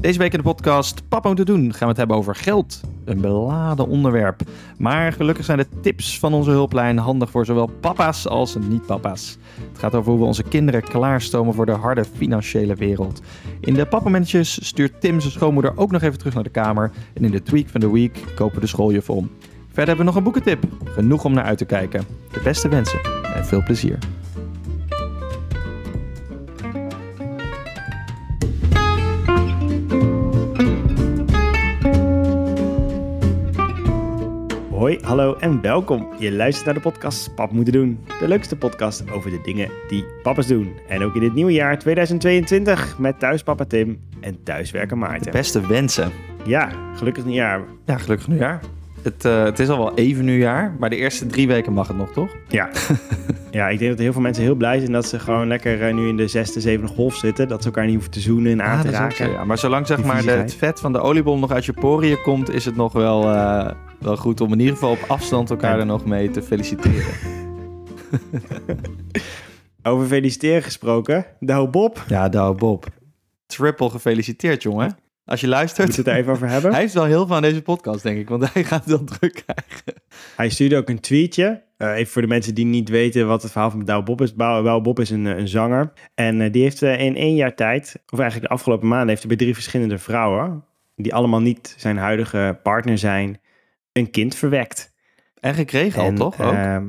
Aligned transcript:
Deze 0.00 0.18
week 0.18 0.32
in 0.32 0.38
de 0.38 0.44
podcast 0.44 1.08
Papa 1.08 1.30
het 1.34 1.46
doen 1.46 1.72
gaan 1.72 1.80
we 1.80 1.86
het 1.86 1.96
hebben 1.96 2.16
over 2.16 2.34
geld. 2.34 2.80
Een 3.04 3.20
beladen 3.20 3.88
onderwerp. 3.88 4.40
Maar 4.76 5.12
gelukkig 5.12 5.44
zijn 5.44 5.58
de 5.58 5.66
tips 5.80 6.18
van 6.18 6.34
onze 6.34 6.50
hulplijn 6.50 6.98
handig 6.98 7.30
voor 7.30 7.44
zowel 7.44 7.66
papa's 7.66 8.26
als 8.26 8.56
niet-papa's. 8.68 9.38
Het 9.68 9.78
gaat 9.78 9.94
over 9.94 10.10
hoe 10.10 10.20
we 10.20 10.26
onze 10.26 10.42
kinderen 10.42 10.82
klaarstomen 10.82 11.54
voor 11.54 11.66
de 11.66 11.72
harde 11.72 12.04
financiële 12.04 12.74
wereld. 12.74 13.20
In 13.60 13.74
de 13.74 13.86
pappamentjes 13.86 14.66
stuurt 14.66 15.00
Tim 15.00 15.20
zijn 15.20 15.32
schoonmoeder 15.32 15.76
ook 15.76 15.90
nog 15.90 16.02
even 16.02 16.18
terug 16.18 16.34
naar 16.34 16.42
de 16.42 16.50
kamer. 16.50 16.90
En 17.14 17.24
in 17.24 17.30
de 17.30 17.42
tweak 17.42 17.68
van 17.68 17.80
de 17.80 17.90
week 17.90 18.24
kopen 18.34 18.60
de 18.60 18.66
schooljuf 18.66 19.10
om. 19.10 19.30
Verder 19.66 19.86
hebben 19.86 19.96
we 19.96 20.04
nog 20.04 20.14
een 20.14 20.22
boekentip. 20.22 20.64
Genoeg 20.84 21.24
om 21.24 21.32
naar 21.32 21.44
uit 21.44 21.58
te 21.58 21.64
kijken. 21.64 22.04
De 22.32 22.40
beste 22.44 22.68
wensen 22.68 23.00
en 23.34 23.46
veel 23.46 23.62
plezier. 23.62 23.98
Hoi, 34.88 35.00
hallo 35.02 35.36
en 35.36 35.60
welkom. 35.60 36.08
Je 36.18 36.32
luistert 36.32 36.66
naar 36.66 36.74
de 36.74 36.80
podcast 36.80 37.34
Pap 37.34 37.52
Moeten 37.52 37.72
Doen. 37.72 37.98
De 38.20 38.28
leukste 38.28 38.56
podcast 38.56 39.10
over 39.10 39.30
de 39.30 39.40
dingen 39.42 39.70
die 39.88 40.04
papa's 40.22 40.46
doen. 40.46 40.72
En 40.88 41.02
ook 41.02 41.14
in 41.14 41.20
dit 41.20 41.34
nieuwe 41.34 41.52
jaar 41.52 41.78
2022 41.78 42.98
met 42.98 43.18
thuispapa 43.18 43.64
Tim 43.64 44.00
en 44.20 44.42
thuiswerker 44.42 44.98
Maarten. 44.98 45.32
Beste 45.32 45.66
wensen. 45.66 46.10
Ja, 46.44 46.70
gelukkig 46.94 47.24
nieuwjaar. 47.24 47.60
Ja, 47.84 47.98
gelukkig 47.98 48.28
nieuwjaar. 48.28 48.60
Het, 49.02 49.24
uh, 49.24 49.44
het 49.44 49.58
is 49.58 49.68
al 49.68 49.78
wel 49.78 49.94
even 49.94 50.24
nieuwjaar, 50.24 50.76
maar 50.78 50.90
de 50.90 50.96
eerste 50.96 51.26
drie 51.26 51.46
weken 51.46 51.72
mag 51.72 51.88
het 51.88 51.96
nog, 51.96 52.12
toch? 52.12 52.36
Ja. 52.48 52.68
ja, 53.50 53.68
ik 53.68 53.78
denk 53.78 53.90
dat 53.90 54.00
heel 54.00 54.12
veel 54.12 54.22
mensen 54.22 54.42
heel 54.42 54.54
blij 54.54 54.78
zijn 54.78 54.92
dat 54.92 55.06
ze 55.06 55.18
gewoon 55.18 55.48
lekker 55.48 55.88
uh, 55.88 55.94
nu 55.94 56.08
in 56.08 56.16
de 56.16 56.28
zesde, 56.28 56.60
zevende 56.60 56.92
golf 56.92 57.14
zitten. 57.16 57.48
Dat 57.48 57.62
ze 57.62 57.68
elkaar 57.68 57.84
niet 57.84 57.94
hoeven 57.94 58.10
te 58.12 58.20
zoenen 58.20 58.52
en 58.52 58.62
aan 58.62 58.78
Ah, 58.78 58.84
te 58.84 58.90
raken. 58.90 59.16
zo, 59.16 59.32
ja. 59.32 59.44
Maar 59.44 59.58
zolang 59.58 59.86
zeg 59.86 60.04
maar 60.04 60.22
de, 60.22 60.30
het 60.30 60.54
vet 60.54 60.80
van 60.80 60.92
de 60.92 61.00
oliebol 61.00 61.38
nog 61.38 61.50
uit 61.50 61.64
je 61.64 61.72
poriën 61.72 62.20
komt, 62.22 62.50
is 62.50 62.64
het 62.64 62.76
nog 62.76 62.92
wel, 62.92 63.34
uh, 63.34 63.70
wel 63.98 64.16
goed 64.16 64.40
om 64.40 64.52
in 64.52 64.58
ieder 64.58 64.74
geval 64.74 64.90
op 64.90 65.04
afstand 65.08 65.50
elkaar 65.50 65.78
er 65.78 65.86
nog 65.86 66.04
mee 66.04 66.30
te 66.30 66.42
feliciteren. 66.42 67.14
Over 69.82 70.06
feliciteren 70.06 70.62
gesproken. 70.62 71.26
Nou 71.40 71.68
Bob, 71.68 72.04
Ja, 72.08 72.28
Douwe 72.28 72.54
Bob. 72.54 72.86
Triple 73.46 73.90
gefeliciteerd, 73.90 74.62
jongen. 74.62 74.96
Als 75.24 75.40
je 75.40 75.48
luistert. 75.48 75.86
moeten 75.86 76.04
we 76.04 76.10
het 76.10 76.18
er 76.18 76.22
even 76.22 76.34
over 76.34 76.48
hebben. 76.48 76.70
Hij 76.72 76.80
heeft 76.80 76.94
wel 76.94 77.04
heel 77.04 77.26
veel 77.26 77.36
aan 77.36 77.42
deze 77.42 77.62
podcast, 77.62 78.02
denk 78.02 78.18
ik, 78.18 78.28
want 78.28 78.52
hij 78.52 78.64
gaat 78.64 78.84
het 78.84 78.96
wel 78.96 79.04
druk 79.04 79.44
krijgen. 79.46 80.02
Hij 80.36 80.48
stuurde 80.48 80.76
ook 80.76 80.88
een 80.88 81.00
tweetje. 81.00 81.62
Eh, 81.76 81.96
even 81.96 82.12
voor 82.12 82.22
de 82.22 82.28
mensen 82.28 82.54
die 82.54 82.64
niet 82.64 82.88
weten 82.88 83.26
wat 83.26 83.42
het 83.42 83.52
verhaal 83.52 83.70
van 83.70 83.84
Douwe 83.84 84.04
Bob 84.04 84.20
is. 84.20 84.34
Douwe 84.34 84.80
Bob 84.80 85.00
is 85.00 85.10
een, 85.10 85.26
eh, 85.26 85.36
een 85.36 85.48
zanger. 85.48 85.92
En 86.14 86.40
eh, 86.40 86.52
die 86.52 86.62
heeft 86.62 86.82
in 86.82 87.16
één 87.16 87.34
jaar 87.34 87.54
tijd, 87.54 88.02
of 88.08 88.18
eigenlijk 88.18 88.48
de 88.48 88.54
afgelopen 88.54 88.88
maanden, 88.88 89.08
heeft 89.08 89.20
hij 89.20 89.28
bij 89.28 89.38
drie 89.38 89.54
verschillende 89.54 89.98
vrouwen, 89.98 90.64
die 90.96 91.14
allemaal 91.14 91.40
niet 91.40 91.74
zijn 91.76 91.96
huidige 91.96 92.58
partner 92.62 92.98
zijn, 92.98 93.40
een 93.98 94.10
kind 94.10 94.34
verwekt. 94.34 94.92
En 95.40 95.54
gekregen 95.54 96.02
al, 96.02 96.12
toch? 96.12 96.40
Ook? 96.40 96.52
ehm, 96.52 96.86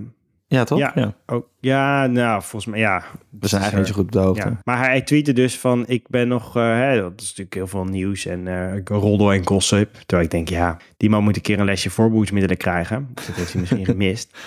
ja, 0.48 0.64
toch? 0.64 0.80
ja. 0.80 1.16
ook, 1.26 1.48
ja, 1.60 2.08
nou, 2.08 2.42
volgens 2.42 2.66
mij, 2.66 2.80
ja. 2.80 3.04
We 3.40 3.48
zijn 3.48 3.62
eigenlijk 3.62 3.76
niet 3.76 3.96
zo 3.96 4.02
goed 4.02 4.16
op 4.16 4.22
de 4.22 4.28
hoogte. 4.28 4.50
Ja. 4.50 4.62
Maar 4.64 4.78
hij 4.78 5.02
tweette 5.02 5.34
dus 5.34 5.60
van, 5.60 5.84
ik 5.88 6.08
ben 6.08 6.28
nog, 6.28 6.56
eh, 6.56 6.64
hè, 6.64 7.02
dat 7.02 7.14
is 7.16 7.28
natuurlijk 7.28 7.54
heel 7.54 7.68
veel 7.68 7.84
nieuws 7.84 8.26
en 8.26 8.48
eh 8.48 8.82
roddel 8.84 9.34
en 9.34 9.48
gossip. 9.48 9.94
Terwijl 9.94 10.24
ik 10.24 10.32
denk, 10.32 10.50
ja, 10.50 10.78
die 10.98 11.10
man 11.10 11.24
moet 11.24 11.36
een 11.36 11.42
keer 11.42 11.60
een 11.60 11.66
lesje 11.66 11.90
voorbehoedsmiddelen 11.90 12.58
krijgen. 12.58 13.10
Dus 13.14 13.26
dat 13.26 13.36
heeft 13.36 13.52
hij 13.52 13.62
misschien 13.62 13.86
gemist. 13.96 14.38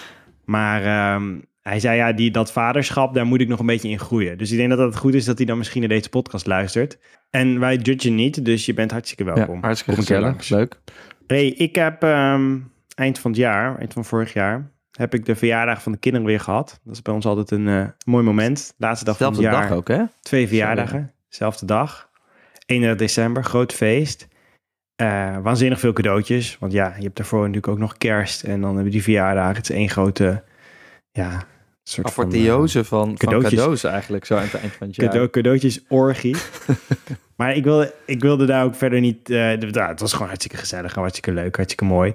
Maar 0.44 0.84
ehm, 0.84 1.38
hij 1.62 1.80
zei, 1.80 1.96
ja, 1.96 2.12
die, 2.12 2.30
dat 2.30 2.52
vaderschap, 2.52 3.14
daar 3.14 3.26
moet 3.26 3.40
ik 3.40 3.48
nog 3.48 3.58
een 3.58 3.66
beetje 3.66 3.88
in 3.88 3.98
groeien. 3.98 4.38
Dus 4.38 4.50
ik 4.50 4.56
denk 4.56 4.70
dat 4.70 4.78
het 4.78 4.96
goed 4.96 5.14
is 5.14 5.24
dat 5.24 5.36
hij 5.36 5.46
dan 5.46 5.58
misschien 5.58 5.80
naar 5.80 5.88
deze 5.88 6.08
podcast 6.08 6.46
luistert. 6.46 6.98
En 7.30 7.60
wij 7.60 7.76
judgen 7.76 8.14
niet, 8.14 8.44
dus 8.44 8.66
je 8.66 8.74
bent 8.74 8.90
hartstikke 8.90 9.24
welkom. 9.24 9.54
Ja, 9.54 9.60
hartstikke 9.60 10.00
gezellig. 10.00 10.48
Leuk. 10.48 10.80
Hey, 11.32 11.46
ik 11.48 11.74
heb 11.74 12.02
ehm, 12.02 12.58
eind 12.94 13.18
van 13.18 13.30
het 13.30 13.40
jaar, 13.40 13.78
eind 13.78 13.92
van 13.92 14.04
vorig 14.04 14.32
jaar, 14.32 14.70
heb 14.90 15.14
ik 15.14 15.24
de 15.24 15.36
verjaardag 15.36 15.82
van 15.82 15.92
de 15.92 15.98
kinderen 15.98 16.26
weer 16.26 16.40
gehad. 16.40 16.80
Dat 16.84 16.94
is 16.94 17.02
bij 17.02 17.14
ons 17.14 17.26
altijd 17.26 17.50
een 17.50 17.68
eh, 17.68 17.86
mooi 18.04 18.24
moment. 18.24 18.74
Laatste 18.76 19.04
dag 19.04 19.16
Zelfde 19.16 19.36
van 19.36 19.44
het 19.44 19.54
jaar. 19.54 19.68
dag 19.68 19.78
ook, 19.78 19.88
hè? 19.88 20.04
Twee 20.20 20.48
verjaardagen, 20.48 21.12
zelfde 21.28 21.66
dag. 21.66 22.10
31 22.66 23.06
december, 23.06 23.44
groot 23.44 23.72
feest. 23.72 24.28
Eh, 24.96 25.38
waanzinnig 25.42 25.80
veel 25.80 25.92
cadeautjes. 25.92 26.58
Want 26.58 26.72
ja, 26.72 26.94
je 26.96 27.02
hebt 27.02 27.16
daarvoor 27.16 27.40
natuurlijk 27.40 27.68
ook 27.68 27.78
nog 27.78 27.98
kerst. 27.98 28.42
En 28.42 28.60
dan 28.60 28.64
hebben 28.64 28.84
we 28.84 28.90
die 28.90 29.02
verjaardagen. 29.02 29.56
Het 29.56 29.70
is 29.70 29.76
één 29.76 29.88
grote, 29.88 30.44
ja, 31.10 31.42
soort 31.82 32.12
van... 32.12 32.32
eh, 32.32 32.84
van, 32.84 32.84
van 32.84 33.16
cadeautjes. 33.16 33.54
cadeaus 33.54 33.84
eigenlijk, 33.84 34.24
zo 34.24 34.36
aan 34.36 34.42
het 34.42 34.54
eind 34.54 34.72
van 34.72 34.86
het 34.86 34.96
jaar. 34.96 35.06
Cadeau, 35.06 35.30
cadeautjes 35.30 35.80
orgie. 35.88 36.36
maar 37.36 37.56
ik 37.56 37.64
wilde, 37.64 37.94
ik 38.06 38.20
wilde 38.20 38.46
daar 38.46 38.64
ook 38.64 38.74
verder 38.74 39.00
niet... 39.00 39.28
nou, 39.28 39.78
het 39.80 40.00
was 40.00 40.12
gewoon 40.12 40.28
hartstikke 40.28 40.56
gezellig, 40.56 40.94
hartstikke 40.94 41.32
leuk, 41.32 41.56
hartstikke 41.56 41.84
mooi. 41.84 42.14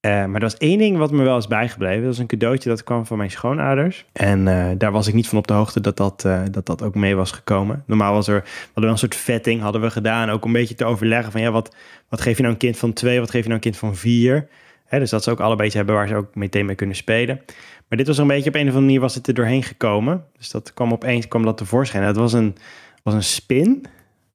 Eh, 0.00 0.10
maar 0.10 0.34
er 0.34 0.40
was 0.40 0.56
één 0.56 0.78
ding 0.78 0.96
wat 0.96 1.10
me 1.10 1.22
wel 1.22 1.36
is 1.36 1.46
bijgebleven. 1.46 1.98
Dat 1.98 2.08
was 2.08 2.18
een 2.18 2.26
cadeautje 2.26 2.68
dat 2.68 2.84
kwam 2.84 3.06
van 3.06 3.16
mijn 3.16 3.30
schoonouders. 3.30 4.04
En 4.12 4.44
daar 4.78 4.92
was 4.92 5.06
ik 5.06 5.14
niet 5.14 5.28
van 5.28 5.38
op 5.38 5.46
de 5.46 5.54
hoogte 5.54 5.80
dat 5.80 5.96
dat, 5.96 6.20
dat 6.50 6.66
dat 6.66 6.82
ook 6.82 6.94
mee 6.94 7.16
was 7.16 7.30
gekomen. 7.30 7.82
Normaal 7.86 8.12
was 8.12 8.28
er, 8.28 8.40
we 8.42 8.50
hadden 8.64 8.82
wel 8.82 8.92
een 8.92 8.98
soort 8.98 9.16
vetting 9.16 9.60
hadden 9.60 9.80
we 9.80 9.90
gedaan. 9.90 10.30
Ook 10.30 10.44
een 10.44 10.52
beetje 10.52 10.74
te 10.74 10.84
overleggen 10.84 11.32
van 11.32 11.40
ja, 11.40 11.50
wat, 11.50 11.74
wat 12.08 12.20
geef 12.20 12.36
je 12.36 12.42
nou 12.42 12.54
een 12.54 12.60
kind 12.60 12.76
van 12.76 12.92
twee? 12.92 13.20
Wat 13.20 13.30
geef 13.30 13.42
je 13.42 13.48
nou 13.48 13.54
een 13.54 13.70
kind 13.70 13.76
van 13.76 13.96
vier? 13.96 14.48
Hè, 14.86 14.98
dus 14.98 15.10
dat 15.10 15.22
ze 15.22 15.30
ook 15.30 15.40
allebei 15.40 15.66
iets 15.66 15.76
hebben 15.76 15.94
waar 15.94 16.08
ze 16.08 16.14
ook 16.14 16.34
meteen 16.34 16.66
mee 16.66 16.74
kunnen 16.74 16.96
spelen. 16.96 17.40
Maar 17.88 17.98
dit 17.98 18.06
was 18.06 18.16
er 18.16 18.22
een 18.22 18.28
beetje 18.28 18.48
op 18.48 18.54
een 18.54 18.60
of 18.60 18.66
andere 18.66 18.84
manier 18.84 19.00
was 19.00 19.14
het 19.14 19.26
er 19.26 19.34
doorheen 19.34 19.62
gekomen. 19.62 20.24
Dus 20.36 20.50
dat 20.50 20.74
kwam 20.74 20.92
opeens 20.92 21.28
kwam 21.28 21.44
dat 21.44 21.56
tevoorschijn. 21.56 22.02
Het 22.04 22.16
was 22.16 22.32
een, 22.32 22.56
was 23.02 23.14
een 23.14 23.22
spin. 23.22 23.68
Een 23.68 23.86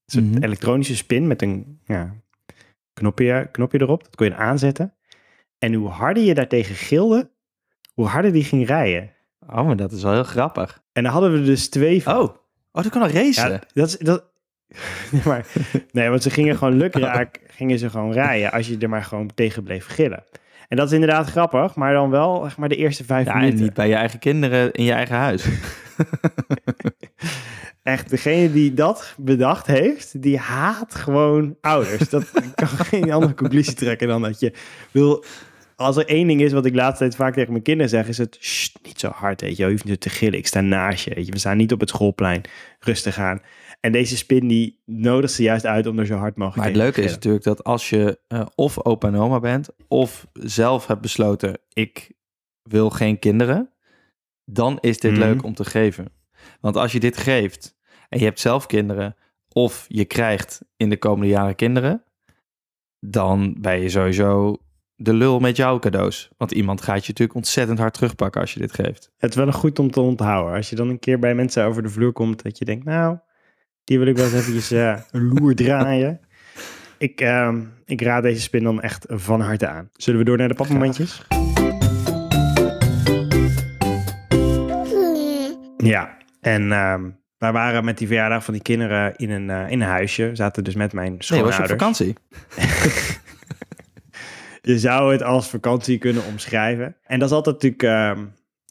soort 0.06 0.26
Mhm. 0.26 0.44
elektronische 0.44 0.96
spin 0.96 1.28
met 1.28 1.42
een 1.42 1.80
ja, 1.86 2.16
knopje, 2.94 3.50
knopje 3.52 3.82
erop. 3.82 4.04
Dat 4.04 4.16
kon 4.16 4.26
je 4.28 4.36
aanzetten. 4.36 4.94
En 5.60 5.74
hoe 5.74 5.90
harder 5.90 6.24
je 6.24 6.34
daartegen 6.34 6.76
gilde, 6.76 7.30
hoe 7.94 8.06
harder 8.08 8.32
die 8.32 8.44
ging 8.44 8.68
rijden. 8.68 9.12
Oh, 9.48 9.66
maar 9.66 9.76
dat 9.76 9.92
is 9.92 10.04
wel 10.04 10.14
heel 10.14 10.24
grappig. 10.24 10.82
En 10.94 11.04
dan 11.04 11.12
hadden 11.12 11.32
we 11.34 11.44
dus 11.44 11.70
twee 11.70 12.04
van. 12.04 12.18
Oh, 12.18 12.22
oh 12.72 12.84
dat 12.84 12.90
kan 12.90 13.02
een 13.02 13.12
racen. 13.12 13.52
Ja, 13.52 13.62
dat 13.74 13.88
is... 13.88 13.98
Dat, 13.98 14.24
nee, 15.12 15.22
maar, 15.26 15.46
nee, 15.92 16.10
want 16.10 16.24
ze 16.24 16.30
gingen 16.30 16.58
gewoon 16.58 16.78
lukraak, 16.78 17.40
gingen 17.48 17.80
ze 17.80 17.90
gewoon 17.90 18.12
rijden 18.14 18.52
als 18.52 18.68
je 18.68 18.78
er 18.78 18.90
maar 18.90 19.04
gewoon 19.04 19.32
tegen 19.36 19.64
bleef 19.64 19.86
gillen. 19.86 20.24
En 20.72 20.78
dat 20.78 20.88
is 20.88 20.94
inderdaad 20.94 21.30
grappig, 21.30 21.76
maar 21.76 21.94
dan 21.94 22.10
wel 22.10 22.42
zeg 22.44 22.58
maar 22.58 22.70
de 22.70 22.76
eerste 22.76 23.04
vijf 23.04 23.26
Ja, 23.26 23.34
en 23.34 23.40
minuten. 23.40 23.64
niet 23.64 23.74
bij 23.74 23.88
je 23.88 23.96
eigen 23.96 24.20
kinderen 24.20 24.72
in 24.72 24.84
je 24.84 24.92
eigen 24.92 25.16
huis. 25.16 25.46
Echt, 27.84 28.10
degene 28.10 28.52
die 28.52 28.74
dat 28.74 29.14
bedacht 29.18 29.68
heeft, 29.68 30.22
die 30.22 30.38
haat 30.38 30.96
gewoon 30.96 31.56
ouders. 31.62 32.10
Dat 32.10 32.32
kan 32.56 32.68
geen 32.68 33.12
andere 33.12 33.34
conclusie 33.34 33.74
trekken 33.74 34.08
dan 34.08 34.22
dat 34.22 34.40
je 34.40 34.54
wil... 34.92 35.24
Als 35.76 35.98
er 35.98 36.06
één 36.08 36.28
ding 36.28 36.42
is 36.42 36.52
wat 36.52 36.66
ik 36.66 36.76
laatst 36.76 36.98
tijd 36.98 37.16
vaak 37.16 37.34
tegen 37.34 37.52
mijn 37.52 37.64
kinderen 37.64 37.90
zeg, 37.90 38.08
is 38.08 38.18
het 38.18 38.38
"Sst, 38.40 38.80
niet 38.84 39.00
zo 39.00 39.10
hard, 39.10 39.42
weet 39.42 39.58
je. 39.58 39.64
Je 39.64 39.70
hoeft 39.72 39.84
niet 39.86 40.02
te 40.02 40.10
gillen, 40.10 40.38
ik 40.38 40.48
sta 40.48 40.62
naast 40.62 41.04
je, 41.06 41.14
weet 41.16 41.26
je. 41.26 41.32
We 41.32 41.40
staan 41.40 41.58
niet 41.58 41.72
op 41.72 41.80
het 41.80 41.90
schoolplein, 41.90 42.42
rustig 42.80 43.20
aan. 43.20 43.42
En 43.82 43.92
deze 43.92 44.18
spin, 44.18 44.48
die 44.48 44.82
nodigt 44.86 45.34
ze 45.34 45.44
juist 45.44 45.66
uit 45.66 45.88
om 45.88 46.00
er 46.00 46.06
zo 46.06 46.16
hard 46.16 46.36
mogelijk 46.36 46.58
Maar 46.58 46.68
het 46.68 46.76
leuke 46.76 47.00
te 47.00 47.06
is 47.08 47.12
natuurlijk 47.12 47.44
dat 47.44 47.64
als 47.64 47.90
je 47.90 48.20
eh, 48.28 48.46
of 48.56 48.86
opa 48.86 49.08
en 49.08 49.16
oma 49.16 49.40
bent, 49.40 49.70
of 49.88 50.28
zelf 50.34 50.88
hebt 50.88 51.02
besloten, 51.02 51.58
ik 51.74 52.12
wil 52.64 52.90
geen 52.90 53.20
kinderen, 53.20 53.70
dan 54.46 54.78
is 54.80 55.00
dit 55.00 55.12
Mhm. 55.12 55.20
leuk 55.20 55.44
om 55.44 55.54
te 55.54 55.66
geven. 55.66 56.06
Want 56.60 56.76
als 56.76 56.92
je 56.92 57.00
dit 57.00 57.18
geeft 57.18 57.76
en 58.10 58.20
je 58.20 58.26
hebt 58.26 58.40
zelf 58.40 58.66
kinderen, 58.66 59.16
of 59.54 59.86
je 59.88 60.06
krijgt 60.06 60.62
in 60.78 60.90
de 60.90 60.98
komende 60.98 61.28
jaren 61.28 61.56
kinderen, 61.56 62.04
dan 63.00 63.56
ben 63.60 63.80
je 63.82 63.90
sowieso 63.90 64.58
de 64.96 65.14
lul 65.14 65.40
met 65.40 65.56
jouw 65.56 65.80
cadeaus. 65.80 66.30
Want 66.38 66.52
iemand 66.52 66.82
gaat 66.82 67.02
je 67.02 67.08
natuurlijk 67.10 67.38
ontzettend 67.38 67.80
hard 67.80 67.94
terugpakken 67.94 68.42
als 68.42 68.54
je 68.54 68.60
dit 68.60 68.74
geeft. 68.74 69.12
Het 69.18 69.30
is 69.30 69.36
wel 69.36 69.48
een 69.48 69.54
goed 69.54 69.80
om 69.80 69.92
te 69.92 70.02
onthouden. 70.02 70.56
Als 70.56 70.70
je 70.70 70.76
dan 70.76 70.90
een 70.90 71.00
keer 71.00 71.20
bij 71.20 71.36
mensen 71.36 71.66
over 71.66 71.84
de 71.84 71.90
vloer 71.90 72.12
komt, 72.12 72.44
dat 72.44 72.58
je 72.58 72.66
denkt, 72.66 72.86
nou, 72.86 73.18
die 73.84 73.98
wil 74.00 74.08
ik 74.08 74.16
wel 74.16 74.26
eens 74.26 74.34
eventjes 74.34 74.72
eh, 74.72 75.00
een 75.12 75.28
loer 75.34 75.56
draaien. 75.56 76.20
Ik, 76.98 77.22
ehm, 77.22 77.62
ik 77.86 78.02
raad 78.02 78.24
deze 78.24 78.42
spin 78.42 78.64
dan 78.64 78.82
echt 78.82 79.06
van 79.10 79.42
harte 79.42 79.68
aan. 79.68 79.90
Zullen 79.94 80.20
we 80.20 80.26
door 80.26 80.38
naar 80.38 80.48
de 80.48 80.54
papmomentjes? 80.54 81.26
Ja, 85.78 86.18
en 86.42 86.72
ehm, 86.72 87.10
wij 87.38 87.52
waren 87.52 87.86
met 87.86 87.98
die 87.98 88.08
verjaardag 88.08 88.44
van 88.44 88.54
die 88.54 88.64
kinderen 88.64 89.16
in 89.16 89.30
een, 89.30 89.50
eh, 89.50 89.70
in 89.72 89.82
een 89.82 89.88
huisje. 89.88 90.30
We 90.30 90.36
zaten 90.36 90.64
dus 90.64 90.76
met 90.76 90.94
mijn 90.94 91.08
Nee, 91.10 91.18
was 91.18 91.26
schoonouders. 91.26 91.58
je 91.58 91.64
op 91.64 91.70
vakantie? 91.70 92.16
Je 94.62 94.80
zou 94.80 95.12
het 95.12 95.24
als 95.24 95.50
vakantie 95.50 95.98
kunnen 95.98 96.26
omschrijven. 96.26 96.96
En 97.04 97.20
dat 97.20 97.30
is 97.30 97.36
altijd 97.36 97.56
natuurlijk... 97.62 98.18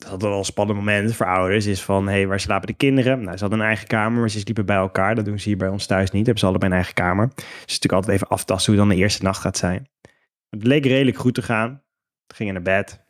dat 0.00 0.10
altijd 0.10 0.30
wel 0.30 0.38
een 0.38 0.44
spannend 0.44 0.78
moment 0.78 1.14
voor 1.14 1.26
ouders. 1.26 1.66
Is 1.66 1.82
van, 1.82 2.06
hé, 2.06 2.12
hey, 2.12 2.26
waar 2.26 2.40
slapen 2.40 2.66
de 2.66 2.72
kinderen? 2.72 3.22
Nou, 3.22 3.36
ze 3.36 3.40
hadden 3.40 3.60
een 3.60 3.66
eigen 3.66 3.86
kamer, 3.86 4.20
maar 4.20 4.30
ze 4.30 4.38
sliepen 4.38 4.66
bij 4.66 4.76
elkaar. 4.76 5.14
Dat 5.14 5.24
doen 5.24 5.38
ze 5.38 5.48
hier 5.48 5.56
bij 5.56 5.68
ons 5.68 5.86
thuis 5.86 6.10
niet. 6.10 6.22
Hebben 6.24 6.38
ze 6.38 6.46
allebei 6.46 6.70
een 6.70 6.76
eigen 6.76 6.94
kamer. 6.94 7.26
Dus 7.26 7.44
is 7.44 7.64
natuurlijk 7.64 7.92
altijd 7.92 8.14
even 8.14 8.28
aftasten 8.28 8.72
hoe 8.72 8.80
dan 8.80 8.90
de 8.90 9.02
eerste 9.02 9.22
nacht 9.22 9.40
gaat 9.40 9.56
zijn. 9.56 9.88
Het 10.48 10.66
leek 10.66 10.84
redelijk 10.84 11.16
goed 11.16 11.34
te 11.34 11.42
gaan. 11.42 11.82
We 12.26 12.34
gingen 12.34 12.54
naar 12.54 12.62
bed. 12.62 13.04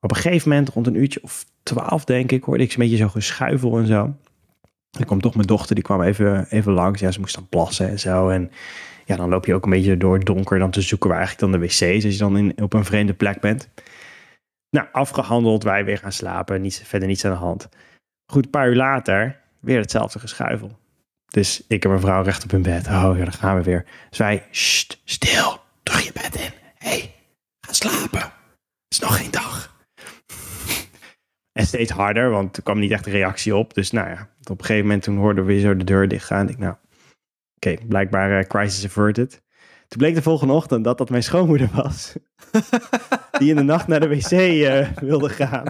Op 0.00 0.10
een 0.10 0.16
gegeven 0.16 0.48
moment, 0.48 0.68
rond 0.68 0.86
een 0.86 0.96
uurtje 0.96 1.22
of 1.22 1.44
twaalf, 1.62 2.04
denk 2.04 2.32
ik, 2.32 2.44
hoorde 2.44 2.62
ik 2.62 2.72
een 2.72 2.78
beetje 2.78 2.96
zo 2.96 3.08
geschuifel 3.08 3.78
en 3.78 3.86
zo. 3.86 4.16
Dan 4.90 5.06
kwam 5.06 5.20
toch 5.20 5.34
mijn 5.34 5.46
dochter, 5.46 5.74
die 5.74 5.84
kwam 5.84 6.02
even, 6.02 6.46
even 6.50 6.72
langs. 6.72 7.00
Ja, 7.00 7.10
ze 7.10 7.20
moest 7.20 7.34
dan 7.34 7.48
plassen 7.48 7.88
en 7.88 7.98
zo. 7.98 8.28
En 8.28 8.50
ja, 9.04 9.16
dan 9.16 9.28
loop 9.28 9.46
je 9.46 9.54
ook 9.54 9.64
een 9.64 9.70
beetje 9.70 9.96
door 9.96 10.14
het 10.14 10.26
donker 10.26 10.58
dan 10.58 10.70
te 10.70 10.80
zoeken 10.80 11.08
waar 11.08 11.18
eigenlijk 11.18 11.52
dan 11.52 11.60
de 11.60 11.66
wc's, 11.66 12.04
als 12.04 12.12
je 12.12 12.18
dan 12.18 12.36
in, 12.38 12.62
op 12.62 12.72
een 12.72 12.84
vreemde 12.84 13.14
plek 13.14 13.40
bent. 13.40 13.68
Nou, 14.76 14.88
afgehandeld, 14.92 15.62
wij 15.62 15.84
weer 15.84 15.98
gaan 15.98 16.12
slapen, 16.12 16.60
niets, 16.60 16.78
verder 16.78 17.08
niets 17.08 17.24
aan 17.24 17.32
de 17.32 17.38
hand. 17.38 17.68
Goed, 18.32 18.44
een 18.44 18.50
paar 18.50 18.68
uur 18.68 18.76
later, 18.76 19.40
weer 19.60 19.80
hetzelfde 19.80 20.18
geschuifel. 20.18 20.78
Dus 21.26 21.64
ik 21.68 21.82
en 21.84 21.90
mijn 21.90 22.00
vrouw 22.00 22.22
recht 22.22 22.44
op 22.44 22.50
hun 22.50 22.62
bed. 22.62 22.86
Oh 22.86 23.12
ja, 23.16 23.24
dan 23.24 23.32
gaan 23.32 23.56
we 23.56 23.62
weer. 23.62 23.86
Dus 24.08 24.18
wij, 24.18 24.46
"Sst, 24.50 25.00
stil, 25.04 25.60
terug 25.82 26.04
je 26.04 26.12
bed 26.12 26.34
in. 26.34 26.52
Hé, 26.74 26.88
hey, 26.88 27.14
ga 27.66 27.72
slapen. 27.72 28.20
Het 28.20 28.88
is 28.88 28.98
nog 28.98 29.16
geen 29.16 29.30
dag. 29.30 29.70
En 31.58 31.66
steeds 31.66 31.90
harder, 31.90 32.30
want 32.30 32.56
er 32.56 32.62
kwam 32.62 32.78
niet 32.78 32.90
echt 32.90 33.06
een 33.06 33.12
reactie 33.12 33.56
op. 33.56 33.74
Dus 33.74 33.90
nou 33.90 34.08
ja, 34.08 34.28
op 34.50 34.58
een 34.58 34.64
gegeven 34.64 34.86
moment 34.86 35.02
toen 35.02 35.16
hoorden 35.16 35.44
we 35.44 35.60
zo 35.60 35.76
de 35.76 35.84
deur 35.84 36.08
dicht 36.08 36.26
gaan. 36.26 36.48
Ik 36.48 36.58
nou, 36.58 36.74
oké, 37.54 37.76
blijkbaar 37.86 38.38
eh, 38.38 38.46
crisis 38.46 38.84
averted. 38.84 39.41
Toen 39.92 40.00
bleek 40.00 40.14
de 40.14 40.22
volgende 40.22 40.52
ochtend 40.52 40.84
dat 40.84 40.98
dat 40.98 41.10
mijn 41.10 41.22
schoonmoeder 41.22 41.68
was. 41.74 42.12
die 43.38 43.50
in 43.50 43.56
de 43.56 43.62
nacht 43.62 43.86
naar 43.86 44.00
de 44.00 44.08
wc 44.08 44.30
eh, 44.30 44.88
wilde 45.00 45.28
gaan. 45.28 45.64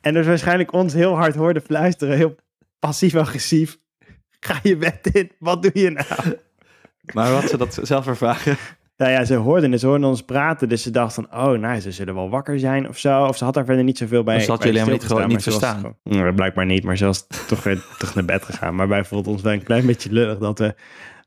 En 0.00 0.14
dus 0.14 0.26
waarschijnlijk 0.26 0.72
ons 0.72 0.92
heel 0.92 1.16
hard 1.16 1.34
hoorde 1.34 1.60
fluisteren, 1.60 2.16
heel 2.16 2.34
passief-agressief. 2.78 3.78
Ga 4.40 4.58
je 4.62 4.76
bed 4.76 5.06
in, 5.12 5.30
wat 5.38 5.62
doe 5.62 5.70
je 5.74 5.90
nou? 5.90 6.36
Maar 7.12 7.32
wat 7.32 7.48
ze 7.48 7.56
dat 7.56 7.78
zelf 7.82 8.06
ervaren. 8.06 8.56
Nou 8.96 9.10
ja, 9.10 9.24
ze 9.24 9.34
hoorden 9.34 9.78
ze 9.78 9.86
hoorden 9.86 10.08
ons 10.08 10.22
praten, 10.22 10.68
dus 10.68 10.82
ze 10.82 10.90
dacht 10.90 11.14
van, 11.14 11.26
oh, 11.34 11.58
nou, 11.58 11.80
ze 11.80 11.92
zullen 11.92 12.14
wel 12.14 12.30
wakker 12.30 12.58
zijn 12.58 12.88
of 12.88 12.98
zo. 12.98 13.24
Of 13.24 13.36
ze 13.36 13.44
had 13.44 13.54
daar 13.54 13.64
verder 13.64 13.84
niet 13.84 13.98
zoveel 13.98 14.22
bij. 14.22 14.36
Dus 14.36 14.46
had 14.46 14.58
bij 14.58 14.66
jullie 14.66 14.82
helemaal 14.82 15.00
niet 15.00 15.10
gewoon 15.12 15.28
niet 15.28 15.42
ze 15.42 15.50
verstaan? 15.50 15.76
gewoon- 15.76 16.24
Ja, 16.26 16.32
blijkbaar 16.32 16.66
niet, 16.66 16.84
maar 16.84 16.96
ze 16.96 17.04
was 17.04 17.26
toch 17.46 17.62
weer 17.62 17.84
terug 17.98 18.14
naar 18.14 18.24
bed 18.24 18.44
gegaan. 18.44 18.74
Maar 18.74 18.88
wij 18.88 19.04
voelden 19.04 19.32
ons 19.32 19.42
wel 19.42 19.52
een 19.52 19.62
klein 19.62 19.86
beetje 19.86 20.12
lullig 20.12 20.38
dat 20.38 20.58
we 20.58 20.74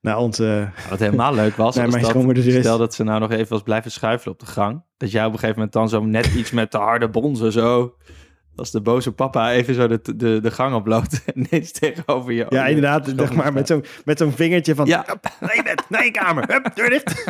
naar 0.02 0.18
onze... 0.18 0.70
Wat 0.90 1.00
helemaal 1.00 1.34
leuk 1.34 1.56
was, 1.56 1.76
Nee, 1.76 1.86
dat, 1.86 2.36
is- 2.38 2.60
stel 2.60 2.78
dat 2.78 2.94
ze 2.94 3.04
nou 3.04 3.20
nog 3.20 3.32
even 3.32 3.48
was 3.50 3.62
blijven 3.64 3.92
schuifelen 3.92 4.34
op 4.34 4.40
de 4.40 4.46
gang. 4.46 4.84
Dat 4.98 5.12
jij 5.12 5.26
op 5.26 5.32
een 5.34 5.40
gegeven 5.40 5.56
moment 5.56 5.74
dan 5.74 5.90
zo 5.90 6.06
net 6.06 6.26
iets 6.40 6.52
met 6.52 6.72
de 6.72 6.78
harde 6.78 7.10
bonzen 7.10 7.52
zo... 7.52 7.96
Als 8.56 8.72
de 8.72 8.82
boze 8.82 9.12
papa 9.12 9.52
even 9.52 9.74
zo 9.76 9.88
de, 9.88 10.00
de, 10.16 10.40
de 10.42 10.52
gang 10.52 10.76
oploopt 10.76 11.22
en 11.26 11.34
ineens 11.38 11.72
tegenover 11.72 12.34
je. 12.34 12.46
Ja, 12.50 12.66
inderdaad, 12.68 13.14
zeg 13.18 13.34
maar, 13.34 13.54
met 13.54 13.68
zo'n 13.68 13.84
met 14.06 14.18
zo'n 14.18 14.32
vingertje 14.32 14.76
van... 14.76 14.86
Ja. 14.86 15.06
Bed, 15.40 15.84
naar 15.90 16.06
je 16.06 16.12
kamer, 16.12 16.44
hup, 16.48 16.72
deur 16.76 16.90
dicht. 16.90 17.26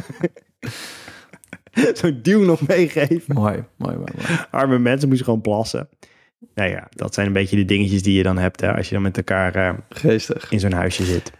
zo'n 1.99 2.19
duw 2.21 2.43
nog 2.43 2.67
meegeven. 2.67 3.35
Mooi, 3.35 3.63
mooi, 3.77 3.95
mooi, 3.95 4.11
mooi. 4.15 4.39
Arme 4.51 4.79
mensen 4.79 5.07
moesten 5.07 5.25
gewoon 5.25 5.41
plassen. 5.41 5.89
Nou 6.55 6.69
ja, 6.69 6.87
dat 6.89 7.13
zijn 7.13 7.27
een 7.27 7.33
beetje 7.33 7.55
de 7.55 7.65
dingetjes 7.65 8.03
die 8.03 8.17
je 8.17 8.23
dan 8.23 8.37
hebt 8.37 8.61
hè, 8.61 8.75
als 8.75 8.87
je 8.87 8.93
dan 8.93 9.03
met 9.03 9.17
elkaar 9.17 9.55
eh, 9.55 9.73
Geestig. 9.89 10.51
in 10.51 10.59
zo'n 10.59 10.71
huisje 10.71 11.03
zit. 11.03 11.31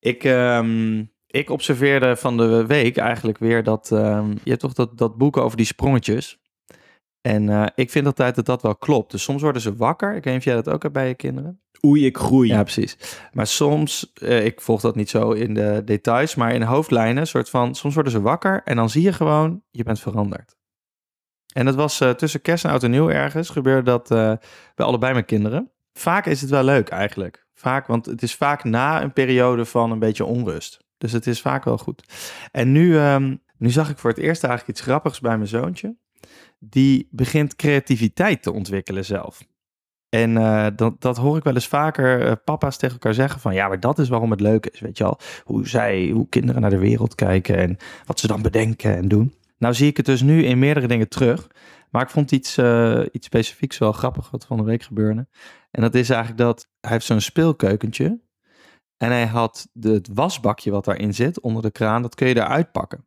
Ik, 0.00 0.24
ehm, 0.24 1.04
ik 1.26 1.50
observeerde 1.50 2.16
van 2.16 2.36
de 2.36 2.66
week 2.66 2.96
eigenlijk 2.96 3.38
weer 3.38 3.62
dat... 3.62 3.92
ehm, 3.92 4.30
je 4.30 4.50
hebt 4.50 4.60
toch 4.60 4.72
dat, 4.72 4.98
dat 4.98 5.16
boek 5.16 5.36
over 5.36 5.56
die 5.56 5.66
sprongetjes. 5.66 6.38
En 7.20 7.48
eh, 7.48 7.66
ik 7.74 7.90
vind 7.90 8.06
altijd 8.06 8.34
dat 8.34 8.46
dat 8.46 8.62
wel 8.62 8.76
klopt. 8.76 9.10
Dus 9.10 9.22
soms 9.22 9.42
worden 9.42 9.62
ze 9.62 9.76
wakker. 9.76 10.08
Ik 10.14 10.24
weet 10.24 10.32
niet 10.32 10.36
of 10.36 10.44
jij 10.44 10.54
dat 10.54 10.68
ook 10.68 10.82
hebt 10.82 10.94
bij 10.94 11.08
je 11.08 11.14
kinderen. 11.14 11.60
Oei, 11.86 12.06
ik 12.06 12.16
groei. 12.16 12.48
Ja, 12.48 12.62
precies. 12.62 12.96
Maar 13.32 13.46
soms, 13.46 14.12
eh, 14.12 14.44
ik 14.44 14.60
volg 14.60 14.80
dat 14.80 14.96
niet 14.96 15.10
zo 15.10 15.30
in 15.30 15.54
de 15.54 15.82
details, 15.84 16.34
maar 16.34 16.54
in 16.54 16.62
hoofdlijnen, 16.62 17.26
soort 17.26 17.50
van, 17.50 17.74
soms 17.74 17.94
worden 17.94 18.12
ze 18.12 18.20
wakker 18.20 18.62
en 18.64 18.76
dan 18.76 18.90
zie 18.90 19.02
je 19.02 19.12
gewoon, 19.12 19.62
je 19.70 19.82
bent 19.82 20.00
veranderd. 20.00 20.56
En 21.54 21.64
dat 21.64 21.74
was 21.74 22.00
eh, 22.00 22.10
tussen 22.10 22.40
kerst 22.40 22.64
en 22.64 22.70
oud 22.70 22.82
en 22.82 22.90
nieuw 22.90 23.10
ergens, 23.10 23.48
gebeurde 23.48 23.82
dat 23.82 24.08
bij 24.74 24.86
allebei 24.86 25.12
mijn 25.12 25.24
kinderen. 25.24 25.70
Vaak 25.92 26.26
is 26.26 26.40
het 26.40 26.50
wel 26.50 26.64
leuk 26.64 26.88
eigenlijk. 26.88 27.46
Vaak, 27.58 27.86
want 27.86 28.06
het 28.06 28.22
is 28.22 28.34
vaak 28.34 28.64
na 28.64 29.02
een 29.02 29.12
periode 29.12 29.64
van 29.64 29.90
een 29.90 29.98
beetje 29.98 30.24
onrust. 30.24 30.78
Dus 30.98 31.12
het 31.12 31.26
is 31.26 31.40
vaak 31.40 31.64
wel 31.64 31.78
goed. 31.78 32.02
En 32.52 32.72
nu, 32.72 32.96
ehm, 32.96 33.36
nu 33.56 33.70
zag 33.70 33.90
ik 33.90 33.98
voor 33.98 34.10
het 34.10 34.18
eerst 34.18 34.44
eigenlijk 34.44 34.78
iets 34.78 34.86
grappigs 34.86 35.20
bij 35.20 35.36
mijn 35.36 35.48
zoontje. 35.48 35.96
Die 36.58 37.08
begint 37.10 37.56
creativiteit 37.56 38.42
te 38.42 38.52
ontwikkelen 38.52 39.04
zelf. 39.04 39.46
En 40.08 40.36
eh, 40.36 40.66
dat, 40.76 41.00
dat 41.00 41.16
hoor 41.16 41.36
ik 41.36 41.44
wel 41.44 41.54
eens 41.54 41.68
vaker 41.68 42.26
eh, 42.26 42.32
papa's 42.44 42.76
tegen 42.76 42.94
elkaar 42.94 43.14
zeggen 43.14 43.40
van 43.40 43.54
ja, 43.54 43.68
maar 43.68 43.80
dat 43.80 43.98
is 43.98 44.08
waarom 44.08 44.30
het 44.30 44.40
leuk 44.40 44.66
is, 44.66 44.80
weet 44.80 44.98
je 44.98 45.04
al. 45.04 45.18
Hoe 45.44 45.68
zij, 45.68 46.08
hoe 46.08 46.28
kinderen 46.28 46.60
naar 46.60 46.70
de 46.70 46.78
wereld 46.78 47.14
kijken 47.14 47.56
en 47.56 47.76
wat 48.06 48.20
ze 48.20 48.26
dan 48.26 48.42
bedenken 48.42 48.96
en 48.96 49.08
doen. 49.08 49.34
Nou 49.58 49.74
zie 49.74 49.88
ik 49.88 49.96
het 49.96 50.06
dus 50.06 50.22
nu 50.22 50.44
in 50.44 50.58
meerdere 50.58 50.86
dingen 50.86 51.08
terug. 51.08 51.48
Maar 51.90 52.02
ik 52.02 52.10
vond 52.10 52.32
iets, 52.32 52.56
eh, 52.56 53.02
iets 53.12 53.26
specifieks 53.26 53.78
wel 53.78 53.92
grappig 53.92 54.30
wat 54.30 54.46
van 54.46 54.56
de 54.56 54.62
week 54.62 54.82
gebeurde. 54.82 55.26
En 55.70 55.82
dat 55.82 55.94
is 55.94 56.10
eigenlijk 56.10 56.40
dat 56.40 56.68
hij 56.80 56.90
heeft 56.90 57.04
zo'n 57.04 57.20
speelkeukentje. 57.20 58.20
En 58.96 59.10
hij 59.10 59.26
had 59.26 59.68
de, 59.72 59.90
het 59.90 60.08
wasbakje 60.14 60.70
wat 60.70 60.84
daarin 60.84 61.14
zit 61.14 61.40
onder 61.40 61.62
de 61.62 61.70
kraan, 61.70 62.02
dat 62.02 62.14
kun 62.14 62.28
je 62.28 62.36
eruit 62.36 62.72
pakken. 62.72 63.06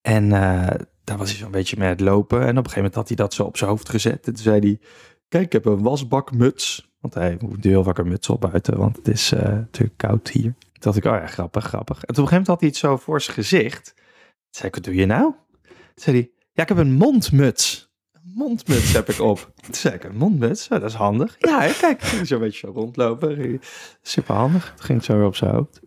En 0.00 0.32
eh, 0.32 0.80
daar 1.04 1.18
was 1.18 1.30
hij 1.30 1.38
zo'n 1.38 1.50
beetje 1.50 1.76
mee 1.78 1.88
het 1.88 2.00
lopen. 2.00 2.40
En 2.40 2.48
op 2.48 2.48
een 2.48 2.56
gegeven 2.56 2.76
moment 2.76 2.94
had 2.94 3.08
hij 3.08 3.16
dat 3.16 3.34
zo 3.34 3.42
op 3.42 3.56
zijn 3.56 3.70
hoofd 3.70 3.88
gezet. 3.88 4.26
En 4.26 4.34
toen 4.34 4.42
zei 4.42 4.60
hij, 4.60 4.80
kijk, 5.28 5.44
ik 5.44 5.52
heb 5.52 5.64
een 5.64 5.82
wasbakmuts. 5.82 6.94
Want 7.00 7.14
hij 7.14 7.36
moet 7.40 7.64
heel 7.64 7.84
wakker 7.84 8.06
muts 8.06 8.28
op 8.28 8.40
buiten, 8.40 8.78
want 8.78 8.96
het 8.96 9.08
is 9.08 9.32
eh, 9.32 9.42
natuurlijk 9.42 9.98
koud 9.98 10.28
hier. 10.28 10.54
Toen 10.58 10.72
dacht 10.78 10.96
ik, 10.96 11.04
oh 11.04 11.12
ja, 11.12 11.26
grappig, 11.26 11.64
grappig. 11.64 12.04
En 12.04 12.14
toen 12.14 12.24
op 12.24 12.30
een 12.30 12.36
gegeven 12.36 12.36
moment 12.36 12.46
had 12.46 12.60
hij 12.60 12.68
het 12.68 12.78
zo 12.78 12.96
voor 12.96 13.22
zijn 13.22 13.36
gezicht. 13.36 13.92
Toen 13.94 14.04
zei 14.50 14.68
ik, 14.68 14.74
wat 14.74 14.84
doe 14.84 14.94
je 14.94 15.06
nou? 15.06 15.34
Toen 15.62 15.72
zei 15.94 16.16
hij, 16.16 16.30
ja, 16.52 16.62
ik 16.62 16.68
heb 16.68 16.78
een 16.78 16.92
mondmuts. 16.92 17.94
Mondmuts 18.34 18.92
heb 18.92 19.08
ik 19.08 19.20
op. 19.20 19.52
Toen 19.60 19.74
zei 19.74 19.94
ik, 19.94 20.04
een 20.04 20.16
mondmuts? 20.16 20.66
Ja, 20.68 20.78
dat 20.78 20.88
is 20.90 20.96
handig. 20.96 21.36
Ja, 21.38 21.60
hè, 21.60 21.72
kijk, 21.72 22.02
ging 22.02 22.16
hij 22.16 22.24
zo 22.24 22.34
een 22.34 22.40
beetje 22.40 22.66
zo 22.66 22.72
rondlopen. 22.74 23.60
Super 24.02 24.34
handig. 24.34 24.72
Toen 24.76 24.84
ging 24.84 24.98
het 24.98 25.06
zo 25.06 25.16
weer 25.16 25.26
op 25.26 25.36
zijn 25.36 25.54
hoofd. 25.54 25.80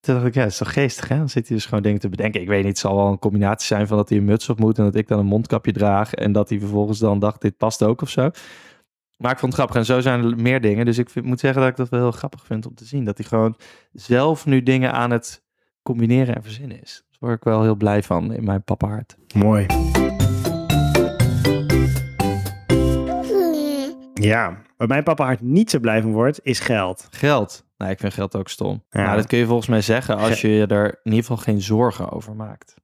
Toen 0.00 0.14
dacht 0.14 0.26
ik, 0.26 0.34
ja, 0.34 0.42
dat 0.42 0.50
is 0.50 0.56
toch 0.58 0.72
geestig, 0.72 1.08
hè? 1.08 1.16
Dan 1.16 1.28
zit 1.28 1.48
hij 1.48 1.56
dus 1.56 1.66
gewoon 1.66 1.82
dingen 1.82 2.00
te 2.00 2.08
bedenken. 2.08 2.40
Ik 2.40 2.48
weet 2.48 2.58
niet, 2.58 2.68
het 2.68 2.78
zal 2.78 2.96
wel 2.96 3.06
een 3.06 3.18
combinatie 3.18 3.66
zijn 3.66 3.86
van 3.86 3.96
dat 3.96 4.08
hij 4.08 4.18
een 4.18 4.24
muts 4.24 4.48
op 4.48 4.58
moet... 4.58 4.78
en 4.78 4.84
dat 4.84 4.94
ik 4.94 5.08
dan 5.08 5.18
een 5.18 5.26
mondkapje 5.26 5.72
draag... 5.72 6.14
en 6.14 6.32
dat 6.32 6.48
hij 6.48 6.58
vervolgens 6.58 6.98
dan 6.98 7.18
dacht, 7.18 7.40
dit 7.40 7.56
past 7.56 7.82
ook 7.82 8.02
of 8.02 8.08
zo. 8.10 8.30
Maar 9.16 9.32
ik 9.32 9.38
vond 9.38 9.52
het 9.52 9.60
grappig. 9.60 9.76
En 9.76 9.84
zo 9.84 10.00
zijn 10.00 10.24
er 10.24 10.36
meer 10.36 10.60
dingen. 10.60 10.84
Dus 10.84 10.98
ik 10.98 11.10
vind- 11.10 11.24
moet 11.24 11.40
zeggen 11.40 11.60
dat 11.60 11.70
ik 11.70 11.76
dat 11.76 11.88
wel 11.88 12.00
heel 12.00 12.10
grappig 12.10 12.44
vind 12.46 12.66
om 12.66 12.74
te 12.74 12.84
zien. 12.84 13.04
Dat 13.04 13.18
hij 13.18 13.26
gewoon 13.26 13.56
zelf 13.92 14.46
nu 14.46 14.62
dingen 14.62 14.92
aan 14.92 15.10
het 15.10 15.42
combineren 15.82 16.34
en 16.34 16.42
verzinnen 16.42 16.82
is. 16.82 17.04
Daar 17.10 17.18
word 17.18 17.36
ik 17.36 17.44
wel 17.44 17.62
heel 17.62 17.76
blij 17.76 18.02
van 18.02 18.32
in 18.32 18.44
mijn 18.44 18.62
papa 18.64 18.88
hart. 18.88 19.16
Mooi. 19.34 19.66
Ja, 24.22 24.62
waar 24.76 24.88
mijn 24.88 25.02
papa 25.02 25.24
hart 25.24 25.40
niet 25.40 25.70
zo 25.70 25.78
blij 25.78 26.02
van 26.02 26.12
wordt, 26.12 26.40
is 26.42 26.60
geld. 26.60 27.08
Geld. 27.10 27.64
Nou, 27.76 27.92
ik 27.92 27.98
vind 27.98 28.14
geld 28.14 28.36
ook 28.36 28.48
stom. 28.48 28.84
Ja. 28.90 29.02
Nou, 29.02 29.16
dat 29.16 29.26
kun 29.26 29.38
je 29.38 29.46
volgens 29.46 29.68
mij 29.68 29.80
zeggen 29.80 30.16
als 30.16 30.40
je 30.40 30.48
je 30.48 30.66
er 30.66 30.86
in 30.86 31.12
ieder 31.12 31.20
geval 31.20 31.36
geen 31.36 31.60
zorgen 31.60 32.10
over 32.10 32.36
maakt. 32.36 32.74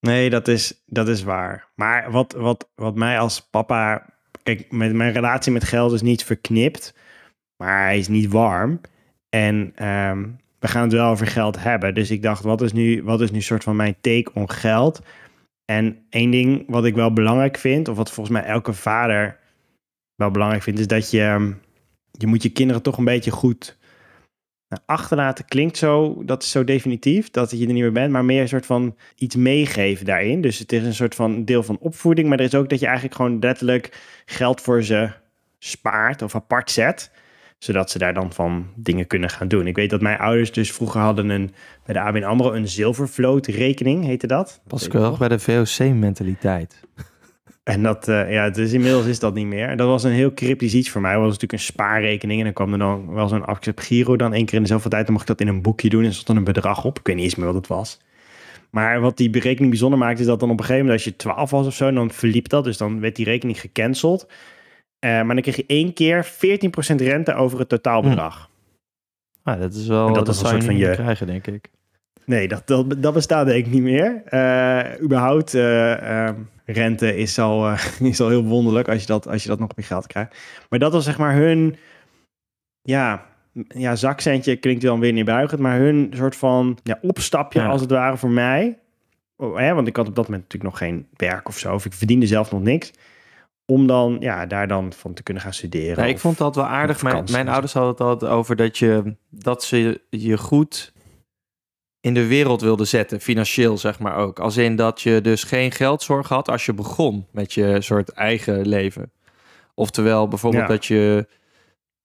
Nee, 0.00 0.30
dat 0.30 0.48
is, 0.48 0.82
dat 0.86 1.08
is 1.08 1.22
waar. 1.22 1.70
Maar 1.74 2.10
wat, 2.10 2.32
wat, 2.32 2.70
wat 2.74 2.94
mij 2.94 3.18
als 3.18 3.40
papa... 3.40 4.08
Kijk, 4.42 4.72
met 4.72 4.92
mijn 4.92 5.12
relatie 5.12 5.52
met 5.52 5.64
geld 5.64 5.92
is 5.92 6.02
niet 6.02 6.24
verknipt. 6.24 6.94
Maar 7.56 7.84
hij 7.84 7.98
is 7.98 8.08
niet 8.08 8.30
warm. 8.30 8.80
En 9.28 9.72
ehm, 9.74 10.28
we 10.58 10.68
gaan 10.68 10.82
het 10.82 10.92
wel 10.92 11.10
over 11.10 11.26
geld 11.26 11.62
hebben. 11.62 11.94
Dus 11.94 12.10
ik 12.10 12.22
dacht, 12.22 12.42
wat 12.42 12.62
is 12.62 12.72
nu, 12.72 13.02
wat 13.02 13.20
is 13.20 13.30
nu 13.30 13.40
soort 13.40 13.64
van 13.64 13.76
mijn 13.76 13.96
take 14.00 14.30
on 14.34 14.50
geld? 14.50 15.00
En 15.64 16.06
één 16.10 16.30
ding 16.30 16.64
wat 16.66 16.84
ik 16.84 16.94
wel 16.94 17.12
belangrijk 17.12 17.56
vind... 17.56 17.88
of 17.88 17.96
wat 17.96 18.10
volgens 18.10 18.36
mij 18.38 18.46
elke 18.46 18.72
vader 18.72 19.39
wel 20.20 20.30
belangrijk 20.30 20.62
vindt... 20.62 20.80
is 20.80 20.86
dat 20.86 21.10
je, 21.10 21.20
ehm, 21.20 21.52
je 22.10 22.26
moet 22.26 22.42
je 22.42 22.48
kinderen 22.48 22.82
toch 22.82 22.98
een 22.98 23.04
beetje 23.04 23.30
goed 23.30 23.78
nou, 24.68 24.82
achterlaten. 24.86 25.44
Klinkt 25.44 25.76
zo, 25.76 26.22
dat 26.24 26.42
is 26.42 26.50
zo 26.50 26.64
definitief, 26.64 27.30
dat 27.30 27.50
je 27.50 27.66
er 27.66 27.72
niet 27.72 27.82
meer 27.82 27.92
bent. 27.92 28.12
Maar 28.12 28.24
meer 28.24 28.40
een 28.40 28.48
soort 28.48 28.66
van 28.66 28.96
iets 29.16 29.36
meegeven 29.36 30.06
daarin. 30.06 30.40
Dus 30.40 30.58
het 30.58 30.72
is 30.72 30.84
een 30.84 30.94
soort 30.94 31.14
van 31.14 31.44
deel 31.44 31.62
van 31.62 31.78
opvoeding. 31.80 32.28
Maar 32.28 32.38
er 32.38 32.44
is 32.44 32.54
ook 32.54 32.68
dat 32.68 32.80
je 32.80 32.86
eigenlijk 32.86 33.16
gewoon 33.16 33.38
letterlijk 33.38 33.98
geld 34.24 34.60
voor 34.60 34.82
ze 34.82 35.10
spaart 35.58 36.22
of 36.22 36.34
apart 36.34 36.70
zet 36.70 37.10
zodat 37.60 37.90
ze 37.90 37.98
daar 37.98 38.14
dan 38.14 38.32
van 38.32 38.66
dingen 38.74 39.06
kunnen 39.06 39.30
gaan 39.30 39.48
doen. 39.48 39.66
Ik 39.66 39.76
weet 39.76 39.90
dat 39.90 40.00
mijn 40.00 40.18
ouders 40.18 40.52
dus 40.52 40.72
vroeger 40.72 41.00
hadden 41.00 41.28
een 41.28 41.54
bij 41.84 41.94
de 41.94 42.00
ABN 42.00 42.22
AMRO 42.22 42.52
een 42.52 42.68
zilvervloot 42.68 43.46
rekening, 43.46 44.04
heette 44.04 44.26
dat. 44.26 44.60
Pas 44.66 44.86
wel 44.86 45.16
bij 45.16 45.28
de 45.28 45.38
VOC-mentaliteit. 45.38 46.80
En 47.70 47.82
dat, 47.82 48.08
eh, 48.08 48.32
ja, 48.32 48.50
dus 48.50 48.72
inmiddels 48.72 49.06
is 49.06 49.18
dat 49.18 49.34
niet 49.34 49.46
meer. 49.46 49.76
Dat 49.76 49.88
was 49.88 50.02
een 50.04 50.10
heel 50.10 50.34
cryptisch 50.34 50.74
iets 50.74 50.90
voor 50.90 51.00
mij. 51.00 51.10
Het 51.10 51.18
was 51.20 51.26
natuurlijk 51.28 51.52
een 51.52 51.66
spaarrekening 51.66 52.38
en 52.38 52.44
dan 52.44 52.54
kwam 52.54 52.72
er 52.72 52.78
dan 52.78 53.12
wel 53.14 53.28
zo'n 53.28 53.44
accept 53.44 53.80
Giro 53.82 54.16
dan 54.16 54.32
één 54.34 54.44
keer 54.44 54.54
in 54.56 54.62
de 54.62 54.68
zoveel 54.68 54.90
tijd. 54.90 55.04
Dan 55.04 55.12
mocht 55.14 55.28
ik 55.30 55.36
dat 55.38 55.46
in 55.46 55.54
een 55.54 55.62
boekje 55.62 55.88
doen 55.88 56.04
en 56.04 56.12
stond 56.12 56.26
dan 56.26 56.36
een 56.36 56.44
bedrag 56.44 56.84
op. 56.84 56.98
Ik 56.98 57.06
weet 57.06 57.16
niet 57.16 57.24
eens 57.24 57.34
meer 57.34 57.46
wat 57.46 57.54
het 57.54 57.66
was. 57.66 58.00
Maar 58.70 59.00
wat 59.00 59.16
die 59.16 59.30
berekening 59.30 59.70
bijzonder 59.70 59.98
maakte, 59.98 60.20
is 60.20 60.26
dat 60.26 60.40
dan 60.40 60.50
op 60.50 60.58
een 60.58 60.64
gegeven 60.64 60.84
moment, 60.86 61.04
als 61.04 61.12
je 61.12 61.16
12 61.18 61.50
was 61.50 61.66
of 61.66 61.74
zo, 61.74 61.92
dan 61.92 62.10
verliep 62.10 62.48
dat. 62.48 62.64
Dus 62.64 62.76
dan 62.76 63.00
werd 63.00 63.16
die 63.16 63.24
rekening 63.24 63.60
gecanceld. 63.60 64.26
Eh, 64.98 65.10
maar 65.10 65.34
dan 65.34 65.40
kreeg 65.40 65.56
je 65.56 65.64
één 65.66 65.92
keer 65.92 66.24
14% 66.24 67.00
rente 67.00 67.34
over 67.34 67.58
het 67.58 67.68
totaalbedrag. 67.68 68.50
Nou, 69.44 69.60
dat 69.60 69.74
is 69.74 69.86
wel, 69.86 70.06
En 70.06 70.12
dat, 70.12 70.26
dat 70.26 70.34
is 70.34 70.40
een 70.40 70.46
soort 70.48 70.64
van 70.64 70.76
je- 70.76 70.90
krijgen, 70.90 71.26
denk 71.26 71.46
ik. 71.46 71.70
Nee, 72.30 72.48
dat, 72.48 72.66
dat, 72.66 73.02
dat 73.02 73.14
bestaat 73.14 73.46
denk 73.46 73.66
ik 73.66 73.72
niet 73.72 73.82
meer. 73.82 74.22
Eh, 74.24 75.02
überhaupt, 75.02 75.54
eh, 75.54 76.28
eh, 76.28 76.34
rente 76.64 77.16
is 77.16 77.38
al, 77.38 77.66
eh, 77.68 78.00
is 78.10 78.20
al 78.20 78.28
heel 78.28 78.44
wonderlijk 78.44 78.88
als 78.88 79.00
je, 79.00 79.06
dat, 79.06 79.28
als 79.28 79.42
je 79.42 79.48
dat 79.48 79.58
nog 79.58 79.70
op 79.70 79.76
je 79.76 79.82
geld 79.82 80.06
krijgt. 80.06 80.36
Maar 80.68 80.78
dat 80.78 80.92
was 80.92 81.04
zeg 81.04 81.18
maar 81.18 81.34
hun, 81.34 81.76
ja, 82.82 83.26
ja, 83.68 83.96
zakcentje 83.96 84.56
klinkt 84.56 84.82
dan 84.82 85.00
weer 85.00 85.12
neerbuigend, 85.12 85.60
maar 85.60 85.78
hun 85.78 86.12
soort 86.16 86.36
van 86.36 86.78
ja, 86.82 86.98
opstapje 87.02 87.60
Ja. 87.60 87.68
als 87.68 87.80
het 87.80 87.90
ware 87.90 88.16
voor 88.16 88.30
mij. 88.30 88.78
Oh, 89.36 89.58
hè, 89.58 89.74
want 89.74 89.88
ik 89.88 89.96
had 89.96 90.08
op 90.08 90.14
dat 90.14 90.24
moment 90.24 90.42
natuurlijk 90.42 90.70
nog 90.70 90.78
geen 90.88 91.06
werk 91.16 91.48
of 91.48 91.58
zo, 91.58 91.74
of 91.74 91.84
ik 91.84 91.92
verdiende 91.92 92.26
zelf 92.26 92.50
nog 92.50 92.62
niks. 92.62 92.92
Om 93.64 93.86
dan, 93.86 94.16
ja, 94.20 94.46
daar 94.46 94.68
dan 94.68 94.92
van 94.92 95.14
te 95.14 95.22
kunnen 95.22 95.42
gaan 95.42 95.52
studeren. 95.52 96.04
Ja, 96.04 96.10
ik 96.10 96.18
vond 96.18 96.38
dat 96.38 96.54
wel 96.54 96.66
aardig. 96.66 97.02
Mijn, 97.02 97.24
mijn 97.30 97.48
ouders 97.48 97.72
hadden 97.72 97.92
het 97.92 98.00
altijd 98.00 98.30
over 98.30 98.56
dat, 98.56 98.78
je, 98.78 99.16
dat 99.28 99.64
ze 99.64 100.00
je 100.10 100.38
goed 100.38 100.92
in 102.00 102.14
de 102.14 102.26
wereld 102.26 102.60
wilden 102.60 102.86
zetten, 102.86 103.20
financieel 103.20 103.78
zeg 103.78 103.98
maar 103.98 104.16
ook. 104.16 104.38
Als 104.38 104.56
in 104.56 104.76
dat 104.76 105.00
je 105.00 105.20
dus 105.20 105.44
geen 105.44 105.72
geldzorg 105.72 106.28
had 106.28 106.48
als 106.48 106.66
je 106.66 106.72
begon 106.74 107.26
met 107.32 107.52
je 107.52 107.80
soort 107.80 108.08
eigen 108.08 108.66
leven. 108.68 109.12
Oftewel 109.74 110.28
bijvoorbeeld 110.28 110.62
Ja. 110.62 110.68
dat 110.68 110.86
je 110.86 111.26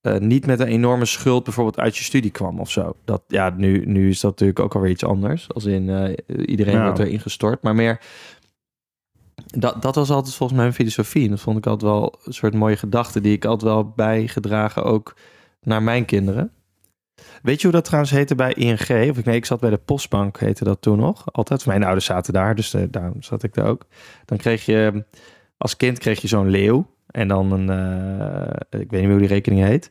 eh, 0.00 0.16
niet 0.18 0.46
met 0.46 0.60
een 0.60 0.66
enorme 0.66 1.04
schuld 1.04 1.44
bijvoorbeeld 1.44 1.78
uit 1.78 1.96
je 1.96 2.04
studie 2.04 2.30
kwam 2.30 2.60
of 2.60 2.70
zo. 2.70 2.96
Dat, 3.04 3.22
ja, 3.28 3.50
nu, 3.56 3.84
nu 3.86 4.08
is 4.08 4.20
dat 4.20 4.30
natuurlijk 4.30 4.60
ook 4.60 4.74
alweer 4.74 4.90
iets 4.90 5.04
anders. 5.04 5.48
Als 5.54 5.64
in 5.64 5.90
eh, 5.90 6.14
iedereen 6.46 6.74
Nou. 6.74 6.84
wordt 6.86 6.98
erin 7.00 7.20
gestort. 7.20 7.62
Maar 7.62 7.74
meer, 7.74 8.00
dat, 9.46 9.82
dat 9.82 9.94
was 9.94 10.10
altijd 10.10 10.34
volgens 10.34 10.58
mij 10.58 10.68
mijn 10.68 10.78
filosofie. 10.78 11.24
En 11.24 11.30
dat 11.30 11.40
vond 11.40 11.58
ik 11.58 11.66
altijd 11.66 11.90
wel 11.90 12.18
een 12.24 12.32
soort 12.32 12.54
mooie 12.54 12.76
gedachte 12.76 13.20
die 13.20 13.32
ik 13.32 13.44
altijd 13.44 13.72
wel 13.72 13.92
bijgedragen 13.96 14.84
ook 14.84 15.16
naar 15.60 15.82
mijn 15.82 16.04
kinderen. 16.04 16.50
Weet 17.42 17.60
je 17.60 17.66
hoe 17.66 17.76
dat 17.76 17.84
trouwens 17.84 18.12
heette 18.12 18.34
bij 18.34 18.52
ING? 18.52 19.10
Of 19.10 19.18
ik, 19.18 19.24
nee, 19.24 19.36
ik 19.36 19.44
zat 19.44 19.60
bij 19.60 19.70
de 19.70 19.76
Postbank, 19.76 20.40
heette 20.40 20.64
dat 20.64 20.82
toen 20.82 20.98
nog. 20.98 21.32
Altijd. 21.32 21.66
Mijn 21.66 21.84
ouders 21.84 22.04
zaten 22.04 22.32
daar, 22.32 22.54
dus 22.54 22.74
eh, 22.74 22.82
daarom 22.90 23.22
zat 23.22 23.42
ik 23.42 23.54
daar 23.54 23.66
ook. 23.66 23.86
Dan 24.24 24.38
kreeg 24.38 24.64
je, 24.64 25.04
als 25.56 25.76
kind 25.76 25.98
kreeg 25.98 26.20
je 26.20 26.28
zo'n 26.28 26.48
leeuw. 26.48 26.94
En 27.06 27.28
dan 27.28 27.52
een, 27.52 27.70
eh, 27.70 28.80
ik 28.80 28.90
weet 28.90 29.00
niet 29.00 29.02
meer 29.02 29.10
hoe 29.10 29.18
die 29.18 29.28
rekening 29.28 29.64
heet. 29.64 29.90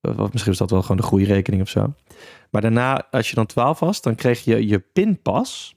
Of 0.00 0.32
misschien 0.32 0.52
was 0.52 0.58
dat 0.58 0.70
wel 0.70 0.82
gewoon 0.82 0.96
de 0.96 1.02
groeirekening 1.02 1.62
of 1.62 1.68
zo. 1.68 1.94
Maar 2.50 2.62
daarna, 2.62 3.06
als 3.10 3.28
je 3.28 3.34
dan 3.34 3.46
12 3.46 3.80
was, 3.80 4.00
dan 4.00 4.14
kreeg 4.14 4.44
je 4.44 4.66
je 4.66 4.78
pinpas. 4.78 5.76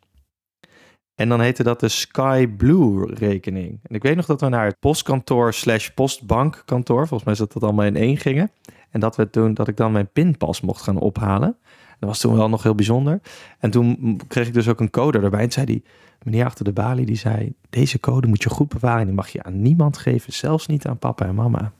En 1.15 1.29
dan 1.29 1.41
heette 1.41 1.63
dat 1.63 1.79
de 1.79 1.87
Sky 1.87 2.47
Blue 2.47 3.13
rekening. 3.13 3.79
En 3.83 3.95
ik 3.95 4.03
weet 4.03 4.15
nog 4.15 4.25
dat 4.25 4.41
we 4.41 4.49
naar 4.49 4.65
het 4.65 4.79
postkantoor 4.79 5.53
slash 5.53 5.89
postbankkantoor, 5.89 7.07
volgens 7.07 7.23
mij 7.23 7.35
zat 7.35 7.53
dat 7.53 7.63
allemaal 7.63 7.85
in 7.85 7.95
één 7.95 8.17
gingen. 8.17 8.51
En 8.89 8.99
dat 8.99 9.15
we 9.15 9.29
toen, 9.29 9.53
dat 9.53 9.67
ik 9.67 9.77
dan 9.77 9.91
mijn 9.91 10.09
pinpas 10.11 10.61
mocht 10.61 10.81
gaan 10.81 10.99
ophalen. 10.99 11.57
Dat 11.99 12.09
was 12.09 12.19
toen 12.19 12.35
wel 12.35 12.49
nog 12.49 12.63
heel 12.63 12.75
bijzonder. 12.75 13.21
En 13.59 13.71
toen 13.71 14.19
kreeg 14.27 14.47
ik 14.47 14.53
dus 14.53 14.67
ook 14.67 14.79
een 14.79 14.89
code 14.89 15.19
erbij. 15.19 15.39
En 15.43 15.51
zei 15.51 15.65
die 15.65 15.83
meneer 16.23 16.45
achter 16.45 16.65
de 16.65 16.73
balie, 16.73 17.05
die 17.05 17.15
zei, 17.15 17.53
deze 17.69 17.99
code 17.99 18.27
moet 18.27 18.43
je 18.43 18.49
goed 18.49 18.69
bewaren. 18.69 18.99
En 18.99 19.05
die 19.05 19.15
mag 19.15 19.29
je 19.29 19.43
aan 19.43 19.61
niemand 19.61 19.97
geven, 19.97 20.33
zelfs 20.33 20.67
niet 20.67 20.85
aan 20.85 20.97
papa 20.99 21.25
en 21.25 21.35
mama. 21.35 21.71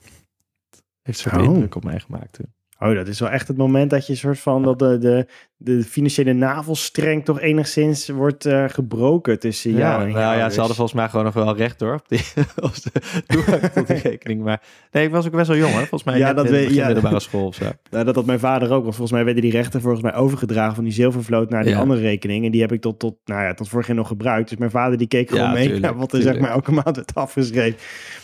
Heeft 1.02 1.20
zo'n 1.20 1.40
Oh. 1.40 1.44
indruk 1.44 1.76
op 1.76 1.84
mij 1.84 2.00
gemaakt 2.00 2.34
toen. 2.34 2.54
Oh, 2.80 2.96
dat 2.96 3.08
is 3.08 3.20
wel 3.20 3.30
echt 3.30 3.48
het 3.48 3.58
moment 3.58 3.90
dat 3.90 4.08
je 4.08 4.16
soort 4.16 4.40
van 4.40 4.64
dat 4.64 4.80
de, 4.80 4.98
de, 4.98 5.28
de 5.60 5.84
financiële 5.84 6.34
navelstreng 6.34 7.26
toch 7.26 7.40
enigszins 7.42 8.10
wordt 8.10 8.46
eh, 8.46 8.64
gebroken 8.68 9.40
tussen 9.40 9.72
jou 9.72 9.82
Ja, 9.82 10.00
en 10.02 10.08
je 10.08 10.14
nou 10.14 10.38
ja, 10.38 10.50
ze 10.50 10.58
hadden 10.58 10.76
volgens 10.76 10.98
mij 10.98 11.10
gewoon 11.10 11.26
nog 11.26 11.34
wel 11.34 11.56
recht 11.56 11.80
hoor. 11.80 11.94
Op 11.94 12.04
die, 12.08 12.20
op 12.62 12.74
de 12.84 12.92
toegang 13.28 13.62
tot 13.62 13.88
die 13.88 13.98
rekening. 13.98 14.44
Maar 14.44 14.62
nee, 14.92 15.06
ik 15.06 15.12
was 15.12 15.26
ook 15.26 15.32
best 15.32 15.48
wel 15.48 15.58
jong 15.58 15.72
hoor. 15.72 15.80
Volgens 15.80 16.04
mij 16.04 16.18
Ja, 16.18 16.26
net 16.28 16.36
dat 16.36 16.48
de 16.48 16.74
ja. 16.74 16.86
middelbare 16.86 17.20
school 17.20 17.46
of 17.46 17.56
zo. 17.56 17.66
Nou, 17.92 18.06
dat 18.06 18.16
had 18.16 18.26
mijn 18.26 18.40
vader 18.40 18.68
ook. 18.72 18.82
Want 18.84 18.96
volgens 18.96 19.12
mij 19.12 19.24
werden 19.26 19.42
die 19.44 19.52
rechten 19.52 19.82
volgens 19.82 20.04
mij 20.04 20.16
overgedragen 20.16 20.76
van 20.76 20.84
die 20.84 20.94
zilvervloot 20.94 21.50
naar 21.50 21.64
die 21.64 21.72
Ja. 21.74 21.80
andere 21.80 22.02
rekening. 22.02 22.46
En 22.46 22.52
die 22.52 22.62
heb 22.62 22.72
ik 22.72 22.82
tot, 22.82 23.00
tot, 23.00 23.16
nou 23.26 23.42
ja, 23.44 23.54
tot 23.54 23.70
vorig 23.70 23.88
jaar 23.88 23.96
nog 23.96 24.08
gebruikt. 24.08 24.50
Dus 24.50 24.58
mijn 24.58 24.72
vader 24.72 24.98
die 24.98 25.08
keek 25.08 25.30
gewoon 25.30 25.44
Ja, 25.44 25.52
mee 25.52 25.64
tuurlijk, 25.64 25.84
naar 25.86 25.96
wat 25.96 26.12
er 26.14 26.22
zeg 26.22 26.32
tuurlijk. 26.34 26.46
maar 26.46 26.52
elke 26.56 26.72
maand 26.72 26.96
werd 26.96 27.16
afgeschreven. 27.16 27.80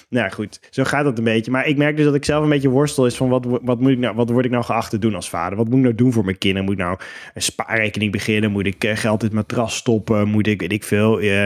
Nou 0.10 0.26
ja, 0.26 0.32
goed, 0.32 0.60
zo 0.70 0.84
gaat 0.84 1.04
dat 1.04 1.18
een 1.18 1.24
beetje. 1.24 1.52
Maar 1.52 1.68
ik 1.68 1.78
merk 1.78 1.96
dus 1.96 2.06
dat 2.06 2.16
ik 2.16 2.26
zelf 2.26 2.44
een 2.44 2.50
beetje 2.50 2.70
worstel 2.70 3.06
is 3.06 3.16
van 3.16 3.30
wat, 3.30 3.46
wat, 3.62 3.80
moet 3.80 3.92
ik 3.92 3.98
nou, 3.98 4.16
wat 4.16 4.30
word 4.30 4.46
ik 4.46 4.52
nou 4.52 4.64
geacht 4.64 4.90
te 4.90 5.00
doen 5.00 5.16
als 5.16 5.30
vader? 5.30 5.58
Wat 5.58 5.66
moet 5.68 5.76
ik 5.78 5.82
nou 5.84 5.96
doen 5.96 6.12
voor 6.14 6.26
mijn 6.26 6.38
kinderen? 6.38 6.66
Moet 6.66 6.74
ik 6.74 6.80
nou 6.80 6.98
een 7.34 7.42
spaarrekening 7.42 8.12
beginnen? 8.12 8.52
Moet 8.52 8.66
ik 8.66 8.84
eh, 8.84 8.96
geld 8.98 9.20
in 9.22 9.28
het 9.28 9.36
matras 9.36 9.76
stoppen? 9.76 10.28
Moet 10.28 10.48
ik, 10.48 10.60
weet 10.62 10.72
ik 10.72 10.84
veel, 10.84 11.20
eh, 11.20 11.46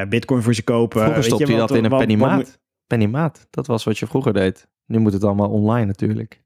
eh, 0.00 0.08
bitcoin 0.08 0.42
voor 0.42 0.54
ze 0.54 0.62
kopen? 0.62 1.00
Vroeger 1.00 1.16
je, 1.22 1.28
stopte 1.28 1.52
je 1.52 1.58
wat- 1.58 1.68
dat 1.68 1.76
in 1.76 1.84
een 1.84 1.90
wat 1.90 1.98
pennymaat. 1.98 2.36
moet- 2.36 2.58
Pennymaat, 2.86 3.46
dat 3.50 3.66
was 3.66 3.84
wat 3.84 3.98
je 3.98 4.06
vroeger 4.06 4.32
deed. 4.32 4.66
Nu 4.86 4.98
moet 4.98 5.12
het 5.12 5.24
allemaal 5.24 5.48
online 5.48 5.86
natuurlijk. 5.86 6.40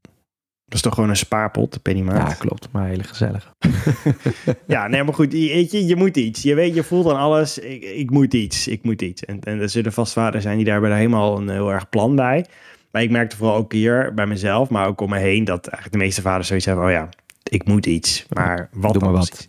Dat 0.65 0.75
is 0.75 0.81
toch 0.81 0.95
gewoon 0.95 1.11
een 1.11 1.17
spaarpot, 1.17 1.73
de 1.73 1.79
pennymaat? 1.81 2.29
Ja, 2.29 2.35
klopt. 2.35 2.69
Maar 2.73 2.87
hele 2.89 3.03
gezellig. 3.05 3.55
Ja, 4.67 4.89
nee, 4.89 5.03
maar 5.05 5.15
goed, 5.15 5.33
je, 5.33 5.67
je, 5.71 5.87
je 5.87 5.97
moet 5.97 6.17
iets. 6.17 6.43
Je 6.43 6.55
weet, 6.55 6.75
je 6.75 6.83
voelt 6.83 7.07
aan 7.07 7.17
alles, 7.19 7.59
ik, 7.59 7.83
ik 7.85 8.11
moet 8.11 8.35
iets, 8.35 8.69
ik 8.69 8.83
moet 8.83 9.03
iets. 9.03 9.25
En, 9.25 9.41
en 9.41 9.61
er 9.61 9.69
zullen 9.69 9.93
vast 9.93 10.13
vaders 10.13 10.43
zijn 10.43 10.57
die 10.57 10.65
daar 10.65 10.81
hebben 10.81 10.97
helemaal 10.97 11.37
een 11.39 11.49
heel 11.49 11.73
erg 11.73 11.89
plan 11.89 12.17
bij. 12.17 12.47
Maar 12.91 13.03
ik 13.03 13.11
merkte 13.11 13.37
vooral 13.37 13.57
ook 13.57 13.73
hier 13.73 14.15
bij 14.15 14.27
mezelf, 14.27 14.69
maar 14.69 14.87
ook 14.87 15.01
om 15.01 15.11
me 15.11 15.19
heen, 15.19 15.45
dat 15.45 15.67
eigenlijk 15.67 15.93
de 15.93 16.05
meeste 16.05 16.23
vaders 16.23 16.47
zoiets 16.49 16.67
hebben, 16.67 16.85
oh 16.85 16.91
ja, 16.91 17.09
ik 17.49 17.65
moet 17.65 17.87
iets. 17.87 18.27
Maar 18.29 18.69
wat 18.73 18.93
Doe 18.93 19.03
maar 19.03 19.13
wat. 19.13 19.29
precies? 19.29 19.49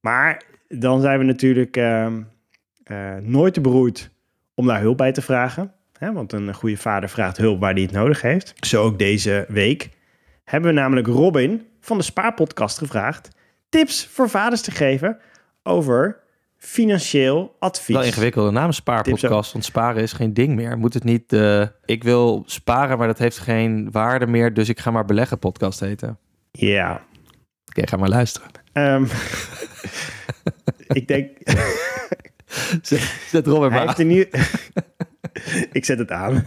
Maar 0.00 0.42
dan 0.68 1.00
zijn 1.00 1.18
we 1.18 1.24
natuurlijk 1.24 1.76
ehm, 1.76 2.22
eh, 2.84 3.14
nooit 3.22 3.54
te 3.54 3.60
beroerd 3.60 4.10
om 4.54 4.66
daar 4.66 4.80
hulp 4.80 4.96
bij 4.96 5.12
te 5.12 5.22
vragen. 5.22 5.72
Hè? 5.98 6.12
Want 6.12 6.32
een 6.32 6.54
goede 6.54 6.76
vader 6.76 7.08
vraagt 7.08 7.36
hulp 7.36 7.60
waar 7.60 7.72
hij 7.72 7.82
het 7.82 7.92
nodig 7.92 8.20
heeft. 8.22 8.66
Zo 8.66 8.82
ook 8.82 8.98
deze 8.98 9.44
week 9.48 9.90
hebben 10.44 10.74
we 10.74 10.80
namelijk 10.80 11.06
Robin 11.06 11.66
van 11.80 11.98
de 11.98 12.04
Spaarpodcast 12.04 12.78
gevraagd 12.78 13.28
tips 13.68 14.06
voor 14.06 14.28
vaders 14.28 14.60
te 14.60 14.70
geven 14.70 15.18
over 15.62 16.20
financieel 16.56 17.56
advies. 17.58 17.96
Wel 17.96 18.04
ingewikkelde 18.04 18.50
naam, 18.50 18.72
spaarpodcast. 18.72 19.52
Want 19.52 19.64
sparen 19.64 20.02
is 20.02 20.12
geen 20.12 20.34
ding 20.34 20.54
meer. 20.54 20.78
Moet 20.78 20.94
het 20.94 21.04
niet, 21.04 21.32
eh, 21.32 21.66
ik 21.84 22.04
wil 22.04 22.42
sparen, 22.46 22.98
maar 22.98 23.06
dat 23.06 23.18
heeft 23.18 23.38
geen 23.38 23.90
waarde 23.90 24.26
meer. 24.26 24.54
Dus 24.54 24.68
ik 24.68 24.80
ga 24.80 24.90
maar 24.90 25.04
beleggen 25.04 25.38
podcast 25.38 25.80
heten. 25.80 26.18
Ja. 26.50 27.02
Oké, 27.76 27.86
ga 27.86 27.96
maar 27.96 28.08
luisteren. 28.08 28.50
Ehm, 28.72 29.04
ik 30.98 31.08
denk, 31.08 31.38
Zet 33.30 33.46
Robert 33.46 33.72
maar 33.72 34.04
nieuw... 34.04 34.24
ik 35.72 35.84
zet 35.84 35.98
het 35.98 36.10
aan. 36.10 36.44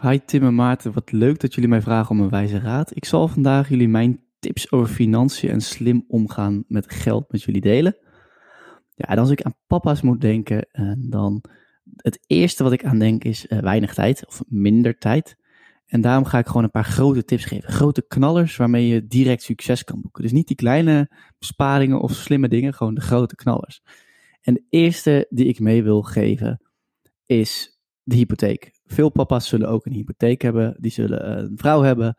Hi 0.00 0.20
Tim 0.26 0.42
en 0.42 0.54
Maarten, 0.54 0.92
wat 0.92 1.12
leuk 1.12 1.40
dat 1.40 1.54
jullie 1.54 1.70
mij 1.70 1.82
vragen 1.82 2.10
om 2.10 2.20
een 2.20 2.30
wijze 2.30 2.58
raad. 2.58 2.96
Ik 2.96 3.04
zal 3.04 3.28
vandaag 3.28 3.68
jullie 3.68 3.88
mijn 3.88 4.20
tips 4.38 4.72
over 4.72 4.94
financiën 4.94 5.50
en 5.50 5.60
slim 5.60 6.04
omgaan 6.08 6.64
met 6.68 6.92
geld 6.92 7.32
met 7.32 7.42
jullie 7.42 7.60
delen. 7.60 7.96
Ja, 8.94 9.08
en 9.08 9.18
als 9.18 9.30
ik 9.30 9.42
aan 9.42 9.56
papa's 9.66 10.00
moet 10.00 10.20
denken, 10.20 10.62
eh, 10.70 10.92
dan 10.98 11.44
het 11.96 12.24
eerste 12.26 12.62
wat 12.62 12.72
ik 12.72 12.84
aan 12.84 12.98
denk 12.98 13.24
is 13.24 13.46
eh, 13.46 13.58
weinig 13.58 13.94
tijd 13.94 14.26
of 14.26 14.42
minder 14.46 14.98
tijd. 14.98 15.36
En 15.86 16.00
daarom 16.00 16.24
ga 16.24 16.38
ik 16.38 16.46
gewoon 16.46 16.62
een 16.62 16.70
paar 16.70 16.84
grote 16.84 17.24
tips 17.24 17.44
geven. 17.44 17.72
Grote 17.72 18.06
knallers 18.06 18.56
waarmee 18.56 18.86
je 18.86 19.06
direct 19.06 19.42
succes 19.42 19.84
kan 19.84 20.00
boeken. 20.00 20.22
Dus 20.22 20.32
niet 20.32 20.46
die 20.46 20.56
kleine 20.56 21.10
besparingen 21.38 22.00
of 22.00 22.12
slimme 22.12 22.48
dingen, 22.48 22.74
gewoon 22.74 22.94
de 22.94 23.00
grote 23.00 23.34
knallers. 23.34 23.82
En 24.40 24.54
de 24.54 24.64
eerste 24.68 25.26
die 25.30 25.46
ik 25.46 25.60
mee 25.60 25.82
wil 25.82 26.02
geven 26.02 26.60
is 27.26 27.78
de 28.02 28.16
hypotheek. 28.16 28.80
Veel 28.84 29.10
papa's 29.10 29.48
zullen 29.48 29.68
ook 29.68 29.86
een 29.86 29.92
hypotheek 29.92 30.42
hebben. 30.42 30.76
Die 30.78 30.90
zullen 30.90 31.38
een 31.38 31.58
vrouw 31.58 31.82
hebben 31.82 32.16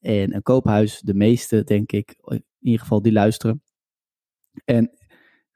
en 0.00 0.34
een 0.34 0.42
koophuis. 0.42 1.00
De 1.00 1.14
meeste, 1.14 1.64
denk 1.64 1.92
ik, 1.92 2.14
in 2.24 2.44
ieder 2.60 2.80
geval 2.80 3.02
die 3.02 3.12
luisteren. 3.12 3.62
En 4.64 4.90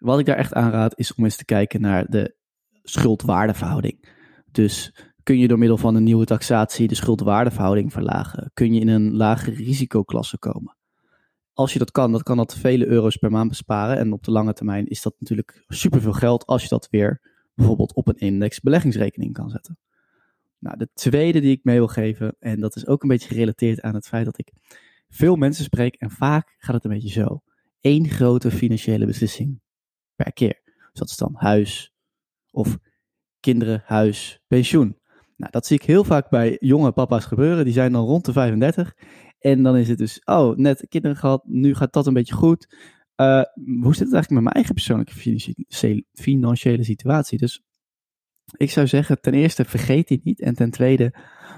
wat 0.01 0.19
ik 0.19 0.27
daar 0.27 0.37
echt 0.37 0.55
aanraad 0.55 0.99
is 0.99 1.15
om 1.15 1.25
eens 1.25 1.37
te 1.37 1.45
kijken 1.45 1.81
naar 1.81 2.07
de 2.11 2.37
schuldwaardeverhouding. 2.83 4.09
Dus 4.53 4.95
kun 5.23 5.39
je 5.39 5.49
door 5.49 5.59
middel 5.59 5.77
van 5.77 5.95
een 5.95 6.03
nieuwe 6.03 6.25
taxatie 6.25 6.89
de 6.89 6.95
schuldwaardeverhouding 6.95 7.93
verlagen? 7.93 8.51
Kun 8.55 8.75
je 8.75 8.81
in 8.81 8.89
een 8.89 9.17
lagere 9.17 9.57
risicoklasse 9.57 10.39
komen? 10.39 10.77
Als 11.53 11.73
je 11.73 11.79
dat 11.79 11.91
kan, 11.91 12.13
dan 12.13 12.23
kan 12.23 12.37
dat 12.37 12.57
vele 12.57 12.87
euro's 12.87 13.17
per 13.17 13.31
maand 13.31 13.49
besparen. 13.49 13.97
En 13.99 14.13
op 14.13 14.25
de 14.25 14.31
lange 14.31 14.53
termijn 14.53 14.87
is 14.87 15.03
dat 15.03 15.15
natuurlijk 15.19 15.65
superveel 15.69 16.13
geld 16.13 16.47
als 16.47 16.63
je 16.63 16.69
dat 16.69 16.89
weer 16.91 17.21
bijvoorbeeld 17.55 17.95
op 17.95 18.09
een 18.09 18.19
index 18.19 18.61
beleggingsrekening 18.61 19.33
kan 19.33 19.51
zetten. 19.51 19.79
Nou, 20.59 20.77
de 20.77 20.89
tweede 20.95 21.41
die 21.41 21.53
ik 21.53 21.65
mee 21.65 21.77
wil 21.77 21.89
geven, 21.89 22.37
en 22.39 22.61
dat 22.61 22.77
is 22.77 22.87
ook 22.87 23.03
een 23.03 23.09
beetje 23.09 23.29
gerelateerd 23.29 23.81
aan 23.81 23.95
het 23.95 24.09
feit 24.09 24.25
dat 24.25 24.39
ik 24.39 24.53
veel 25.09 25.37
mensen 25.37 25.65
spreek 25.65 25.95
en 25.95 26.11
vaak 26.11 26.55
gaat 26.59 26.75
het 26.75 26.85
een 26.85 26.91
beetje 26.91 27.21
zo. 27.21 27.43
Eén 27.81 28.09
grote 28.09 28.51
financiële 28.51 29.07
beslissing 29.07 29.61
per 30.25 30.33
keer. 30.33 30.61
Dus 30.65 31.01
dat 31.01 31.09
is 31.09 31.17
dan 31.17 31.35
huis 31.35 31.93
of 32.51 32.79
kinderen, 33.41 33.83
huis, 33.85 34.41
pensioen. 34.47 34.99
Nou, 35.37 35.53
dat 35.53 35.67
zie 35.67 35.77
ik 35.77 35.85
heel 35.85 36.05
vaak 36.05 36.31
bij 36.31 36.57
jonge 36.61 36.93
papa's 36.93 37.25
gebeuren. 37.25 37.65
Die 37.65 37.73
zijn 37.73 37.93
dan 37.93 38.05
rond 38.05 38.25
de 38.25 38.33
35. 38.33 38.95
En 39.39 39.63
dan 39.63 39.77
is 39.77 39.89
het 39.89 39.99
dus, 39.99 40.21
oh, 40.25 40.57
net 40.57 40.87
kinderen 40.89 41.17
gehad, 41.17 41.45
nu 41.45 41.75
gaat 41.75 41.93
dat 41.93 42.07
een 42.07 42.15
beetje 42.15 42.35
goed. 42.35 42.75
Uh, 43.17 43.43
hoe 43.83 43.95
zit 43.95 44.07
het 44.07 44.15
eigenlijk 44.15 44.31
met 44.31 44.43
mijn 44.43 44.55
eigen 44.55 44.75
persoonlijke 44.75 45.15
financiële, 46.13 46.85
situatie? 46.85 47.39
Dus 47.39 47.63
ik 48.57 48.71
zou 48.71 48.87
zeggen, 48.87 49.21
ten 49.21 49.35
eerste 49.35 49.65
vergeet 49.65 50.09
die 50.09 50.21
niet. 50.23 50.41
En 50.41 50.55
ten 50.55 50.71
tweede, 50.71 51.15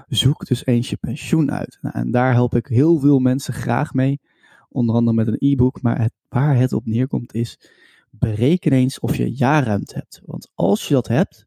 zoek 0.07 0.45
dus 0.45 0.65
eens 0.65 0.89
je 0.89 0.97
pensioen 0.97 1.51
uit. 1.51 1.77
Nou, 1.81 1.95
en 1.95 2.11
daar 2.11 2.33
help 2.33 2.55
ik 2.55 2.67
heel 2.67 2.99
veel 2.99 3.19
mensen 3.19 3.53
graag 3.53 3.93
mee. 3.93 4.21
onder 4.69 4.95
andere 4.95 5.15
met 5.15 5.27
een 5.27 5.51
e-book. 5.51 5.81
Maar 5.81 6.09
waar 6.29 6.57
het 6.57 6.73
op 6.73 6.85
neerkomt 6.85 7.33
is, 7.33 7.57
bereken 8.17 8.71
eens 8.71 8.99
of 8.99 9.15
je 9.15 9.33
jaarruimte 9.33 9.95
hebt. 9.95 10.21
Want 10.25 10.51
als 10.53 10.87
je 10.87 10.93
dat 10.93 11.07
hebt, 11.07 11.45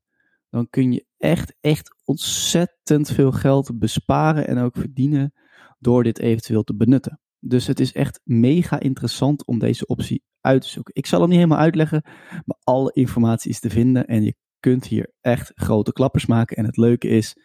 dan 0.51 0.71
kun 0.71 0.93
je 0.93 1.07
echt, 1.17 1.57
echt 1.61 1.97
ontzettend 2.05 3.11
veel 3.11 3.33
geld 3.33 3.79
besparen 3.79 4.47
en 4.47 4.59
ook 4.59 4.77
verdienen 4.77 5.33
door 5.79 6.03
dit 6.03 6.19
eventueel 6.19 6.63
te 6.63 6.77
benutten. 6.77 7.21
Dus 7.39 7.67
het 7.67 7.81
is 7.81 7.93
echt 7.93 8.21
mega 8.25 8.81
interessant 8.81 9.47
om 9.47 9.59
deze 9.59 9.87
optie 9.87 10.23
uit 10.41 10.63
te 10.63 10.69
zoeken. 10.69 10.95
Ik 10.95 11.07
zal 11.07 11.21
hem 11.21 11.29
niet 11.29 11.39
helemaal 11.39 11.59
uitleggen, 11.59 12.03
maar 12.31 12.59
alle 12.65 12.93
informatie 12.93 13.51
is 13.51 13.61
te 13.61 13.71
vinden 13.71 14.07
en 14.07 14.23
je 14.25 14.35
kunt 14.61 14.87
hier 14.87 15.13
echt 15.21 15.53
grote 15.55 15.93
klappers 15.93 16.27
maken. 16.27 16.57
En 16.57 16.65
het 16.65 16.77
leuke 16.77 17.09
is, 17.09 17.37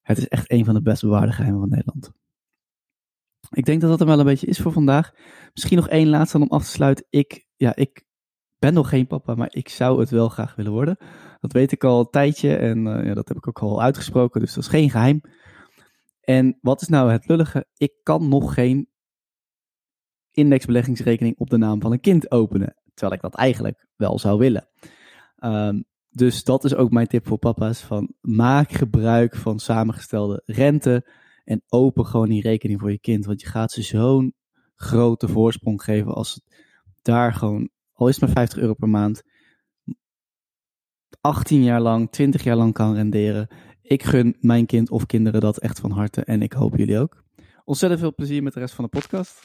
het 0.00 0.18
is 0.18 0.28
echt 0.28 0.50
een 0.50 0.64
van 0.64 0.74
de 0.74 0.82
best 0.82 1.02
bewaarde 1.02 1.32
geheimen 1.32 1.60
van 1.60 1.68
Nederland. 1.68 2.10
Ik 3.50 3.64
denk 3.64 3.80
dat 3.80 3.90
dat 3.90 4.00
er 4.00 4.06
wel 4.06 4.18
een 4.18 4.24
beetje 4.24 4.46
is 4.46 4.58
voor 4.58 4.72
vandaag. 4.72 5.12
Misschien 5.52 5.76
nog 5.76 5.88
één 5.88 6.08
laatste 6.08 6.38
om 6.38 6.48
af 6.48 6.64
te 6.64 6.70
sluiten. 6.70 7.06
Ik, 7.10 7.46
ja, 7.56 7.76
ik 7.76 8.04
ben 8.62 8.74
nog 8.74 8.88
geen 8.88 9.06
papa, 9.06 9.34
maar 9.34 9.48
ik 9.50 9.68
zou 9.68 10.00
het 10.00 10.10
wel 10.10 10.28
graag 10.28 10.54
willen 10.54 10.72
worden. 10.72 10.96
Dat 11.40 11.52
weet 11.52 11.72
ik 11.72 11.84
al 11.84 12.00
een 12.00 12.10
tijdje 12.10 12.56
en 12.56 12.86
uh, 12.86 13.04
ja, 13.04 13.14
dat 13.14 13.28
heb 13.28 13.36
ik 13.36 13.48
ook 13.48 13.58
al 13.58 13.82
uitgesproken, 13.82 14.40
dus 14.40 14.54
dat 14.54 14.64
is 14.64 14.70
geen 14.70 14.90
geheim. 14.90 15.20
En 16.20 16.58
wat 16.60 16.82
is 16.82 16.88
nou 16.88 17.10
het 17.10 17.26
lullige? 17.28 17.66
Ik 17.76 17.92
kan 18.02 18.28
nog 18.28 18.54
geen 18.54 18.88
indexbeleggingsrekening 20.30 21.38
op 21.38 21.50
de 21.50 21.56
naam 21.56 21.80
van 21.80 21.92
een 21.92 22.00
kind 22.00 22.30
openen. 22.30 22.76
Terwijl 22.94 23.12
ik 23.12 23.20
dat 23.20 23.34
eigenlijk 23.34 23.86
wel 23.96 24.18
zou 24.18 24.38
willen. 24.38 24.68
Um, 25.44 25.84
dus 26.10 26.44
dat 26.44 26.64
is 26.64 26.74
ook 26.74 26.90
mijn 26.90 27.06
tip 27.06 27.26
voor 27.26 27.38
papa's. 27.38 27.80
Van 27.80 28.14
maak 28.20 28.72
gebruik 28.72 29.36
van 29.36 29.58
samengestelde 29.58 30.42
rente. 30.44 31.10
En 31.44 31.62
open 31.68 32.06
gewoon 32.06 32.28
die 32.28 32.42
rekening 32.42 32.80
voor 32.80 32.90
je 32.90 33.00
kind. 33.00 33.24
Want 33.24 33.40
je 33.40 33.46
gaat 33.46 33.72
ze 33.72 33.82
zo'n 33.82 34.34
grote 34.74 35.28
voorsprong 35.28 35.82
geven 35.82 36.14
als 36.14 36.34
het 36.34 36.44
daar 37.02 37.32
gewoon, 37.32 37.70
al 38.02 38.08
is 38.08 38.20
het 38.20 38.24
maar 38.24 38.34
50 38.34 38.58
euro 38.58 38.74
per 38.74 38.88
maand, 38.88 39.22
18 41.20 41.62
jaar 41.62 41.80
lang, 41.80 42.10
20 42.10 42.42
jaar 42.42 42.56
lang 42.56 42.72
kan 42.72 42.94
renderen. 42.94 43.48
Ik 43.82 44.02
gun 44.02 44.36
mijn 44.40 44.66
kind 44.66 44.90
of 44.90 45.06
kinderen 45.06 45.40
dat 45.40 45.58
echt 45.58 45.80
van 45.80 45.90
harte 45.90 46.24
en 46.24 46.42
ik 46.42 46.52
hoop 46.52 46.76
jullie 46.76 46.98
ook. 46.98 47.24
Ontzettend 47.64 48.00
veel 48.00 48.14
plezier 48.14 48.42
met 48.42 48.52
de 48.52 48.60
rest 48.60 48.74
van 48.74 48.84
de 48.84 48.90
podcast. 48.90 49.40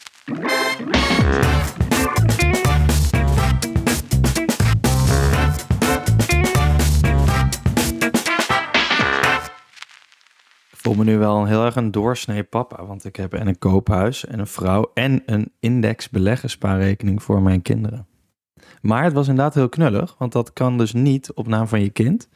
Ik 10.71 10.93
voel 10.93 10.95
me 10.95 11.03
nu 11.03 11.17
wel 11.17 11.45
heel 11.45 11.65
erg 11.65 11.75
een 11.75 11.91
doorsnee 11.91 12.43
papa, 12.43 12.85
want 12.85 13.05
ik 13.05 13.15
heb 13.15 13.33
en 13.33 13.47
een 13.47 13.57
koophuis 13.57 14.25
en 14.25 14.39
een 14.39 14.47
vrouw 14.47 14.91
en 14.93 15.23
een 15.25 15.51
index 15.59 16.09
beleggerspaarrekening 16.09 17.23
voor 17.23 17.41
mijn 17.41 17.61
kinderen. 17.61 18.07
Maar 18.81 19.03
het 19.03 19.13
was 19.13 19.27
inderdaad 19.27 19.53
heel 19.53 19.69
knullig, 19.69 20.15
want 20.17 20.31
dat 20.31 20.53
kan 20.53 20.77
dus 20.77 20.93
niet 20.93 21.33
op 21.33 21.47
naam 21.47 21.67
van 21.67 21.81
je 21.81 21.89
kind. 21.89 22.29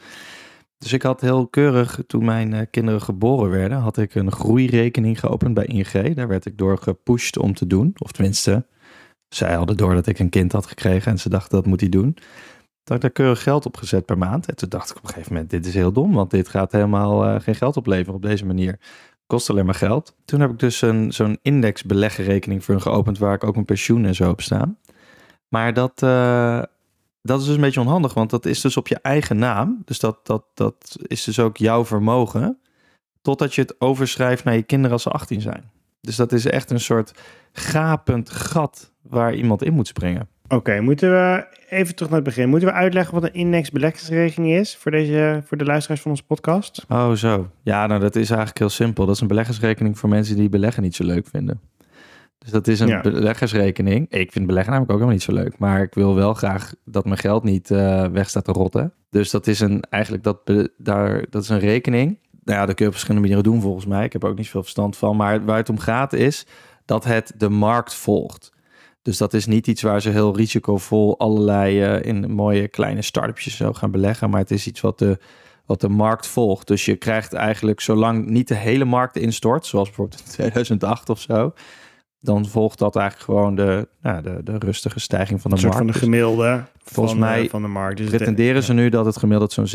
Dus 0.78 0.94
ik 0.94 1.02
had 1.02 1.22
heel 1.22 1.48
keurig, 1.48 2.00
toen 2.08 2.26
mijn 2.26 2.54
eh, 2.54 2.66
kinderen 2.72 3.02
geboren 3.02 3.50
werden, 3.50 3.78
had 3.78 3.98
ik 3.98 4.16
een 4.16 4.32
groeirekening 4.32 5.20
geopend 5.20 5.54
bij 5.54 5.66
ING. 5.66 6.16
Daar 6.16 6.28
werd 6.28 6.46
ik 6.46 6.58
door 6.58 6.78
gepusht 6.78 7.38
om 7.38 7.54
te 7.54 7.68
doen. 7.68 7.94
Of 7.98 8.12
tenminste, 8.12 8.66
zij 9.28 9.54
hadden 9.54 9.78
door 9.78 9.94
dat 9.94 10.08
ik 10.08 10.20
een 10.20 10.30
kind 10.30 10.52
had 10.52 10.66
gekregen 10.66 11.12
en 11.12 11.20
ze 11.20 11.30
dachten 11.30 11.56
dat 11.58 11.66
moet 11.66 11.80
hij 11.80 11.90
doen. 11.90 12.14
Toen 12.14 12.24
had 12.84 12.96
ik 12.96 13.02
daar 13.02 13.12
keurig 13.12 13.44
geld 13.44 13.66
op 13.66 13.78
gezet 13.78 14.06
per 14.06 14.18
maand. 14.18 14.48
En 14.48 14.56
toen 14.56 14.70
dacht 14.70 14.90
ik 14.90 14.98
op 14.98 15.04
een 15.04 15.10
gegeven 15.10 15.34
moment, 15.34 15.50
dit 15.50 15.66
is 15.66 15.74
heel 15.74 15.92
dom, 15.92 16.14
want 16.14 16.32
dit 16.32 16.48
gaat 16.48 16.72
helemaal 16.72 17.26
uh, 17.26 17.40
geen 17.40 17.56
geld 17.56 17.78
opleveren 17.78 18.16
op 18.16 18.22
deze 18.22 18.46
manier. 18.46 18.80
Kost 19.26 19.50
alleen 19.50 19.66
maar 19.66 19.76
geld. 19.76 20.16
Toen 20.26 20.40
heb 20.40 20.52
ik 20.52 20.60
dus 20.60 20.82
een, 20.82 21.14
zo'n 21.14 21.40
indexbeleggenrekening 21.42 22.64
voor 22.64 22.74
hun 22.74 22.84
geopend 22.84 23.18
waar 23.18 23.34
ik 23.34 23.44
ook 23.44 23.54
mijn 23.54 23.66
pensioen 23.66 24.06
en 24.06 24.16
zo 24.16 24.30
op 24.30 24.42
staan. 24.42 24.78
Maar 25.52 25.74
dat, 25.74 26.02
uh, 26.04 26.62
dat 27.22 27.40
is 27.40 27.46
dus 27.46 27.56
een 27.56 27.62
beetje 27.62 27.80
onhandig, 27.80 28.14
want 28.14 28.30
dat 28.30 28.46
is 28.46 28.62
dus 28.62 28.78
op 28.78 28.88
je 28.88 29.00
eigen 29.02 29.38
naam. 29.38 29.82
Dus 29.86 30.00
dat, 30.00 30.20
dat, 30.24 30.44
dat 30.54 30.98
is 31.08 31.24
dus 31.24 31.40
ook 31.40 31.58
jouw 31.58 31.86
vermogen. 31.86 32.60
Totdat 33.22 33.56
je 33.56 33.62
het 33.62 33.82
overschrijft 33.82 34.44
naar 34.44 34.56
je 34.56 34.64
kinderen 34.64 34.92
als 34.92 35.04
ze 35.04 35.10
18 35.10 35.42
zijn. 35.42 35.72
Dus 36.02 36.16
dat 36.16 36.32
is 36.32 36.46
echt 36.46 36.72
een 36.72 36.80
soort 36.80 37.14
gapend 37.52 38.30
gat 38.30 38.92
waar 39.02 39.34
iemand 39.34 39.64
in 39.64 39.74
moet 39.74 39.88
springen. 39.88 40.28
Oké, 40.44 40.56
okay, 40.56 40.80
moeten 40.80 41.12
we 41.12 41.46
even 41.70 41.96
terug 41.96 42.12
naar 42.12 42.20
het 42.20 42.28
begin. 42.28 42.50
Moeten 42.50 42.68
we 42.68 42.74
uitleggen 42.74 43.14
wat 43.14 43.24
een 43.24 43.34
indexbeleggingsrekening 43.34 44.54
is 44.54 44.78
voor, 44.78 44.92
deze, 44.92 45.44
voor 45.46 45.58
de 45.58 45.66
luisteraars 45.66 46.02
van 46.02 46.12
onze 46.12 46.24
podcast? 46.24 46.86
Oh, 46.90 47.12
zo. 47.12 47.50
Ja, 47.64 47.88
nou 47.88 48.00
dat 48.00 48.16
is 48.16 48.28
eigenlijk 48.30 48.60
heel 48.60 48.70
simpel. 48.70 49.06
Dat 49.06 49.16
is 49.16 49.22
een 49.22 49.28
beleggersrekening 49.28 50.00
voor 50.00 50.10
mensen 50.10 50.36
die 50.36 50.50
beleggen 50.50 50.84
niet 50.84 50.96
zo 50.96 51.04
leuk 51.04 51.28
vinden. 51.28 51.60
Dus 52.44 52.52
dat 52.52 52.68
is 52.68 52.80
een 52.80 52.88
ja. 52.88 53.02
beleggersrekening. 53.02 54.10
Ik 54.10 54.32
vind 54.32 54.46
beleggen 54.46 54.72
namelijk 54.72 54.92
ook 54.92 55.00
helemaal 55.00 55.20
niet 55.28 55.36
zo 55.36 55.44
leuk. 55.44 55.58
Maar 55.58 55.82
ik 55.82 55.94
wil 55.94 56.16
wel 56.16 56.34
graag 56.34 56.74
dat 56.86 57.06
mijn 57.06 57.18
geld 57.18 57.44
niet 57.44 57.70
uh, 57.70 58.06
weg 58.06 58.30
staat 58.30 58.46
te 58.46 58.52
rotten. 58.52 58.94
Dus 59.10 59.30
dat 59.30 59.48
is 59.48 59.60
een, 59.60 59.82
eigenlijk 59.90 60.24
dat, 60.24 60.38
daar, 60.78 61.26
dat 61.30 61.44
is 61.44 61.50
een 61.50 61.60
rekening. 61.60 62.20
Nou 62.44 62.60
ja, 62.60 62.66
dat 62.66 62.76
kun 62.76 62.86
je 62.86 62.92
op 62.92 62.98
verschillende 62.98 63.28
manieren 63.28 63.52
doen 63.52 63.62
volgens 63.62 63.86
mij. 63.86 64.06
Ik 64.06 64.14
heb 64.14 64.24
er 64.24 64.30
ook 64.30 64.38
niet 64.38 64.50
veel 64.50 64.62
verstand 64.62 64.98
van. 64.98 65.16
Maar 65.16 65.46
waar 65.46 65.58
het 65.58 65.70
om 65.70 65.80
gaat 65.80 66.14
is 66.14 66.46
dat 66.86 67.04
het 67.04 67.34
de 67.38 67.50
markt 67.50 67.94
volgt. 67.94 68.52
Dus 69.02 69.18
dat 69.18 69.34
is 69.34 69.46
niet 69.46 69.68
iets 69.68 69.82
waar 69.82 70.02
ze 70.02 70.10
heel 70.10 70.36
risicovol 70.36 71.20
allerlei 71.20 71.96
uh, 71.96 72.06
in 72.06 72.32
mooie 72.32 72.68
kleine 72.68 73.02
startupjes 73.02 73.56
zo 73.56 73.74
gaan 73.74 73.92
beleggen. 73.92 74.30
Maar 74.30 74.40
het 74.40 74.52
is 74.52 74.68
iets 74.68 74.82
wat 74.82 75.00
de, 75.00 75.20
wat 75.66 75.82
de 75.82 75.90
markt 75.90 76.28
volgt. 76.28 76.68
Dus 76.68 76.86
je 76.86 76.96
krijgt 76.96 77.34
eigenlijk, 77.34 77.80
zolang 77.80 78.26
niet 78.26 78.48
de 78.48 78.56
hele 78.56 78.86
markt 78.86 79.18
instort, 79.18 79.66
zoals 79.66 79.88
bijvoorbeeld 79.88 80.20
in 80.20 80.32
2008 80.34 81.10
of 81.10 81.20
zo, 81.20 81.54
dan 82.22 82.46
volgt 82.46 82.78
dat 82.78 82.96
eigenlijk 82.96 83.30
gewoon 83.30 83.56
de, 83.56 83.88
nou, 84.02 84.22
de, 84.22 84.44
de 84.44 84.58
rustige 84.58 85.00
stijging 85.00 85.42
van 85.42 85.52
de 85.52 85.58
een 85.58 85.62
markt. 85.62 85.78
van 85.78 85.88
de 85.88 85.94
gemiddelde 85.94 86.64
volgens 86.84 87.16
van, 87.16 87.28
mij 87.28 87.44
uh, 87.44 87.50
van 87.50 87.62
de 87.62 87.68
markt. 87.68 87.98
Dus 87.98 88.10
pretenderen 88.10 88.56
de, 88.56 88.62
ze 88.62 88.74
nu 88.74 88.90
dat 88.90 89.06
het 89.06 89.18
gemiddeld 89.18 89.52
zo'n 89.52 89.68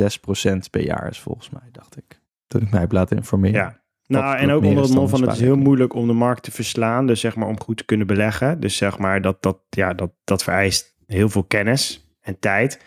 6% 0.57 0.71
per 0.71 0.85
jaar 0.85 1.09
is, 1.11 1.21
volgens 1.21 1.51
mij, 1.51 1.69
dacht 1.73 1.97
ik. 1.97 2.21
Toen 2.47 2.63
ik 2.63 2.71
mij 2.71 2.81
heb 2.81 2.93
laten 2.93 3.17
informeren. 3.17 3.61
Ja. 3.61 3.85
Nou, 4.07 4.37
en 4.37 4.51
ook 4.51 4.65
onder 4.65 4.83
het 4.83 4.95
mom 4.95 5.09
van 5.09 5.23
het 5.23 5.33
is 5.33 5.41
heel 5.41 5.57
moeilijk 5.57 5.95
om 5.95 6.07
de 6.07 6.13
markt 6.13 6.43
te 6.43 6.51
verslaan. 6.51 7.07
Dus 7.07 7.21
zeg 7.21 7.37
maar 7.37 7.49
om 7.49 7.61
goed 7.61 7.77
te 7.77 7.85
kunnen 7.85 8.07
beleggen. 8.07 8.61
Dus 8.61 8.77
zeg 8.77 8.99
maar 8.99 9.21
dat, 9.21 9.43
dat, 9.43 9.59
ja, 9.71 9.93
dat, 9.93 10.11
dat 10.25 10.43
vereist 10.43 10.97
heel 11.07 11.29
veel 11.29 11.45
kennis 11.45 12.09
en 12.21 12.39
tijd. 12.39 12.81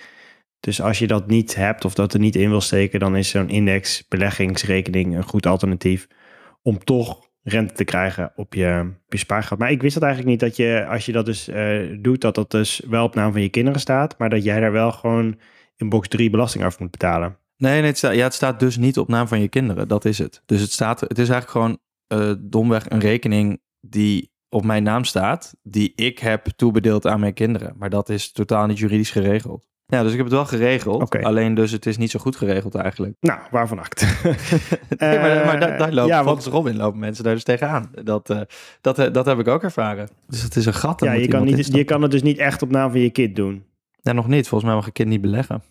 Dus 0.59 0.81
als 0.81 0.99
je 0.99 1.07
dat 1.07 1.27
niet 1.27 1.55
hebt 1.55 1.85
of 1.85 1.93
dat 1.93 2.13
er 2.13 2.19
niet 2.19 2.35
in 2.35 2.49
wil 2.49 2.61
steken, 2.61 2.99
dan 2.99 3.15
is 3.15 3.29
zo'n 3.29 3.49
index 3.49 4.07
beleggingsrekening 4.07 5.15
een 5.15 5.23
goed 5.23 5.45
alternatief 5.45 6.07
om 6.61 6.83
toch 6.83 7.28
rente 7.43 7.73
te 7.73 7.83
krijgen 7.83 8.31
op 8.35 8.53
je, 8.53 8.91
spaargeld. 9.09 9.59
Maar 9.59 9.71
ik 9.71 9.81
wist 9.81 9.93
dat 9.93 10.03
eigenlijk 10.03 10.31
niet 10.31 10.49
dat 10.49 10.57
je, 10.57 10.85
als 10.89 11.05
je 11.05 11.11
dat 11.11 11.25
dus 11.25 11.49
uh, 11.49 11.97
doet, 12.01 12.21
dat 12.21 12.35
dat 12.35 12.51
dus 12.51 12.81
wel 12.87 13.03
op 13.03 13.15
naam 13.15 13.31
van 13.31 13.41
je 13.41 13.49
kinderen 13.49 13.79
staat, 13.79 14.17
maar 14.17 14.29
dat 14.29 14.43
jij 14.43 14.59
daar 14.59 14.71
wel 14.71 14.91
gewoon 14.91 15.39
in 15.77 15.89
box 15.89 16.07
3 16.07 16.29
belasting 16.29 16.63
af 16.63 16.79
moet 16.79 16.91
betalen. 16.91 17.37
Nee, 17.57 17.79
nee 17.79 17.89
het, 17.89 17.97
staat, 17.97 18.15
ja, 18.15 18.23
het 18.23 18.33
staat 18.33 18.59
dus 18.59 18.77
niet 18.77 18.97
op 18.97 19.07
naam 19.07 19.27
van 19.27 19.41
je 19.41 19.47
kinderen. 19.47 19.87
Dat 19.87 20.05
is 20.05 20.17
het. 20.17 20.41
Dus 20.45 20.61
het, 20.61 20.71
staat, 20.71 20.99
het 20.99 21.19
is 21.19 21.29
eigenlijk 21.29 21.49
gewoon 21.49 21.79
uh, 22.13 22.33
domweg 22.39 22.89
een 22.89 22.99
rekening 22.99 23.61
die 23.79 24.31
op 24.49 24.65
mijn 24.65 24.83
naam 24.83 25.03
staat, 25.03 25.55
die 25.63 25.93
ik 25.95 26.19
heb 26.19 26.45
toebedeeld 26.45 27.07
aan 27.07 27.19
mijn 27.19 27.33
kinderen. 27.33 27.75
Maar 27.77 27.89
dat 27.89 28.09
is 28.09 28.31
totaal 28.31 28.65
niet 28.65 28.79
juridisch 28.79 29.11
geregeld. 29.11 29.67
Ja, 29.89 30.01
dus 30.01 30.11
ik 30.11 30.17
heb 30.17 30.25
het 30.25 30.35
wel 30.35 30.45
geregeld. 30.45 31.01
Okay. 31.01 31.21
Alleen 31.21 31.53
dus 31.53 31.71
het 31.71 31.85
is 31.85 31.97
niet 31.97 32.11
zo 32.11 32.19
goed 32.19 32.35
geregeld 32.35 32.75
eigenlijk. 32.75 33.15
Nou, 33.19 33.39
waarvan 33.51 33.79
act? 33.79 34.01
nee, 34.97 35.19
maar, 35.19 35.45
maar 35.45 35.59
daar, 35.59 35.77
daar 35.77 35.93
lopen, 35.93 36.11
ja, 36.11 36.23
volgens 36.23 36.45
want... 36.45 36.55
Robin 36.55 36.77
lopen 36.77 36.99
mensen 36.99 37.23
daar 37.23 37.33
dus 37.33 37.43
tegenaan. 37.43 37.91
Dat, 38.03 38.29
uh, 38.29 38.41
dat, 38.81 38.99
uh, 38.99 39.13
dat 39.13 39.25
heb 39.25 39.39
ik 39.39 39.47
ook 39.47 39.63
ervaren. 39.63 40.09
Dus 40.27 40.41
het 40.41 40.55
is 40.55 40.65
een 40.65 40.73
gat. 40.73 41.01
Ja, 41.01 41.13
je 41.13 41.27
kan, 41.27 41.43
niet, 41.43 41.73
je 41.73 41.83
kan 41.83 42.01
het 42.01 42.11
dus 42.11 42.21
niet 42.21 42.37
echt 42.37 42.61
op 42.61 42.71
naam 42.71 42.91
van 42.91 42.99
je 42.99 43.09
kind 43.09 43.35
doen. 43.35 43.63
Ja, 44.01 44.11
nog 44.11 44.27
niet. 44.27 44.47
Volgens 44.47 44.69
mij 44.69 44.79
mag 44.79 44.85
een 44.87 44.93
kind 44.93 45.09
niet 45.09 45.21
beleggen. 45.21 45.61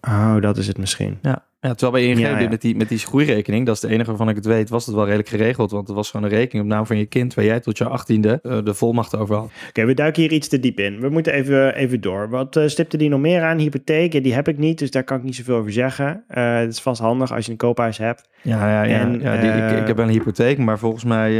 Oh, 0.00 0.40
dat 0.40 0.56
is 0.56 0.66
het 0.66 0.78
misschien. 0.78 1.18
Ja, 1.22 1.46
ja 1.60 1.74
terwijl 1.74 1.92
bij 1.92 2.04
ING 2.04 2.18
ja, 2.18 2.38
ja. 2.38 2.48
met 2.48 2.60
die, 2.60 2.76
met 2.76 2.88
die 2.88 2.98
groeirekening, 2.98 3.66
dat 3.66 3.74
is 3.74 3.80
de 3.80 3.88
enige 3.88 4.08
waarvan 4.08 4.28
ik 4.28 4.36
het 4.36 4.44
weet, 4.44 4.68
was 4.68 4.86
het 4.86 4.94
wel 4.94 5.04
redelijk 5.04 5.28
geregeld. 5.28 5.70
Want 5.70 5.86
het 5.86 5.96
was 5.96 6.10
gewoon 6.10 6.30
een 6.30 6.36
rekening 6.36 6.64
op 6.64 6.72
naam 6.72 6.86
van 6.86 6.98
je 6.98 7.06
kind, 7.06 7.34
waar 7.34 7.44
jij 7.44 7.60
tot 7.60 7.78
je 7.78 7.84
achttiende 7.84 8.38
uh, 8.42 8.58
de 8.64 8.74
volmacht 8.74 9.16
over 9.16 9.34
had. 9.34 9.44
Oké, 9.44 9.68
okay, 9.68 9.86
we 9.86 9.94
duiken 9.94 10.22
hier 10.22 10.32
iets 10.32 10.48
te 10.48 10.60
diep 10.60 10.78
in. 10.78 11.00
We 11.00 11.08
moeten 11.08 11.32
even, 11.32 11.74
even 11.74 12.00
door. 12.00 12.28
Wat 12.28 12.56
uh, 12.56 12.66
stipte 12.66 12.96
die 12.96 13.08
nog 13.08 13.20
meer 13.20 13.42
aan? 13.42 13.58
Hypotheek, 13.58 14.12
ja, 14.12 14.20
die 14.20 14.34
heb 14.34 14.48
ik 14.48 14.58
niet, 14.58 14.78
dus 14.78 14.90
daar 14.90 15.04
kan 15.04 15.16
ik 15.16 15.22
niet 15.22 15.36
zoveel 15.36 15.56
over 15.56 15.72
zeggen. 15.72 16.24
Uh, 16.30 16.56
het 16.56 16.72
is 16.72 16.80
vast 16.80 17.00
handig 17.00 17.32
als 17.32 17.44
je 17.44 17.50
een 17.50 17.58
koophuis 17.58 17.98
hebt. 17.98 18.28
Ja, 18.42 18.68
ja, 18.68 18.82
ja. 18.82 19.00
En, 19.00 19.20
ja 19.20 19.40
die, 19.40 19.50
ik, 19.50 19.80
ik, 19.80 19.86
heb 19.86 19.96
wel 19.96 20.06
een 20.06 20.12
hypotheek, 20.12 20.58
maar 20.58 20.78
volgens 20.78 21.04
mij 21.04 21.32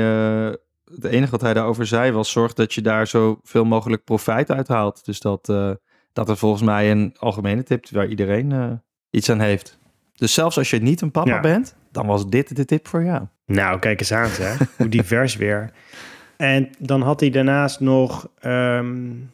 het 0.94 1.04
enige 1.04 1.30
wat 1.30 1.40
hij 1.40 1.54
daarover 1.54 1.86
zei 1.86 2.12
was: 2.12 2.30
zorg 2.30 2.52
dat 2.52 2.74
je 2.74 2.80
daar 2.80 3.06
zoveel 3.06 3.64
mogelijk 3.64 4.04
profijt 4.04 4.50
uit 4.50 4.68
haalt. 4.68 5.04
Dus 5.04 5.20
dat, 5.20 5.48
uh, 5.48 5.70
dat 6.18 6.28
is 6.34 6.38
volgens 6.38 6.62
mij 6.62 6.90
een 6.90 7.14
algemene 7.18 7.62
tip 7.62 7.88
waar 7.88 8.08
iedereen 8.08 8.50
uh, 8.50 8.72
iets 9.10 9.30
aan 9.30 9.40
heeft. 9.40 9.78
Dus 10.14 10.34
zelfs 10.34 10.58
als 10.58 10.70
je 10.70 10.78
niet 10.78 11.00
een 11.00 11.10
papa 11.10 11.30
ja. 11.30 11.40
bent, 11.40 11.76
dan 11.92 12.06
was 12.06 12.28
dit 12.28 12.56
de 12.56 12.64
tip 12.64 12.88
voor 12.88 13.04
jou. 13.04 13.26
Nou, 13.46 13.78
kijk 13.78 14.00
eens 14.00 14.12
aan, 14.12 14.30
hè? 14.30 14.54
hoe 14.76 14.88
divers 14.88 15.36
weer. 15.36 15.72
En 16.36 16.70
dan 16.78 17.02
had 17.02 17.20
hij 17.20 17.30
daarnaast 17.30 17.80
nog. 17.80 18.28
Um... 18.42 19.30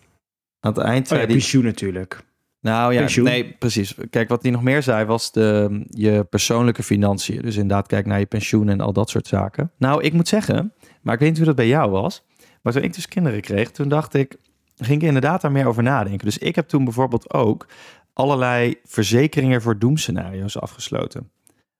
Aan 0.60 0.72
het 0.72 0.78
eind 0.78 1.12
oh, 1.12 1.18
ja, 1.18 1.26
pensioen 1.26 1.64
natuurlijk. 1.64 2.22
Nou 2.60 2.92
ja, 2.92 3.00
pensioen. 3.00 3.24
nee, 3.24 3.56
precies. 3.58 3.94
Kijk, 4.10 4.28
wat 4.28 4.42
hij 4.42 4.50
nog 4.50 4.62
meer 4.62 4.82
zei 4.82 5.04
was 5.04 5.32
de, 5.32 5.80
je 5.90 6.26
persoonlijke 6.30 6.82
financiën. 6.82 7.42
Dus 7.42 7.56
inderdaad, 7.56 7.86
kijk 7.86 8.06
naar 8.06 8.18
je 8.18 8.26
pensioen 8.26 8.68
en 8.68 8.80
al 8.80 8.92
dat 8.92 9.10
soort 9.10 9.26
zaken. 9.26 9.72
Nou, 9.78 10.02
ik 10.02 10.12
moet 10.12 10.28
zeggen, 10.28 10.72
maar 11.02 11.14
ik 11.14 11.20
weet 11.20 11.28
niet 11.28 11.38
hoe 11.38 11.46
dat 11.46 11.56
bij 11.56 11.68
jou 11.68 11.90
was. 11.90 12.24
Maar 12.62 12.72
toen 12.72 12.82
ik 12.82 12.94
dus 12.94 13.08
kinderen 13.08 13.40
kreeg, 13.40 13.70
toen 13.70 13.88
dacht 13.88 14.14
ik, 14.14 14.36
ging 14.76 15.00
ik 15.00 15.06
inderdaad 15.06 15.40
daar 15.40 15.52
meer 15.52 15.66
over 15.66 15.82
nadenken. 15.82 16.26
Dus 16.26 16.38
ik 16.38 16.54
heb 16.54 16.68
toen 16.68 16.84
bijvoorbeeld 16.84 17.32
ook 17.32 17.66
allerlei 18.12 18.80
verzekeringen 18.84 19.62
voor 19.62 19.78
doemscenario's 19.78 20.58
afgesloten. 20.58 21.30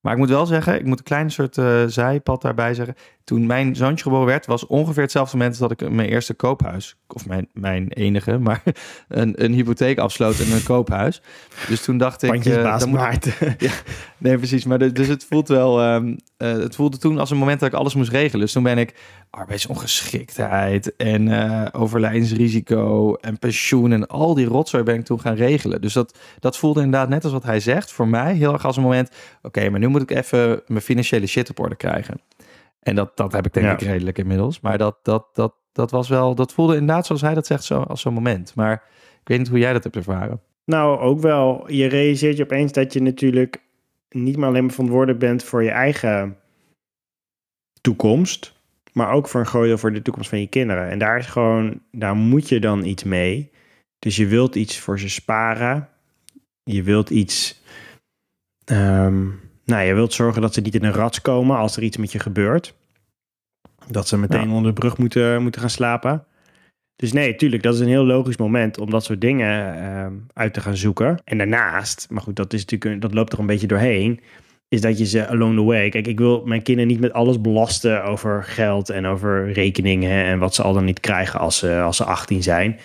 Maar 0.00 0.12
ik 0.12 0.18
moet 0.18 0.28
wel 0.28 0.46
zeggen, 0.46 0.78
ik 0.78 0.85
moet 0.85 0.98
een 0.98 1.04
klein 1.04 1.30
soort 1.30 1.57
uh, 1.57 1.85
zijpad 1.87 2.42
daarbij 2.42 2.74
zeggen. 2.74 2.94
Toen 3.25 3.47
mijn 3.47 3.77
zoontje 3.77 4.05
geboren 4.05 4.27
werd, 4.27 4.47
was 4.47 4.67
ongeveer 4.67 5.03
hetzelfde 5.03 5.37
moment 5.37 5.59
dat 5.59 5.71
ik 5.71 5.91
mijn 5.91 6.09
eerste 6.09 6.35
koophuis, 6.35 6.97
of 7.09 7.27
mijn, 7.27 7.49
mijn 7.53 7.89
enige, 7.89 8.39
maar 8.39 8.63
een, 9.09 9.45
een 9.45 9.53
hypotheek 9.53 9.99
afsloot 9.99 10.39
in 10.39 10.53
een 10.53 10.63
koophuis. 10.63 11.23
Dus 11.69 11.83
toen 11.85 11.99
dacht 11.99 12.23
ik... 12.23 12.45
Uh, 12.45 12.79
dan 12.79 12.89
moet, 12.89 13.01
ja, 13.59 13.73
nee, 14.19 14.37
precies. 14.37 14.65
Maar 14.65 14.93
dus 14.93 15.09
het 15.09 15.25
voelt 15.25 15.49
wel, 15.49 15.95
um, 15.95 16.17
uh, 16.39 16.53
het 16.53 16.75
voelde 16.75 16.99
toen 16.99 17.19
als 17.19 17.31
een 17.31 17.37
moment 17.37 17.61
dat 17.61 17.69
ik 17.69 17.75
alles 17.75 17.95
moest 17.95 18.11
regelen. 18.11 18.41
Dus 18.41 18.53
toen 18.53 18.63
ben 18.63 18.79
ik 18.79 18.95
arbeidsongeschiktheid 19.31 20.97
en 20.97 21.27
uh, 21.27 21.67
overlijdensrisico 21.73 23.15
en 23.15 23.39
pensioen 23.39 23.93
en 23.93 24.07
al 24.07 24.35
die 24.35 24.47
rotzooi 24.47 24.83
ben 24.83 24.95
ik 24.95 25.05
toen 25.05 25.21
gaan 25.21 25.35
regelen. 25.35 25.81
Dus 25.81 25.93
dat, 25.93 26.19
dat 26.39 26.57
voelde 26.57 26.83
inderdaad 26.83 27.09
net 27.09 27.25
als 27.25 27.33
wat 27.33 27.45
hij 27.45 27.61
zegt, 27.61 27.93
voor 27.93 28.09
mij 28.09 28.35
heel 28.35 28.53
erg 28.53 28.65
als 28.67 28.77
een 28.77 28.83
moment, 28.83 29.11
oké, 29.43 29.71
maar 29.71 29.81
nu 29.81 29.89
moet 29.89 30.03
ik 30.03 30.11
even 30.11 30.63
mijn 30.67 30.83
financiële 30.83 31.27
shit 31.27 31.51
op 31.51 31.61
orde 31.61 31.77
krijgen. 31.77 32.21
En 32.85 32.94
dat, 32.94 33.16
dat 33.16 33.33
heb 33.33 33.47
ik 33.47 33.53
denk 33.53 33.66
ja. 33.66 33.73
ik 33.73 33.81
redelijk 33.81 34.18
inmiddels. 34.18 34.61
Maar 34.61 34.79
dat, 34.79 34.99
dat, 35.03 35.27
dat, 35.33 35.55
dat 35.73 35.90
was 35.90 36.09
wel, 36.09 36.35
dat 36.35 36.53
voelde 36.53 36.77
inderdaad 36.77 37.07
zoals 37.07 37.20
hij 37.20 37.35
dat 37.35 37.47
zegt, 37.47 37.64
zo, 37.64 37.81
als 37.81 38.01
zo'n 38.01 38.14
moment. 38.14 38.55
Maar 38.55 38.83
ik 39.20 39.29
weet 39.29 39.38
niet 39.38 39.49
hoe 39.49 39.59
jij 39.59 39.73
dat 39.73 39.83
hebt 39.83 39.97
ervaren. 39.97 40.40
Nou, 40.64 40.99
ook 40.99 41.20
wel. 41.20 41.73
Je 41.73 41.87
realiseert 41.87 42.37
je 42.37 42.42
opeens 42.42 42.73
dat 42.73 42.92
je 42.92 43.03
natuurlijk 43.03 43.62
niet 44.09 44.37
meer 44.37 44.47
alleen 44.47 44.62
maar 44.64 44.73
verantwoordelijk 44.73 45.18
bent 45.18 45.44
voor 45.44 45.62
je 45.62 45.70
eigen 45.70 46.37
toekomst, 47.81 48.55
maar 48.92 49.12
ook 49.12 49.29
voor 49.29 49.40
een 49.40 49.47
groot 49.47 49.64
deel 49.64 49.79
voor 49.79 49.92
de 49.92 50.03
toekomst 50.03 50.29
van 50.29 50.40
je 50.40 50.47
kinderen. 50.47 50.90
En 50.90 50.99
daar 50.99 51.18
is 51.18 51.27
gewoon, 51.27 51.81
daar 51.90 52.16
moet 52.16 52.49
je 52.49 52.61
dan 52.61 52.85
iets 52.85 53.05
mee. 53.05 53.51
Dus 53.99 54.16
je 54.16 54.27
wilt 54.27 54.55
iets 54.55 54.79
voor 54.79 54.99
ze 54.99 55.09
sparen. 55.09 55.88
Je 56.62 56.83
wilt 56.83 57.11
iets, 57.11 57.62
um, 58.73 59.40
nou, 59.64 59.87
je 59.87 59.94
wilt 59.94 60.12
zorgen 60.12 60.42
dat 60.42 60.55
ze 60.55 60.61
niet 60.61 60.74
in 60.74 60.85
een 60.85 60.92
rats 60.92 61.20
komen 61.20 61.57
als 61.57 61.77
er 61.77 61.83
iets 61.83 61.96
met 61.96 62.12
je 62.12 62.18
gebeurt. 62.18 62.74
Dat 63.88 64.09
ze 64.09 64.18
meteen 64.18 64.48
ja. 64.48 64.55
onder 64.55 64.74
de 64.74 64.81
brug 64.81 64.98
moeten, 64.98 65.42
moeten 65.42 65.61
gaan 65.61 65.70
slapen. 65.70 66.27
Dus 66.96 67.12
nee, 67.12 67.35
tuurlijk, 67.35 67.62
dat 67.62 67.74
is 67.74 67.81
een 67.81 67.88
heel 67.88 68.05
logisch 68.05 68.37
moment 68.37 68.79
om 68.79 68.90
dat 68.90 69.05
soort 69.05 69.20
dingen 69.20 69.77
uh, 69.77 70.07
uit 70.33 70.55
te 70.55 70.61
gaan 70.61 70.77
zoeken. 70.77 71.20
En 71.24 71.38
daarnaast, 71.38 72.07
maar 72.11 72.22
goed, 72.22 72.37
dat, 72.37 72.53
is 72.53 72.64
natuurlijk, 72.64 73.03
dat 73.03 73.14
loopt 73.14 73.33
er 73.33 73.38
een 73.38 73.46
beetje 73.46 73.66
doorheen, 73.66 74.20
is 74.68 74.81
dat 74.81 74.98
je 74.98 75.07
ze 75.07 75.29
along 75.29 75.57
the 75.57 75.62
way. 75.62 75.88
Kijk, 75.88 76.07
ik 76.07 76.18
wil 76.18 76.42
mijn 76.44 76.62
kinderen 76.62 76.90
niet 76.90 77.00
met 77.00 77.12
alles 77.12 77.40
belasten 77.40 78.05
over 78.05 78.44
geld 78.44 78.90
en 78.90 79.07
over 79.07 79.53
rekeningen 79.53 80.24
en 80.24 80.38
wat 80.38 80.55
ze 80.55 80.62
al 80.62 80.72
dan 80.72 80.85
niet 80.85 81.00
krijgen 81.00 81.40
als 81.40 81.59
ze, 81.59 81.81
als 81.81 81.96
ze 81.96 82.05
18 82.05 82.42
zijn. 82.42 82.81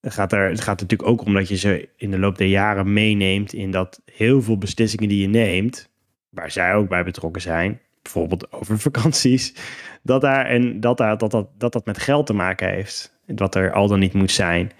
Het 0.00 0.12
gaat, 0.12 0.32
er, 0.32 0.48
het 0.48 0.60
gaat 0.60 0.80
natuurlijk 0.80 1.08
ook 1.08 1.24
om 1.24 1.34
dat 1.34 1.48
je 1.48 1.56
ze 1.56 1.88
in 1.96 2.10
de 2.10 2.18
loop 2.18 2.38
der 2.38 2.46
jaren 2.46 2.92
meeneemt 2.92 3.52
in 3.52 3.70
dat 3.70 4.02
heel 4.12 4.42
veel 4.42 4.58
beslissingen 4.58 5.08
die 5.08 5.20
je 5.20 5.28
neemt, 5.28 5.90
waar 6.36 6.50
zij 6.50 6.74
ook 6.74 6.88
bij 6.88 7.04
betrokken 7.04 7.42
zijn, 7.42 7.80
bijvoorbeeld 8.02 8.52
over 8.52 8.78
vakanties, 8.78 9.54
dat 10.02 10.20
daar 10.20 10.46
en 10.46 10.80
dat, 10.80 10.98
daar, 10.98 11.18
dat, 11.18 11.30
dat, 11.30 11.48
dat 11.58 11.72
dat 11.72 11.86
met 11.86 11.98
geld 11.98 12.26
te 12.26 12.32
maken 12.32 12.68
heeft. 12.68 13.18
Wat 13.26 13.54
er 13.54 13.72
al 13.72 13.88
dan 13.88 13.98
niet 13.98 14.12
moet 14.12 14.30
zijn. 14.30 14.72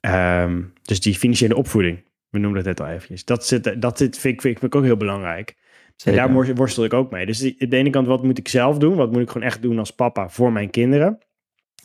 Um, 0.00 0.72
dus 0.82 1.00
die 1.00 1.14
financiële 1.14 1.56
opvoeding, 1.56 2.04
we 2.30 2.38
noemden 2.38 2.66
het 2.66 2.78
net 2.78 2.80
al 2.80 2.94
eventjes. 2.94 3.24
Dat, 3.24 3.46
zit, 3.46 3.82
dat 3.82 3.98
zit, 3.98 4.18
vind, 4.18 4.34
ik, 4.34 4.40
vind 4.40 4.62
ik 4.62 4.74
ook 4.74 4.84
heel 4.84 4.96
belangrijk. 4.96 5.56
Zeker. 5.96 6.20
En 6.20 6.32
daar 6.34 6.54
worstel 6.54 6.84
ik 6.84 6.92
ook 6.92 7.10
mee. 7.10 7.26
Dus 7.26 7.42
aan 7.42 7.68
de 7.68 7.76
ene 7.76 7.90
kant, 7.90 8.06
wat 8.06 8.22
moet 8.22 8.38
ik 8.38 8.48
zelf 8.48 8.78
doen? 8.78 8.96
Wat 8.96 9.12
moet 9.12 9.22
ik 9.22 9.30
gewoon 9.30 9.46
echt 9.46 9.62
doen 9.62 9.78
als 9.78 9.94
papa 9.94 10.28
voor 10.28 10.52
mijn 10.52 10.70
kinderen? 10.70 11.18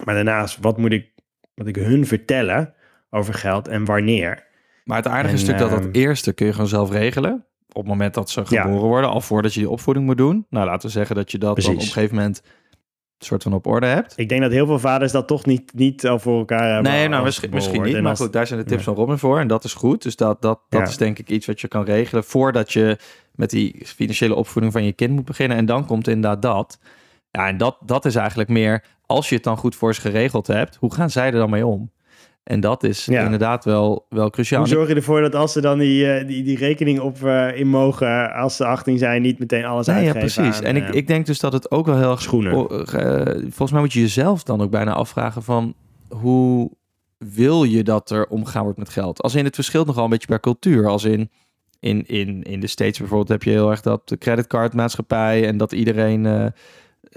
Maar 0.03 0.15
daarnaast, 0.15 0.57
wat 0.61 0.77
moet 0.77 0.91
ik, 0.91 1.11
wat 1.53 1.67
ik 1.67 1.75
hun 1.75 2.07
vertellen 2.07 2.73
over 3.09 3.33
geld 3.33 3.67
en 3.67 3.85
wanneer? 3.85 4.47
Maar 4.83 4.97
het 4.97 5.07
aardige 5.07 5.33
en, 5.33 5.39
stuk 5.39 5.57
dat 5.57 5.69
dat 5.69 5.87
eerste 5.91 6.33
kun 6.33 6.45
je 6.45 6.51
gewoon 6.51 6.67
zelf 6.67 6.91
regelen 6.91 7.45
op 7.73 7.81
het 7.81 7.87
moment 7.91 8.13
dat 8.13 8.29
ze 8.29 8.45
geboren 8.45 8.73
ja. 8.73 8.79
worden, 8.79 9.09
al 9.09 9.21
voordat 9.21 9.53
je 9.53 9.59
die 9.59 9.69
opvoeding 9.69 10.05
moet 10.05 10.17
doen. 10.17 10.45
Nou, 10.49 10.65
laten 10.65 10.87
we 10.87 10.93
zeggen 10.93 11.15
dat 11.15 11.31
je 11.31 11.37
dat 11.37 11.55
dan 11.55 11.73
op 11.73 11.79
een 11.79 11.81
gegeven 11.81 12.15
moment 12.15 12.41
soort 13.25 13.43
van 13.43 13.53
op 13.53 13.67
orde 13.67 13.85
hebt. 13.85 14.13
Ik 14.15 14.29
denk 14.29 14.41
dat 14.41 14.51
heel 14.51 14.65
veel 14.65 14.79
vaders 14.79 15.11
dat 15.11 15.27
toch 15.27 15.45
niet, 15.45 15.73
niet 15.73 16.07
al 16.07 16.19
voor 16.19 16.37
elkaar 16.37 16.73
hebben. 16.73 16.91
Nee, 16.91 17.07
nou 17.07 17.23
misschien, 17.23 17.49
misschien 17.49 17.81
niet. 17.81 18.01
Maar 18.01 18.15
goed, 18.15 18.33
daar 18.33 18.47
zijn 18.47 18.59
de 18.59 18.65
tips 18.65 18.83
van 18.83 18.95
Robin 18.95 19.17
voor. 19.17 19.39
En 19.39 19.47
dat 19.47 19.63
is 19.63 19.73
goed. 19.73 20.03
Dus 20.03 20.15
dat, 20.15 20.41
dat, 20.41 20.59
dat 20.69 20.81
ja. 20.81 20.87
is 20.87 20.97
denk 20.97 21.19
ik 21.19 21.29
iets 21.29 21.45
wat 21.45 21.61
je 21.61 21.67
kan 21.67 21.83
regelen 21.83 22.23
voordat 22.23 22.73
je 22.73 22.97
met 23.31 23.49
die 23.49 23.81
financiële 23.85 24.35
opvoeding 24.35 24.73
van 24.73 24.83
je 24.83 24.93
kind 24.93 25.11
moet 25.11 25.25
beginnen. 25.25 25.57
En 25.57 25.65
dan 25.65 25.85
komt 25.85 26.07
inderdaad 26.07 26.41
dat. 26.41 26.79
Ja, 27.31 27.47
en 27.47 27.57
dat, 27.57 27.77
dat 27.85 28.05
is 28.05 28.15
eigenlijk 28.15 28.49
meer, 28.49 28.83
als 29.05 29.29
je 29.29 29.35
het 29.35 29.43
dan 29.43 29.57
goed 29.57 29.75
voor 29.75 29.95
ze 29.95 30.01
geregeld 30.01 30.47
hebt, 30.47 30.75
hoe 30.75 30.93
gaan 30.93 31.09
zij 31.09 31.25
er 31.25 31.31
dan 31.31 31.49
mee 31.49 31.65
om? 31.65 31.91
En 32.43 32.59
dat 32.59 32.83
is 32.83 33.05
ja. 33.05 33.23
inderdaad 33.23 33.65
wel, 33.65 34.05
wel 34.09 34.29
cruciaal. 34.29 34.59
Hoe 34.59 34.69
zorg 34.69 34.87
je 34.87 34.95
ervoor 34.95 35.21
dat 35.21 35.35
als 35.35 35.51
ze 35.51 35.61
dan 35.61 35.79
die, 35.79 36.25
die, 36.25 36.43
die 36.43 36.57
rekening 36.57 36.99
op 36.99 37.17
uh, 37.23 37.57
in 37.57 37.67
mogen, 37.67 38.33
als 38.33 38.55
ze 38.55 38.65
18 38.65 38.97
zijn, 38.97 39.21
niet 39.21 39.39
meteen 39.39 39.65
alles 39.65 39.87
nee, 39.87 39.95
uitgeven? 39.95 40.21
Ja, 40.21 40.33
precies. 40.33 40.57
Aan, 40.57 40.75
en 40.75 40.75
ik, 40.75 40.89
ik 40.89 41.07
denk 41.07 41.25
dus 41.25 41.39
dat 41.39 41.53
het 41.53 41.71
ook 41.71 41.85
wel 41.85 41.97
heel 41.97 42.11
erg... 42.11 42.21
Schoenen. 42.21 42.53
Uh, 42.53 43.41
volgens 43.41 43.71
mij 43.71 43.81
moet 43.81 43.93
je 43.93 43.99
jezelf 43.99 44.43
dan 44.43 44.61
ook 44.61 44.71
bijna 44.71 44.93
afvragen 44.93 45.43
van... 45.43 45.73
hoe 46.09 46.71
wil 47.17 47.63
je 47.63 47.83
dat 47.83 48.09
er 48.09 48.27
omgaan 48.27 48.63
wordt 48.63 48.77
met 48.77 48.89
geld? 48.89 49.21
Als 49.21 49.35
in 49.35 49.45
het 49.45 49.55
verschilt 49.55 49.87
nogal 49.87 50.03
een 50.03 50.09
beetje 50.09 50.27
per 50.27 50.39
cultuur. 50.39 50.87
Als 50.87 51.03
in, 51.03 51.29
in, 51.79 52.07
in, 52.07 52.43
in 52.43 52.59
de 52.59 52.67
States 52.67 52.97
bijvoorbeeld 52.97 53.29
heb 53.29 53.43
je 53.43 53.49
heel 53.49 53.69
erg 53.71 53.81
dat 53.81 54.09
de 54.09 54.17
creditcardmaatschappij... 54.17 55.47
en 55.47 55.57
dat 55.57 55.71
iedereen... 55.71 56.53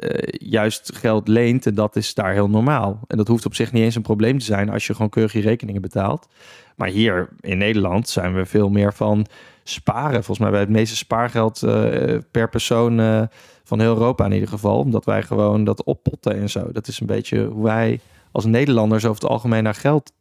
Uh, 0.01 0.11
juist 0.31 0.97
geld 0.97 1.29
leent. 1.29 1.67
En 1.67 1.75
dat 1.75 1.97
is 1.97 2.15
daar 2.15 2.33
heel 2.33 2.49
normaal. 2.49 3.01
En 3.07 3.17
dat 3.17 3.29
hoeft 3.29 3.47
op 3.47 3.55
zich 3.55 3.73
niet 3.73 3.83
eens 3.83 3.95
een 3.95 4.03
probleem 4.03 4.39
te 4.39 4.45
zijn 4.45 4.71
als 4.71 4.87
je 4.87 4.93
gewoon 4.93 5.09
keurig 5.09 5.33
je 5.33 5.41
rekeningen 5.41 5.83
betaalt. 5.83 6.29
Maar 6.77 6.89
hier 6.89 7.29
in 7.41 7.59
Nederland 7.59 8.09
zijn 8.09 8.35
we 8.35 8.47
veel 8.47 8.69
meer 8.69 8.95
van 8.95 9.27
sparen. 9.63 10.25
Volgens 10.25 10.39
mij 10.39 10.51
bij 10.51 10.61
het 10.61 10.69
meeste 10.69 10.97
spaargeld 10.97 11.63
uh, 11.63 12.19
per 12.31 12.49
persoon 12.49 13.01
uh, 13.01 13.23
van 13.65 13.81
heel 13.81 13.95
Europa 13.95 14.25
in 14.25 14.33
ieder 14.33 14.49
geval. 14.49 14.79
Omdat 14.79 15.05
wij 15.05 15.23
gewoon 15.23 15.65
dat 15.65 15.85
oppotten 15.85 16.35
en 16.37 16.51
zo. 16.51 16.73
Dat 16.73 16.89
is 16.89 17.01
een 17.01 17.07
beetje 17.07 17.45
hoe 17.45 17.65
wij 17.65 18.01
als 18.33 18.45
Nederlanders 18.45 19.05
over 19.05 19.23
het 19.23 19.31
algemeen 19.31 19.63
naar 19.63 19.75
geld 19.75 20.13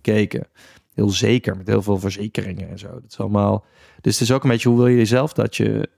keken. 0.00 0.46
Heel 0.94 1.10
zeker, 1.10 1.56
met 1.56 1.66
heel 1.66 1.82
veel 1.82 1.98
verzekeringen 1.98 2.68
en 2.68 2.78
zo. 2.78 2.88
Dat 2.88 3.10
is 3.10 3.18
allemaal... 3.18 3.64
Dus 4.00 4.12
het 4.12 4.22
is 4.22 4.32
ook 4.32 4.42
een 4.42 4.50
beetje 4.50 4.68
hoe 4.68 4.78
wil 4.78 4.86
je 4.86 4.96
jezelf 4.96 5.32
dat 5.32 5.56
je 5.56 5.88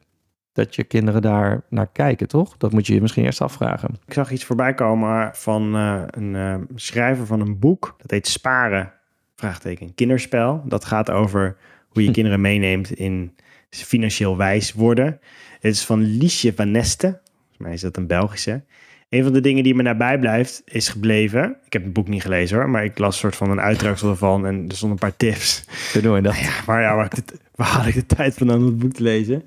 dat 0.57 0.75
je 0.75 0.85
kinderen 0.85 1.23
daar 1.23 1.63
naar 1.69 1.89
kijken, 1.93 2.29
toch? 2.29 2.57
Dat 2.57 2.73
moet 2.73 2.87
je 2.87 2.95
je 2.95 3.01
misschien 3.01 3.25
eerst 3.25 3.41
afvragen. 3.41 3.91
Ik 4.07 4.13
zag 4.13 4.31
iets 4.31 4.45
voorbij 4.45 4.75
komen 4.75 5.31
van 5.33 5.77
uh, 5.77 6.03
een 6.07 6.35
uh, 6.35 6.55
schrijver 6.75 7.27
van 7.27 7.41
een 7.41 7.59
boek. 7.59 7.95
Dat 7.99 8.11
heet 8.11 8.27
Sparen, 8.27 8.93
vraagteken, 9.35 9.95
kinderspel. 9.95 10.63
Dat 10.65 10.85
gaat 10.85 11.11
over 11.11 11.57
hoe 11.89 12.05
je 12.05 12.11
kinderen 12.19 12.41
meeneemt 12.41 12.91
in 12.91 13.37
financieel 13.71 14.37
wijs 14.37 14.73
worden. 14.73 15.21
Het 15.61 15.73
is 15.73 15.85
van 15.85 16.01
Liesje 16.01 16.53
van 16.55 16.71
Neste. 16.71 17.07
Volgens 17.07 17.59
mij 17.59 17.73
is 17.73 17.81
dat 17.81 17.97
een 17.97 18.07
Belgische. 18.07 18.63
Een 19.09 19.23
van 19.23 19.33
de 19.33 19.41
dingen 19.41 19.63
die 19.63 19.75
me 19.75 19.83
nabij 19.83 20.19
blijft 20.19 20.63
is 20.65 20.89
gebleven. 20.89 21.57
Ik 21.65 21.73
heb 21.73 21.85
het 21.85 21.93
boek 21.93 22.09
niet 22.09 22.23
gelezen 22.23 22.57
hoor, 22.57 22.71
maar 22.71 22.85
ik 22.85 22.99
las 22.99 23.15
een 23.15 23.21
soort 23.21 23.37
van 23.37 23.51
een 23.51 23.61
uitdruksel 23.61 24.11
ervan 24.11 24.47
en 24.47 24.65
er 24.69 24.77
stonden 24.77 24.99
een 25.03 25.09
paar 25.09 25.17
tips. 25.17 25.65
Hoe 25.93 26.03
doen 26.03 26.15
we 26.15 26.21
dat? 26.21 26.39
Ja, 26.47 26.51
maar 26.67 26.83
ja, 26.83 26.95
waar, 26.95 27.11
waar 27.55 27.67
had 27.67 27.87
ik 27.87 27.95
de 27.95 28.07
tijd 28.07 28.35
van 28.35 28.51
om 28.51 28.67
het 28.67 28.79
boek 28.79 28.93
te 28.93 29.03
lezen? 29.03 29.43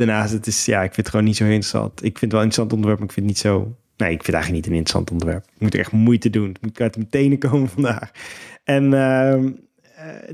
Daarnaast, 0.00 0.32
het 0.32 0.46
is, 0.46 0.64
ja, 0.64 0.76
ik 0.76 0.94
vind 0.94 0.96
het 0.96 1.08
gewoon 1.08 1.24
niet 1.24 1.36
zo 1.36 1.44
interessant. 1.44 2.04
Ik 2.04 2.18
vind 2.18 2.20
het 2.20 2.32
wel 2.32 2.40
een 2.40 2.46
interessant 2.46 2.72
onderwerp, 2.72 2.98
maar 2.98 3.08
ik 3.08 3.14
vind 3.14 3.26
het 3.26 3.34
niet 3.34 3.44
zo... 3.44 3.76
Nee, 3.96 4.10
ik 4.10 4.24
vind 4.24 4.26
het 4.26 4.34
eigenlijk 4.34 4.64
niet 4.64 4.66
een 4.66 4.78
interessant 4.78 5.10
onderwerp. 5.10 5.44
Ik 5.54 5.60
moet 5.60 5.74
er 5.74 5.80
echt 5.80 5.92
moeite 5.92 6.30
doen. 6.30 6.48
Het 6.48 6.62
moet 6.62 6.80
uit 6.80 6.96
mijn 6.96 7.08
tenen 7.08 7.38
komen 7.38 7.68
vandaag. 7.78 8.10
En 8.64 8.92
uh, 8.92 9.50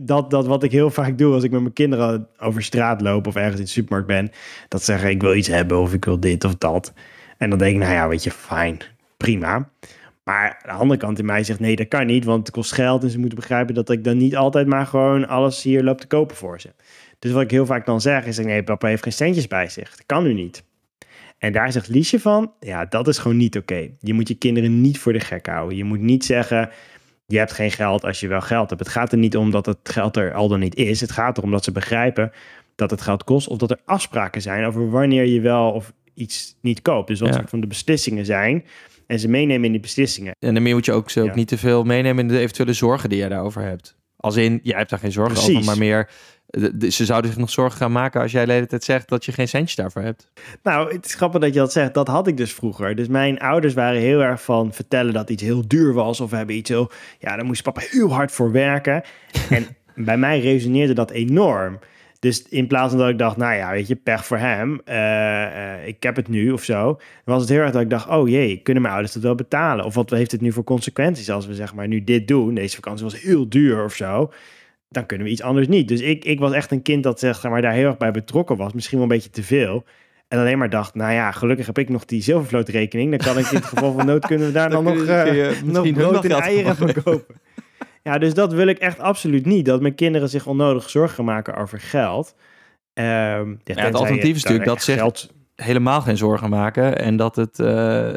dat, 0.01 0.31
dat 0.31 0.47
wat 0.47 0.63
ik 0.63 0.73
heel 0.73 0.91
vaak 0.91 1.19
doe 1.19 1.35
als 1.35 1.43
ik 1.43 1.51
met 1.51 1.61
mijn 1.61 1.73
kinderen 1.73 2.29
over 2.39 2.63
straat 2.63 3.01
loop... 3.01 3.27
of 3.27 3.35
ergens 3.35 3.59
in 3.59 3.65
de 3.65 3.71
supermarkt 3.71 4.07
ben... 4.07 4.31
dat 4.69 4.83
zeggen, 4.83 5.11
ik 5.11 5.21
wil 5.21 5.35
iets 5.35 5.49
hebben 5.49 5.79
of 5.79 5.93
ik 5.93 6.05
wil 6.05 6.21
dit 6.21 6.45
of 6.45 6.55
dat. 6.55 6.93
En 7.39 7.51
dan 7.51 7.59
denk 7.59 7.75
ik, 7.75 7.81
nou 7.81 7.93
ja, 7.93 8.09
weet 8.09 8.25
je, 8.25 8.31
fijn, 8.31 8.79
prima. 9.17 9.71
Maar 10.25 10.61
de 10.63 10.71
andere 10.71 11.01
kant 11.01 11.19
in 11.19 11.25
mij 11.25 11.45
zegt, 11.45 11.61
nee, 11.61 11.77
dat 11.77 11.89
kan 11.89 12.07
niet, 12.07 12.25
want 12.25 12.47
het 12.47 12.57
kost 12.57 12.73
geld. 12.73 13.03
En 13.03 13.11
ze 13.11 13.19
moeten 13.19 13.39
begrijpen 13.39 13.75
dat 13.75 13.91
ik 13.91 14.05
dan 14.05 14.17
niet 14.17 14.37
altijd 14.37 14.67
maar 14.67 14.87
gewoon 14.87 15.29
alles 15.29 15.63
hier 15.63 15.83
loop 15.83 16.01
te 16.01 16.07
kopen 16.07 16.37
voor 16.37 16.61
ze. 16.61 16.73
Dus 17.19 17.33
wat 17.33 17.43
ik 17.43 17.51
heel 17.51 17.67
vaak 17.67 17.87
dan 17.87 18.01
zeg 18.01 18.27
is, 18.27 18.39
nee, 18.39 18.63
papa 18.63 18.89
heeft 18.89 19.03
geen 19.03 19.13
centjes 19.13 19.47
bij 19.47 19.69
zich. 19.69 19.91
Dat 19.91 20.07
kan 20.07 20.23
nu 20.23 20.33
niet. 20.33 20.65
En 21.39 21.53
daar 21.53 21.73
zegt 21.73 21.89
Liesje 21.89 22.21
van, 22.21 22.53
ja, 22.61 22.85
dat 22.85 23.09
is 23.09 23.19
gewoon 23.19 23.37
niet 23.37 23.57
oké. 23.57 23.91
Je 24.01 24.15
moet 24.15 24.29
je 24.29 24.35
kinderen 24.35 24.81
niet 24.81 24.99
voor 24.99 25.13
de 25.13 25.21
gek 25.21 25.47
houden. 25.47 25.77
Je 25.77 25.85
moet 25.85 26.01
niet 26.01 26.25
zeggen, 26.25 26.71
je 27.27 27.39
hebt 27.39 27.53
geen 27.53 27.71
geld 27.71 28.05
als 28.05 28.21
je 28.21 28.29
wel 28.29 28.41
geld 28.41 28.69
hebt. 28.69 28.81
Het 28.81 28.93
gaat 28.93 29.13
er 29.13 29.19
niet 29.19 29.37
om 29.37 29.51
dat 29.51 29.67
het 29.67 29.79
geld 29.83 30.17
er 30.17 30.35
al 30.35 30.49
dan 30.49 30.61
niet 30.61 30.75
is. 30.75 31.01
Het 31.01 31.13
gaat 31.13 31.39
erom 31.39 31.51
dat 31.51 31.65
ze 31.65 31.73
begrijpen 31.73 32.33
dat 32.75 32.91
het 32.91 33.01
geld 33.01 33.25
kost 33.25 33.49
of 33.49 33.59
dat 33.59 33.71
er 33.71 33.81
afspraken 33.85 34.43
zijn 34.43 34.65
over 34.65 34.91
wanneer 34.91 35.25
je 35.25 35.41
wel 35.41 35.71
of 35.71 35.93
iets 36.15 36.57
niet 36.61 36.83
koopt. 36.83 37.09
Dus 37.09 37.21
wat 37.21 37.35
ja. 37.35 37.43
van 37.47 37.61
de 37.61 37.67
beslissingen 37.67 38.25
zijn 38.25 38.65
en 39.07 39.19
ze 39.19 39.29
meenemen 39.29 39.65
in 39.65 39.73
die 39.73 39.81
beslissingen. 39.81 40.35
En 40.39 40.55
daarmee 40.55 40.75
moet 40.75 40.85
je 40.85 40.93
ook, 40.93 41.11
ze 41.11 41.21
ook 41.21 41.27
ja. 41.27 41.35
niet 41.35 41.49
te 41.49 41.59
veel 41.59 41.85
meenemen 41.85 42.29
in 42.29 42.29
de 42.29 42.39
eventuele 42.39 42.73
zorgen 42.73 43.09
die 43.09 43.19
je 43.19 43.29
daarover 43.29 43.63
hebt. 43.63 43.97
Als 44.17 44.37
in, 44.37 44.61
jij 44.63 44.79
hebt 44.79 44.91
daar 44.91 44.99
geen 44.99 45.13
zorgen 45.13 45.35
Precies. 45.35 45.55
over, 45.55 45.67
maar 45.67 45.79
meer 45.79 46.11
de- 46.47 46.77
de- 46.77 46.91
ze 46.91 47.05
zouden 47.05 47.31
zich 47.31 47.41
nog 47.41 47.51
zorgen 47.51 47.79
gaan 47.79 47.93
maken 47.93 48.21
als 48.21 48.33
jij 48.33 48.45
de 48.47 48.53
hele 48.53 48.67
tijd 48.67 48.85
zegt 48.85 49.09
dat 49.09 49.25
je 49.25 49.33
geen 49.33 49.49
centje 49.49 49.83
daarvoor 49.83 50.03
hebt. 50.03 50.29
Nou, 50.63 50.95
het 50.95 51.07
is 51.07 51.15
grappig 51.15 51.41
dat 51.41 51.53
je 51.55 51.59
dat 51.59 51.73
zegt. 51.73 51.95
Dat 51.95 52.09
had 52.09 52.27
ik 52.27 52.37
dus 52.37 52.53
vroeger. 52.55 52.95
Dus 52.95 53.09
mijn 53.09 53.39
ouders 53.39 53.75
waren 53.75 54.01
heel 54.01 54.21
erg 54.23 54.43
van 54.43 54.73
vertellen 54.73 55.13
dat 55.13 55.31
iets 55.31 55.43
heel 55.43 55.69
duur 55.69 55.93
was. 55.93 56.21
Of 56.21 56.31
we 56.31 56.37
hebben 56.37 56.57
iets 56.57 56.71
heel... 56.71 56.91
Ja, 57.19 57.37
daar 57.37 57.45
moest 57.45 57.63
papa 57.63 57.81
heel 57.91 58.13
hard 58.13 58.33
voor 58.33 58.53
werken. 58.53 59.03
En 59.51 59.67
bij 59.95 60.19
mij 60.19 60.41
resoneerde 60.41 60.93
dat 60.93 61.11
enorm. 61.11 61.79
Dus 62.19 62.43
in 62.49 62.67
plaats 62.67 62.91
van 62.91 62.99
dat 63.01 63.09
ik 63.09 63.19
dacht, 63.19 63.37
nou 63.37 63.55
ja, 63.55 63.71
weet 63.71 63.87
je, 63.87 63.97
pech 63.97 64.27
voor 64.27 64.39
hem. 64.39 64.81
eh, 64.85 65.75
eh, 65.75 65.87
ik 65.87 66.03
heb 66.03 66.17
het 66.17 66.29
nu 66.29 66.51
of 66.51 66.65
zo. 66.65 67.01
Was 67.25 67.41
het 67.41 67.51
heel 67.51 67.61
erg 67.61 67.71
dat 67.73 67.83
ik 67.83 67.91
dacht, 67.91 68.09
oh 68.09 68.29
jee, 68.29 68.57
kunnen 68.63 68.83
mijn 68.83 68.95
ouders 68.95 69.15
dat 69.15 69.23
wel 69.23 69.35
betalen? 69.35 69.85
Of 69.85 69.95
wat 69.95 70.11
heeft 70.11 70.33
het 70.33 70.41
nu 70.41 70.53
voor 70.53 70.65
consequenties 70.65 71.31
als 71.31 71.47
we 71.47 71.55
zeg 71.55 71.75
maar 71.75 71.89
nu 71.89 72.05
dit 72.05 72.29
doen? 72.29 72.55
Deze 72.55 72.75
vakantie 72.75 73.05
was 73.05 73.21
heel 73.21 73.49
duur 73.49 73.85
of 73.85 73.95
zo. 73.95 74.33
Dan 74.89 75.07
kunnen 75.07 75.27
we 75.27 75.33
iets 75.33 75.43
anders 75.43 75.69
niet. 75.69 75.89
Dus 75.89 76.01
ik, 76.01 76.25
ik 76.25 76.39
was 76.39 76.53
echt 76.53 76.71
een 76.71 76.83
kind 76.83 77.03
dat 77.03 77.19
zeg 77.19 77.43
maar, 77.43 77.63
daar 77.63 77.73
heel 77.73 77.87
erg 77.87 77.97
bij 77.97 78.11
betrokken 78.11 78.57
was. 78.57 78.73
Misschien 78.73 78.99
wel 78.99 79.07
een 79.07 79.13
beetje 79.15 79.31
te 79.31 79.43
veel. 79.43 79.85
En 80.29 80.39
alleen 80.39 80.59
maar 80.59 80.71
dacht, 80.71 80.95
nou 80.95 81.13
ja, 81.13 81.31
gelukkig 81.31 81.67
heb 81.67 81.79
ik 81.79 81.89
nog 81.89 82.05
die 82.05 82.23
zilvervlootrekening. 82.23 83.11
Dan 83.11 83.19
kan 83.19 83.39
ik 83.39 83.47
in 83.51 83.57
het 83.57 83.65
geval 83.67 83.93
van 83.93 84.07
nood 84.07 84.27
kunnen 84.27 84.47
we 84.47 84.53
daar 84.53 84.71
dan, 84.71 84.85
Dan 84.85 84.95
nog, 84.97 85.07
je- 85.07 85.13
eh, 85.13 85.23
kun 85.25 85.35
je 85.35 85.57
nog 85.65 85.93
brood 85.93 86.25
en 86.25 86.31
eieren 86.31 86.77
van 86.77 86.93
kopen. 87.03 87.35
Ja, 88.03 88.19
dus 88.19 88.35
dat 88.35 88.53
wil 88.53 88.67
ik 88.67 88.79
echt 88.79 88.99
absoluut 89.01 89.47
niet. 89.47 89.65
Dat 89.67 89.81
mijn 89.81 89.95
kinderen 89.95 90.29
zich 90.29 90.47
onnodig 90.47 90.91
zorgen 90.91 91.15
gaan 91.15 91.25
maken 91.25 91.57
over 91.57 91.81
geld. 91.81 92.35
Ehm, 92.93 93.07
ja, 93.77 93.87
je 93.87 93.93
alternatief 93.93 94.37
is 94.37 94.43
natuurlijk 94.43 94.69
dat 94.69 94.83
zich- 94.83 94.95
geld- 94.99 95.35
Helemaal 95.57 96.01
geen 96.01 96.17
zorgen 96.17 96.51
maken 96.51 96.99
en 96.99 97.17
dat 97.17 97.37
het 97.37 97.59
eh, 97.59 98.09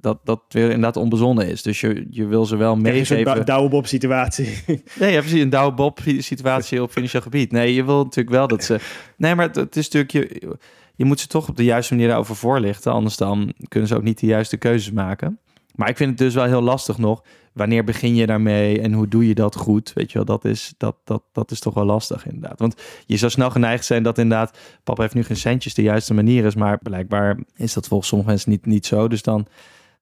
dat, 0.00 0.18
dat 0.24 0.40
weer 0.48 0.64
inderdaad 0.64 0.96
onbezonnen 0.96 1.48
is. 1.48 1.62
Dus 1.62 1.80
je, 1.80 2.06
je 2.10 2.26
wil 2.26 2.44
ze 2.44 2.56
wel 2.56 2.72
een 2.72 2.80
meegeven. 2.80 3.24
dou- 3.24 3.44
douwe 3.44 3.68
Bob 3.68 3.86
situatie. 3.86 4.62
Nee, 5.00 5.12
ja, 5.12 5.20
precies. 5.20 5.40
Een 5.42 5.50
douwe 5.50 5.72
bob 5.74 6.00
situatie 6.18 6.82
op 6.82 6.90
financieel 6.90 7.22
gebied. 7.22 7.52
Nee, 7.52 7.74
je 7.74 7.84
wil 7.84 8.02
natuurlijk 8.02 8.36
wel 8.36 8.48
dat 8.48 8.64
ze... 8.64 8.78
Nee, 9.16 9.34
maar 9.34 9.46
het, 9.46 9.56
het 9.56 9.76
is 9.76 9.88
natuurlijk... 9.90 10.12
Je, 10.12 10.56
je 10.94 11.04
moet 11.04 11.20
ze 11.20 11.26
toch 11.26 11.48
op 11.48 11.56
de 11.56 11.64
juiste 11.64 11.92
manier 11.92 12.08
daarover 12.08 12.36
voorlichten. 12.36 12.92
Anders 12.92 13.16
dan 13.16 13.52
kunnen 13.68 13.88
ze 13.88 13.96
ook 13.96 14.02
niet 14.02 14.20
de 14.20 14.26
juiste 14.26 14.56
keuzes 14.56 14.92
maken. 14.92 15.38
Maar 15.78 15.88
ik 15.88 15.96
vind 15.96 16.10
het 16.10 16.18
dus 16.18 16.34
wel 16.34 16.44
heel 16.44 16.62
lastig 16.62 16.98
nog. 16.98 17.24
Wanneer 17.52 17.84
begin 17.84 18.14
je 18.14 18.26
daarmee 18.26 18.80
en 18.80 18.92
hoe 18.92 19.08
doe 19.08 19.28
je 19.28 19.34
dat 19.34 19.56
goed? 19.56 19.92
Weet 19.92 20.12
je 20.12 20.16
wel, 20.16 20.26
dat 20.26 20.44
is, 20.44 20.74
dat, 20.76 20.96
dat, 21.04 21.22
dat 21.32 21.50
is 21.50 21.60
toch 21.60 21.74
wel 21.74 21.84
lastig 21.84 22.26
inderdaad. 22.26 22.58
Want 22.58 22.82
je 23.06 23.16
zou 23.16 23.30
snel 23.30 23.50
geneigd 23.50 23.84
zijn 23.84 24.02
dat 24.02 24.18
inderdaad... 24.18 24.58
Papa 24.84 25.02
heeft 25.02 25.14
nu 25.14 25.24
geen 25.24 25.36
centjes, 25.36 25.74
de 25.74 25.82
juiste 25.82 26.14
manier 26.14 26.44
is. 26.44 26.54
Maar 26.54 26.78
blijkbaar 26.78 27.38
is 27.56 27.72
dat 27.72 27.88
volgens 27.88 28.08
sommige 28.08 28.30
mensen 28.30 28.50
niet, 28.50 28.66
niet 28.66 28.86
zo. 28.86 29.08
Dus 29.08 29.22
dan... 29.22 29.46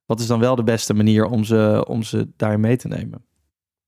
Wat 0.07 0.21
is 0.21 0.27
dan 0.27 0.41
wel 0.41 0.57
de 0.57 0.63
beste 0.63 0.95
manier 0.95 1.25
om 1.25 1.45
ze, 1.45 1.85
om 1.89 2.03
ze 2.03 2.29
daar 2.37 2.61
mee 2.61 2.77
te 2.77 2.89
nemen? 2.89 3.25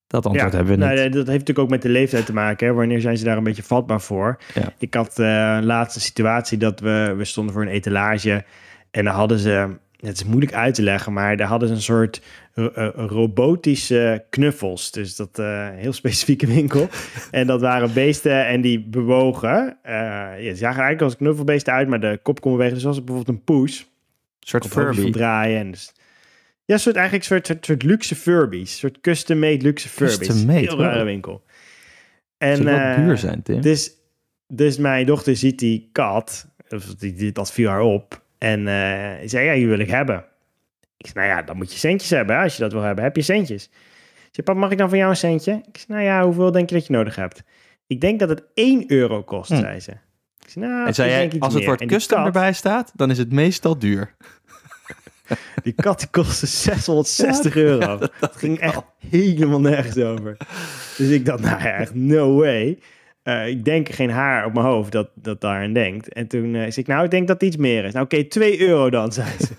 Dat 0.07 0.27
antwoord 0.27 0.53
hebben 0.53 0.79
we 0.79 0.85
nou, 0.85 0.95
niet. 0.95 1.03
dat 1.03 1.15
heeft 1.15 1.27
natuurlijk 1.27 1.59
ook 1.59 1.69
met 1.69 1.83
de 1.83 1.89
leeftijd 1.89 2.27
te 2.27 2.33
maken. 2.33 2.67
Hè? 2.67 2.73
Wanneer 2.73 3.01
zijn 3.01 3.19
ze 3.19 3.25
daar 3.25 3.37
een 3.37 3.45
beetje 3.45 3.63
vatbaar 3.63 4.01
voor? 4.01 4.39
Ja. 4.55 4.73
Ik 4.79 4.95
had 4.95 5.19
eh 5.19 5.59
een 5.61 5.87
situatie 5.87 6.59
dat 6.59 6.81
we, 6.81 7.15
we 7.17 7.25
stonden 7.25 7.55
voor 7.55 7.63
een 7.63 7.69
etalage. 7.69 8.45
En 8.91 9.05
daar 9.05 9.15
hadden 9.15 9.39
ze, 9.39 9.79
het 10.07 10.17
is 10.17 10.25
moeilijk 10.25 10.53
uit 10.53 10.75
te 10.75 10.83
leggen, 10.83 11.13
maar 11.13 11.37
daar 11.37 11.49
hadden 11.49 11.69
ze 11.69 11.75
een 11.75 11.83
soort 11.83 12.23
eh, 12.55 12.65
eh, 12.77 12.89
robotische 12.95 14.25
knuffels. 14.31 14.91
Dus 14.91 15.17
dat 15.17 15.39
eh 15.39 15.69
heel 15.71 15.93
specifieke 15.93 16.47
winkel. 16.57 16.89
en 17.31 17.47
dat 17.47 17.61
waren 17.61 17.93
beesten 17.93 18.47
en 18.47 18.61
die 18.61 18.81
bewogen. 18.81 19.79
Eh 19.83 19.95
ja, 19.95 20.51
ze 20.51 20.57
zagen 20.57 20.83
eigenlijk 20.83 21.03
als 21.03 21.17
knuffelbeesten 21.17 21.73
uit, 21.73 21.89
maar 21.89 22.01
de 22.01 22.19
kop 22.23 22.41
kon 22.41 22.53
bewegen. 22.53 22.75
Dus 22.75 22.85
was 22.85 22.97
het 22.97 23.05
bijvoorbeeld 23.05 23.37
een 23.39 23.45
poes. 23.45 23.79
Een 23.81 23.87
soort 24.49 24.67
Furby. 24.67 25.11
draaien. 25.11 25.59
En 25.59 25.71
dus, 25.71 25.93
ja, 26.65 26.77
soort, 26.77 26.97
eigenlijk 26.97 27.31
een 27.31 27.37
soort, 27.37 27.47
soort, 27.47 27.67
soort 27.67 27.83
luxe 27.83 28.15
Furbies. 28.15 28.73
Een 28.73 28.79
soort 28.79 29.01
custom-made 29.01 29.63
luxe 29.63 29.89
Furbies. 29.89 30.19
Custom-made, 30.19 30.59
Heel 30.59 30.79
rare 30.79 30.97
wow. 30.97 31.05
winkel. 31.05 31.43
En, 32.39 32.69
eh, 32.69 32.97
duur 32.97 33.19
zijn, 33.19 33.43
Tim. 33.43 33.61
dus, 33.61 33.91
dus 34.47 34.77
mijn 34.77 35.07
dochter 35.07 35.37
ziet 35.37 35.59
die 35.59 35.89
kat. 35.93 36.47
Of 36.69 36.85
die, 36.95 37.15
die, 37.15 37.33
dat 37.33 37.53
viel 37.53 37.69
haar 37.69 37.81
op. 37.81 38.27
En 38.39 38.69
eh 38.69 39.29
zei, 39.29 39.47
ja, 39.47 39.55
die 39.55 39.69
wil 39.69 39.79
ik 39.79 39.91
hebben. 39.91 40.25
Ik 40.97 41.07
zei, 41.07 41.27
nou 41.27 41.39
ja, 41.39 41.43
dan 41.47 41.57
moet 41.57 41.73
je 41.73 41.79
centjes 41.79 42.11
hebben. 42.11 42.37
hè. 42.37 42.43
Als 42.43 42.57
je 42.57 42.63
dat 42.63 42.73
wil 42.73 42.83
hebben, 42.83 43.05
heb 43.05 43.17
je 43.17 43.23
centjes. 43.23 43.65
Ik 43.65 44.35
zei, 44.35 44.47
pap, 44.47 44.57
mag 44.57 44.71
ik 44.71 44.79
dan 44.79 44.89
van 44.89 44.99
jou 44.99 45.11
een 45.11 45.17
centje? 45.17 45.53
Ik 45.53 45.79
zei, 45.79 45.87
nou 45.99 46.03
ja, 46.03 46.25
hoeveel 46.25 46.53
denk 46.53 46.69
je 46.69 46.75
dat 46.75 46.87
je 46.87 46.93
nodig 46.93 47.17
hebt? 47.17 47.43
Ik 47.87 48.01
denk 48.01 48.19
dat 48.21 48.29
het 48.29 48.43
1 48.55 48.85
euro 48.87 49.23
kost, 49.23 49.51
Hm. 49.51 49.57
zei 49.61 49.81
ze. 49.81 49.91
Ik 50.45 50.49
zei, 50.55 50.67
nou, 50.67 50.87
en 50.87 50.95
zei 50.95 51.11
jij, 51.11 51.33
als 51.39 51.55
het 51.55 51.65
woord 51.65 51.87
custom 51.87 52.17
kat- 52.17 52.27
erbij 52.27 52.53
staat, 52.53 52.93
dan 52.95 53.11
is 53.11 53.19
het 53.19 53.33
meestal 53.33 53.79
duur. 53.79 54.15
Die 55.63 55.73
kat 55.73 56.11
kostte 56.11 56.47
660 56.47 57.57
euro. 57.71 57.99
Dat 58.21 58.37
ging 58.37 58.59
echt 58.59 58.81
helemaal 59.09 59.61
nergens 59.61 59.97
over. 59.99 60.37
Dus 60.97 61.09
ik 61.09 61.25
dacht, 61.25 61.41
nou 61.41 61.63
ja, 61.63 61.73
echt 61.73 61.95
no 61.95 62.35
way. 62.37 62.79
Eh, 63.29 63.49
ik 63.49 63.65
denk 63.65 63.89
geen 63.89 64.11
haar 64.11 64.45
op 64.45 64.53
mijn 64.53 64.67
hoofd 64.67 64.93
dat, 64.93 65.09
dat 65.15 65.41
daaraan 65.41 65.73
denkt. 65.73 66.13
En 66.13 66.27
toen 66.27 66.55
eh, 66.55 66.61
zei 66.61 66.77
ik, 66.77 66.87
nou, 66.87 67.05
ik 67.05 67.11
denk 67.11 67.27
dat 67.27 67.41
het 67.41 67.49
iets 67.49 67.57
meer 67.57 67.85
is. 67.85 67.93
Nou, 67.93 68.05
oké, 68.05 68.25
2 68.25 68.61
euro 68.61 68.91
dan, 68.91 69.13
zei 69.19 69.29
ze. 69.39 69.53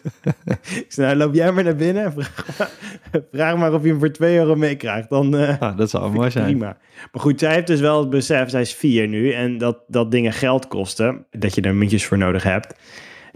ik 0.75 0.85
zei, 0.87 1.07
nou, 1.07 1.17
loop 1.17 1.33
jij 1.33 1.51
maar 1.51 1.63
naar 1.63 1.75
binnen 1.75 2.03
en 2.03 2.11
vraag 2.11 2.57
maar, 2.57 2.71
vraag 3.31 3.57
maar 3.57 3.73
of 3.73 3.83
je 3.83 3.89
hem 3.89 3.99
voor 3.99 4.11
2 4.11 4.37
euro 4.37 4.55
meekrijgt. 4.55 5.09
Dan 5.09 5.37
eh, 5.37 5.61
Ah, 5.61 5.77
dat 5.77 5.89
zou 5.89 6.11
mooi 6.11 6.31
zijn. 6.31 6.45
prima. 6.45 6.77
Maar 7.11 7.21
goed, 7.21 7.39
zij 7.39 7.53
heeft 7.53 7.67
dus 7.67 7.79
wel 7.79 7.99
het 7.99 8.09
besef, 8.09 8.49
zij 8.49 8.61
is 8.61 8.73
vier 8.73 9.07
nu, 9.07 9.31
en 9.31 9.57
dat, 9.57 9.83
dat 9.87 10.11
dingen 10.11 10.33
geld 10.33 10.67
kosten, 10.67 11.25
dat 11.31 11.55
je 11.55 11.61
er 11.61 11.75
muntjes 11.75 12.05
voor 12.05 12.17
nodig 12.17 12.43
hebt. 12.43 12.75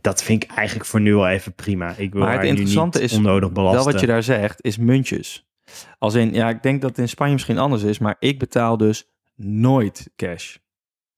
Dat 0.01 0.23
vind 0.23 0.43
ik 0.43 0.51
eigenlijk 0.51 0.87
voor 0.87 1.01
nu 1.01 1.13
wel 1.15 1.27
even 1.27 1.53
prima. 1.53 1.93
Ik 1.97 2.13
wil 2.13 2.21
Maar 2.21 2.33
het 2.39 2.47
interessante 2.47 3.01
is 3.01 3.13
onnodig 3.13 3.51
belasten. 3.51 3.83
Wel 3.83 3.91
wat 3.91 4.01
je 4.01 4.07
daar 4.07 4.23
zegt, 4.23 4.63
is 4.63 4.77
muntjes. 4.77 5.47
Als 5.97 6.13
in, 6.13 6.33
ja, 6.33 6.49
ik 6.49 6.63
denk 6.63 6.81
dat 6.81 6.89
het 6.89 6.99
in 6.99 7.09
Spanje 7.09 7.33
misschien 7.33 7.57
anders 7.57 7.83
is, 7.83 7.99
maar 7.99 8.15
ik 8.19 8.39
betaal 8.39 8.77
dus 8.77 9.12
nooit 9.43 10.11
cash. 10.15 10.55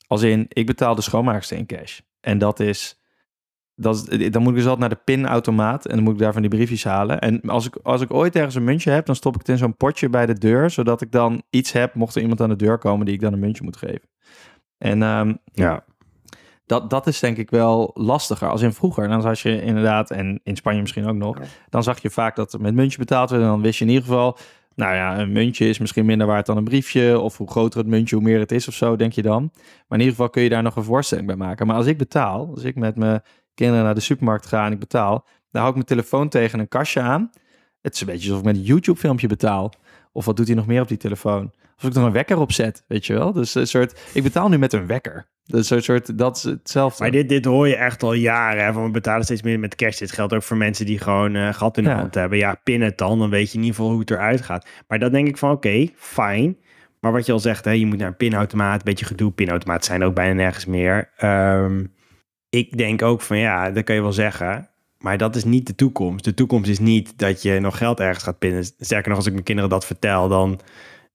Als 0.08 0.22
in, 0.22 0.46
ik 0.50 0.66
betaal 0.66 0.96
de 0.96 1.02
schoonmaakster 1.02 1.58
in 1.58 1.66
cash. 1.66 2.00
En 2.20 2.38
dat 2.38 2.60
is, 2.60 3.00
dat 3.76 4.08
is, 4.10 4.30
dan 4.32 4.42
moet 4.42 4.52
ik 4.52 4.58
dus 4.58 4.68
altijd 4.68 4.80
naar 4.80 4.98
de 4.98 5.04
pinautomaat 5.04 5.86
en 5.86 5.96
dan 5.96 6.04
moet 6.04 6.14
ik 6.14 6.20
daar 6.20 6.34
van 6.34 6.42
die 6.42 6.52
briefjes 6.52 6.84
halen. 6.84 7.20
En 7.20 7.42
als 7.42 7.66
ik, 7.66 7.76
als 7.76 8.02
ik 8.02 8.14
ooit 8.14 8.36
ergens 8.36 8.56
een 8.56 8.64
muntje 8.64 8.92
heb, 8.92 9.06
dan 9.06 9.16
stop 9.16 9.34
ik 9.34 9.40
het 9.40 9.50
in 9.50 9.58
zo'n 9.58 9.78
potje 9.78 10.10
bij 10.10 10.26
de 10.26 10.34
deur, 10.38 10.70
zodat 10.70 11.02
ik 11.02 11.12
dan 11.12 11.44
iets 11.50 11.72
heb, 11.72 11.94
mocht 11.96 12.16
er 12.16 12.22
iemand 12.22 12.42
aan 12.42 12.50
de 12.50 12.56
deur 12.56 12.78
komen 12.78 13.06
die 13.06 13.16
ik 13.16 13.22
dan 13.22 13.34
een 13.34 13.40
muntje 13.40 13.64
moet 13.64 13.78
geven. 13.78 14.10
En 14.78 15.04
ehm, 15.04 15.34
Ja. 15.52 15.86
dat, 16.66 16.90
dat 16.90 17.08
is 17.08 17.20
denk 17.20 17.38
ik 17.38 17.50
wel 17.50 17.92
lastiger. 17.94 18.50
Als 18.50 18.62
in 18.62 18.74
vroeger, 18.74 19.08
dan 19.08 19.22
zag 19.22 19.40
je 19.40 19.62
inderdaad, 19.62 20.12
en 20.12 20.40
in 20.44 20.56
Spanje 20.56 20.82
misschien 20.82 21.06
ook 21.08 21.16
nog, 21.16 21.38
dan 21.70 21.84
zag 21.84 22.02
je 22.02 22.10
vaak 22.10 22.36
dat 22.36 22.54
er 22.54 22.62
met 22.62 22.74
muntje 22.74 22.98
betaald 22.98 23.30
werd. 23.30 23.42
En 23.42 23.48
dan 23.50 23.62
wist 23.62 23.80
je 23.80 23.86
in 23.86 23.92
ieder 23.92 24.06
geval, 24.06 24.38
nou 24.76 24.96
ja, 24.96 25.20
een 25.20 25.32
muntje 25.32 25.70
is 25.70 25.80
misschien 25.80 26.06
minder 26.06 26.28
waard 26.28 26.46
dan 26.46 26.58
een 26.58 26.64
briefje. 26.64 27.20
Of 27.20 27.38
hoe 27.38 27.50
groter 27.50 27.80
het 27.80 27.88
muntje, 27.88 28.16
hoe 28.16 28.24
meer 28.24 28.40
het 28.40 28.52
is 28.52 28.68
of 28.68 28.74
zo, 28.74 28.96
denk 28.96 29.14
je 29.14 29.22
dan. 29.22 29.52
Maar 29.54 30.00
in 30.00 30.00
ieder 30.00 30.16
geval 30.16 30.30
kun 30.30 30.42
je 30.42 30.50
daar 30.50 30.64
nog 30.64 30.76
een 30.76 30.84
voorstelling 30.84 31.28
bij 31.28 31.36
maken. 31.36 31.68
Maar 31.68 31.76
als 31.76 31.86
ik 31.86 31.98
betaal, 31.98 32.50
als 32.54 32.64
ik 32.64 32.76
met 32.76 32.96
mijn 32.96 33.22
kinderen 33.54 33.84
naar 33.84 33.96
de 33.96 34.02
supermarkt 34.02 34.46
ga 34.46 34.66
en 34.66 34.72
ik 34.72 34.80
betaal, 34.80 35.28
dan 35.52 35.62
hou 35.62 35.68
ik 35.68 35.74
mijn 35.74 35.86
telefoon 35.86 36.30
tegen 36.30 36.60
een 36.60 36.68
kastje 36.68 37.02
aan. 37.02 37.32
Het 37.82 37.94
is 37.94 38.02
een 38.02 38.08
beetje 38.08 38.30
alsof 38.30 38.40
ik 38.40 38.46
met 38.46 38.56
een 38.56 38.62
YouTube-filmpje 38.68 39.28
betaal. 39.28 39.72
Of 40.12 40.26
wat 40.26 40.38
doet 40.38 40.48
hij 40.48 40.56
nog 40.56 40.68
meer 40.68 40.82
op 40.82 40.88
die 40.88 40.98
telefoon? 40.98 41.52
Of 41.78 41.84
ik 41.84 41.96
er 41.96 42.02
een 42.02 42.12
wekker 42.12 42.38
op 42.38 42.52
zet, 42.52 42.84
weet 42.88 43.06
je 43.06 43.14
wel? 43.14 43.32
Dus 43.32 43.56
een 43.56 43.68
soort, 43.68 44.00
ik 44.14 44.24
betaal 44.24 44.50
nu 44.50 44.58
met 44.58 44.74
een 44.74 44.88
wekker. 44.88 45.28
Dus 45.46 45.70
een 45.70 45.84
soort, 45.84 46.18
dat 46.18 46.38
is 46.38 46.44
hetzelfde. 46.44 47.04
Maar 47.04 47.12
dit, 47.12 47.30
dit 47.30 47.46
hoor 47.46 47.68
je 47.68 47.76
echt 47.76 48.04
al 48.04 48.14
jaren. 48.14 48.66
Hè, 48.66 48.74
van 48.74 48.84
we 48.84 48.90
betalen 48.92 49.24
steeds 49.24 49.42
meer 49.42 49.60
met 49.60 49.76
cash. 49.76 49.98
Dit 49.98 50.12
geldt 50.12 50.34
ook 50.34 50.44
voor 50.44 50.58
mensen 50.58 50.86
die 50.86 51.00
gewoon 51.00 51.36
eh 51.36 51.54
gat 51.54 51.78
in 51.78 51.84
de 51.84 51.90
Ja. 51.90 51.96
hand 51.96 52.16
hebben. 52.16 52.38
Ja, 52.38 52.56
pin 52.64 52.82
het 52.82 52.98
dan. 52.98 53.20
Dan 53.20 53.30
weet 53.30 53.52
je 53.52 53.58
in 53.58 53.64
ieder 53.64 53.76
geval 53.76 53.92
hoe 53.92 54.00
het 54.00 54.12
eruit 54.12 54.42
gaat. 54.42 54.68
Maar 54.88 55.00
dan 55.00 55.12
denk 55.12 55.28
ik 55.28 55.38
van 55.38 55.52
oké, 55.52 55.88
fijn. 55.96 56.58
Maar 57.00 57.12
wat 57.12 57.26
je 57.26 57.32
al 57.32 57.40
zegt, 57.40 57.66
hè, 57.66 57.72
je 57.72 57.86
moet 57.86 57.98
naar 57.98 58.08
een 58.08 58.18
pinautomaat. 58.18 58.76
Een 58.76 58.82
beetje 58.84 59.06
gedoe. 59.06 59.32
Pinautomaten 59.32 59.84
zijn 59.86 60.04
ook 60.04 60.14
bijna 60.16 60.34
nergens 60.34 60.66
meer. 60.66 61.10
Ehm, 61.18 61.84
ik 62.50 62.78
denk 62.78 63.02
ook 63.02 63.22
van 63.22 63.38
ja, 63.38 63.72
dat 63.72 63.84
kan 63.84 63.96
je 63.96 64.02
wel 64.02 64.14
zeggen. 64.14 64.70
Maar 65.00 65.18
dat 65.18 65.36
is 65.36 65.44
niet 65.44 65.68
de 65.68 65.76
toekomst. 65.76 66.24
De 66.26 66.34
toekomst 66.34 66.70
is 66.70 66.80
niet 66.80 67.18
dat 67.18 67.42
je 67.42 67.60
nog 67.60 67.78
geld 67.78 68.00
ergens 68.00 68.24
gaat 68.24 68.40
pinnen. 68.40 68.64
Sterker 68.64 69.08
nog, 69.08 69.18
als 69.18 69.26
ik 69.28 69.34
mijn 69.34 69.46
kinderen 69.46 69.70
dat 69.70 69.86
vertel, 69.86 70.28
dan... 70.28 70.60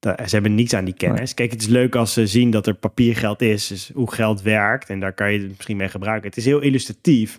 Ze 0.00 0.28
hebben 0.30 0.54
niets 0.54 0.74
aan 0.74 0.84
die 0.84 0.94
kennis. 0.94 1.34
Kijk, 1.34 1.50
het 1.50 1.60
is 1.60 1.66
leuk 1.66 1.94
als 1.94 2.12
ze 2.12 2.26
zien 2.26 2.50
dat 2.50 2.66
er 2.66 2.74
papiergeld 2.74 3.42
is. 3.42 3.66
Dus 3.66 3.90
hoe 3.94 4.12
geld 4.12 4.42
werkt. 4.42 4.88
En 4.88 5.00
daar 5.00 5.12
kan 5.12 5.32
je 5.32 5.38
het 5.38 5.48
misschien 5.48 5.76
mee 5.76 5.88
gebruiken. 5.88 6.28
Het 6.28 6.36
is 6.36 6.44
heel 6.44 6.60
illustratief. 6.60 7.38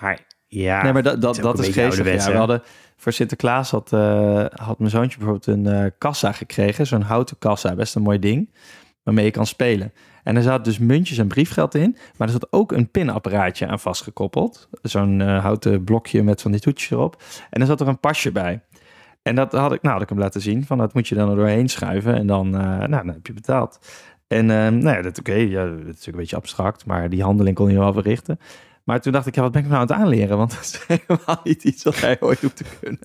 Maar 0.00 0.20
ja... 0.46 0.82
Nee, 0.82 0.92
maar 0.92 1.02
dat, 1.02 1.20
dat, 1.20 1.36
is 1.36 1.42
dat 1.42 1.58
is 1.58 1.68
geestig. 1.68 2.24
Ja, 2.24 2.30
we 2.30 2.36
hadden 2.36 2.62
voor 2.96 3.12
Sinterklaas 3.12 3.70
had, 3.70 3.92
eh, 3.92 4.44
had 4.52 4.78
mijn 4.78 4.90
zoontje 4.90 5.18
bijvoorbeeld 5.18 5.46
een 5.46 5.66
eh, 5.66 5.90
kassa 5.98 6.32
gekregen. 6.32 6.86
Zo'n 6.86 7.02
houten 7.02 7.38
kassa, 7.38 7.74
best 7.74 7.94
een 7.94 8.02
mooi 8.02 8.18
ding. 8.18 8.54
Waarmee 9.02 9.24
je 9.24 9.30
kan 9.30 9.46
spelen. 9.46 9.92
En 10.22 10.36
er 10.36 10.42
zaten 10.42 10.64
dus 10.64 10.78
muntjes 10.78 11.18
en 11.18 11.28
briefgeld 11.28 11.74
in. 11.74 11.96
Maar 12.16 12.26
er 12.26 12.32
zat 12.32 12.52
ook 12.52 12.72
een 12.72 12.90
pinapparaatje 12.90 13.66
aan 13.66 13.80
vastgekoppeld. 13.80 14.68
Zo'n 14.82 15.20
eh, 15.20 15.42
houten 15.42 15.84
blokje 15.84 16.22
met 16.22 16.42
van 16.42 16.50
die 16.50 16.60
toetjes 16.60 16.90
erop. 16.90 17.22
En 17.50 17.60
er 17.60 17.66
zat 17.66 17.80
er 17.80 17.88
een 17.88 18.00
pasje 18.00 18.32
bij. 18.32 18.60
En 19.24 19.34
dat 19.34 19.52
had 19.52 19.72
ik, 19.72 19.82
nou, 19.82 19.94
had 19.94 20.02
ik 20.02 20.08
hem 20.08 20.18
laten 20.18 20.40
zien. 20.40 20.64
Van 20.64 20.78
dat 20.78 20.94
moet 20.94 21.08
je 21.08 21.14
dan 21.14 21.30
er 21.30 21.36
doorheen 21.36 21.68
schuiven. 21.68 22.14
En 22.14 22.26
dan, 22.26 22.46
eh, 22.46 22.62
nou, 22.62 22.88
dan 22.88 23.08
heb 23.08 23.26
je 23.26 23.32
betaald. 23.32 23.78
En 24.26 24.50
eh, 24.50 24.56
nou 24.56 24.96
ja, 24.96 25.02
dat 25.02 25.18
oké. 25.18 25.34
ja, 25.34 25.64
dat 25.64 25.78
is 25.78 25.84
natuurlijk 25.84 26.06
een 26.06 26.12
beetje 26.16 26.36
abstract. 26.36 26.86
Maar 26.86 27.08
die 27.08 27.22
handeling 27.22 27.56
kon 27.56 27.70
je 27.70 27.78
wel 27.78 27.92
verrichten. 27.92 28.38
Maar 28.84 29.00
toen 29.00 29.12
dacht 29.12 29.26
ik, 29.26 29.34
ja, 29.34 29.42
wat 29.42 29.52
ben 29.52 29.62
ik 29.62 29.68
nou 29.68 29.80
aan 29.80 29.86
het 29.86 29.96
aanleren? 29.96 30.36
Want 30.36 30.50
dat 30.54 30.60
is 30.60 30.84
helemaal 30.86 31.40
niet 31.44 31.64
iets 31.64 31.82
wat 31.82 32.00
hij 32.00 32.16
ooit 32.20 32.40
hoeft 32.40 32.56
te 32.56 32.64
kunnen. 32.80 33.04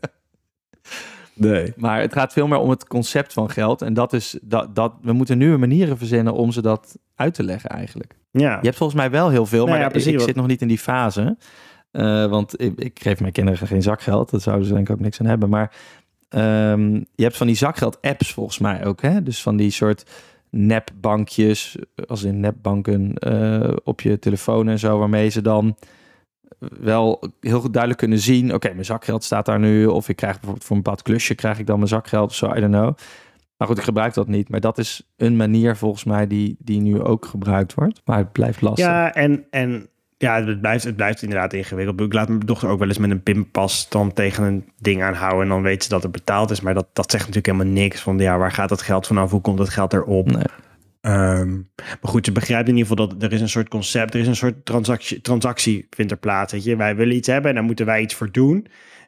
Nee. 1.33 1.73
Maar 1.75 2.01
het 2.01 2.13
gaat 2.13 2.33
veel 2.33 2.47
meer 2.47 2.57
om 2.57 2.69
het 2.69 2.87
concept 2.87 3.33
van 3.33 3.49
geld. 3.49 3.81
En 3.81 3.93
dat 3.93 4.13
is 4.13 4.39
dat, 4.41 4.75
dat 4.75 4.93
we 5.01 5.13
moeten 5.13 5.37
nieuwe 5.37 5.57
manieren 5.57 5.97
verzinnen 5.97 6.33
om 6.33 6.51
ze 6.51 6.61
dat 6.61 6.97
uit 7.15 7.33
te 7.33 7.43
leggen 7.43 7.69
eigenlijk. 7.69 8.15
Ja. 8.31 8.51
Je 8.51 8.65
hebt 8.65 8.77
volgens 8.77 8.99
mij 8.99 9.09
wel 9.09 9.29
heel 9.29 9.45
veel, 9.45 9.65
Nou 9.65 9.69
maar 9.69 9.79
ja, 9.79 9.89
precies, 9.89 10.13
ik 10.13 10.19
zit 10.19 10.35
nog 10.35 10.47
niet 10.47 10.61
in 10.61 10.67
die 10.67 10.79
fase. 10.79 11.37
Eh, 11.91 12.25
want 12.25 12.61
ik, 12.61 12.79
ik 12.79 12.99
geef 13.01 13.19
mijn 13.19 13.31
kinderen 13.31 13.67
geen 13.67 13.81
zakgeld. 13.81 14.29
Dat 14.29 14.41
zouden 14.41 14.67
ze 14.67 14.73
denk 14.73 14.89
ik 14.89 14.95
ook 14.95 15.01
niks 15.01 15.19
aan 15.19 15.25
hebben. 15.25 15.49
Maar 15.49 15.71
ehm, 16.29 16.93
je 16.93 17.23
hebt 17.23 17.37
van 17.37 17.47
die 17.47 17.55
zakgeld-apps 17.55 18.33
volgens 18.33 18.57
mij 18.57 18.85
ook. 18.85 19.01
Hè? 19.01 19.23
Dus 19.23 19.41
van 19.41 19.57
die 19.57 19.71
soort 19.71 20.09
nepbankjes, 20.49 21.77
als 22.07 22.23
in 22.23 22.39
nepbanken 22.39 23.13
eh, 23.13 23.75
op 23.83 24.01
je 24.01 24.19
telefoon 24.19 24.67
en 24.67 24.79
zo, 24.79 24.99
waarmee 24.99 25.29
ze 25.29 25.41
dan 25.41 25.75
wel 26.59 27.23
heel 27.39 27.59
goed 27.59 27.73
duidelijk 27.73 28.01
kunnen 28.01 28.19
zien. 28.19 28.53
Oké, 28.53 28.69
mijn 28.69 28.85
zakgeld 28.85 29.23
staat 29.23 29.45
daar 29.45 29.59
nu. 29.59 29.85
Of 29.85 30.09
ik 30.09 30.15
krijg 30.15 30.33
bijvoorbeeld 30.33 30.65
voor 30.65 30.75
een 30.75 30.81
bepaald 30.81 31.01
klusje 31.01 31.35
krijg 31.35 31.59
ik 31.59 31.65
dan 31.65 31.77
mijn 31.77 31.89
zakgeld 31.89 32.29
of 32.29 32.35
zo. 32.35 32.45
I 32.45 32.59
don't 32.59 32.73
know. 32.73 32.95
Maar 33.57 33.67
goed, 33.67 33.77
ik 33.77 33.83
gebruik 33.83 34.13
dat 34.13 34.27
niet. 34.27 34.49
Maar 34.49 34.59
dat 34.59 34.77
is 34.77 35.09
een 35.17 35.35
manier 35.35 35.75
volgens 35.75 36.03
mij 36.03 36.27
die, 36.27 36.55
die 36.59 36.81
nu 36.81 37.01
ook 37.01 37.25
gebruikt 37.25 37.73
wordt. 37.73 38.01
Maar 38.05 38.17
het 38.17 38.31
blijft 38.31 38.61
lastig. 38.61 38.85
Ja, 38.85 39.13
en, 39.13 39.45
en 39.49 39.89
ja, 40.21 40.45
het 40.45 40.61
blijft, 40.61 40.83
het 40.83 40.95
blijft 40.95 41.21
inderdaad 41.21 41.53
ingewikkeld. 41.53 42.01
Ik 42.01 42.13
laat 42.13 42.27
mijn 42.27 42.39
dochter 42.39 42.69
ook 42.69 42.79
wel 42.79 42.87
eens 42.87 42.97
met 42.97 43.09
een 43.09 43.23
pinpas 43.23 43.89
dan 43.89 44.13
tegen 44.13 44.43
een 44.43 44.71
ding 44.77 45.03
aanhouden. 45.03 45.41
En 45.41 45.49
dan 45.49 45.61
weet 45.61 45.83
ze 45.83 45.89
dat 45.89 46.03
het 46.03 46.11
betaald 46.11 46.51
is. 46.51 46.61
Maar 46.61 46.73
dat, 46.73 46.87
dat 46.93 47.11
zegt 47.11 47.27
natuurlijk 47.27 47.53
helemaal 47.53 47.83
niks. 47.83 48.01
Van 48.01 48.19
ja, 48.19 48.37
waar 48.37 48.51
gaat 48.51 48.69
dat 48.69 48.81
geld 48.81 49.07
vanaf? 49.07 49.31
Hoe 49.31 49.41
komt 49.41 49.59
het 49.59 49.69
geld 49.69 49.93
erop? 49.93 50.31
Nee. 50.31 50.43
Ehm, 51.01 51.53
maar 51.75 52.11
goed, 52.11 52.25
je 52.25 52.31
begrijpt 52.31 52.67
in 52.67 52.77
ieder 52.77 52.89
geval 52.89 53.07
dat 53.07 53.23
er 53.23 53.33
is 53.33 53.41
een 53.41 53.49
soort 53.49 53.67
concept, 53.67 54.13
er 54.13 54.19
is 54.19 54.27
een 54.27 54.35
soort 54.35 54.65
transactie, 54.65 55.21
transactie 55.21 55.87
vindt 55.89 56.11
er 56.11 56.17
plaats. 56.17 56.51
Weet 56.51 56.63
je? 56.63 56.75
Wij 56.75 56.95
willen 56.95 57.15
iets 57.15 57.27
hebben 57.27 57.49
en 57.49 57.55
daar 57.55 57.65
moeten 57.65 57.85
wij 57.85 58.01
iets 58.01 58.15
voor 58.15 58.31
doen. 58.31 58.67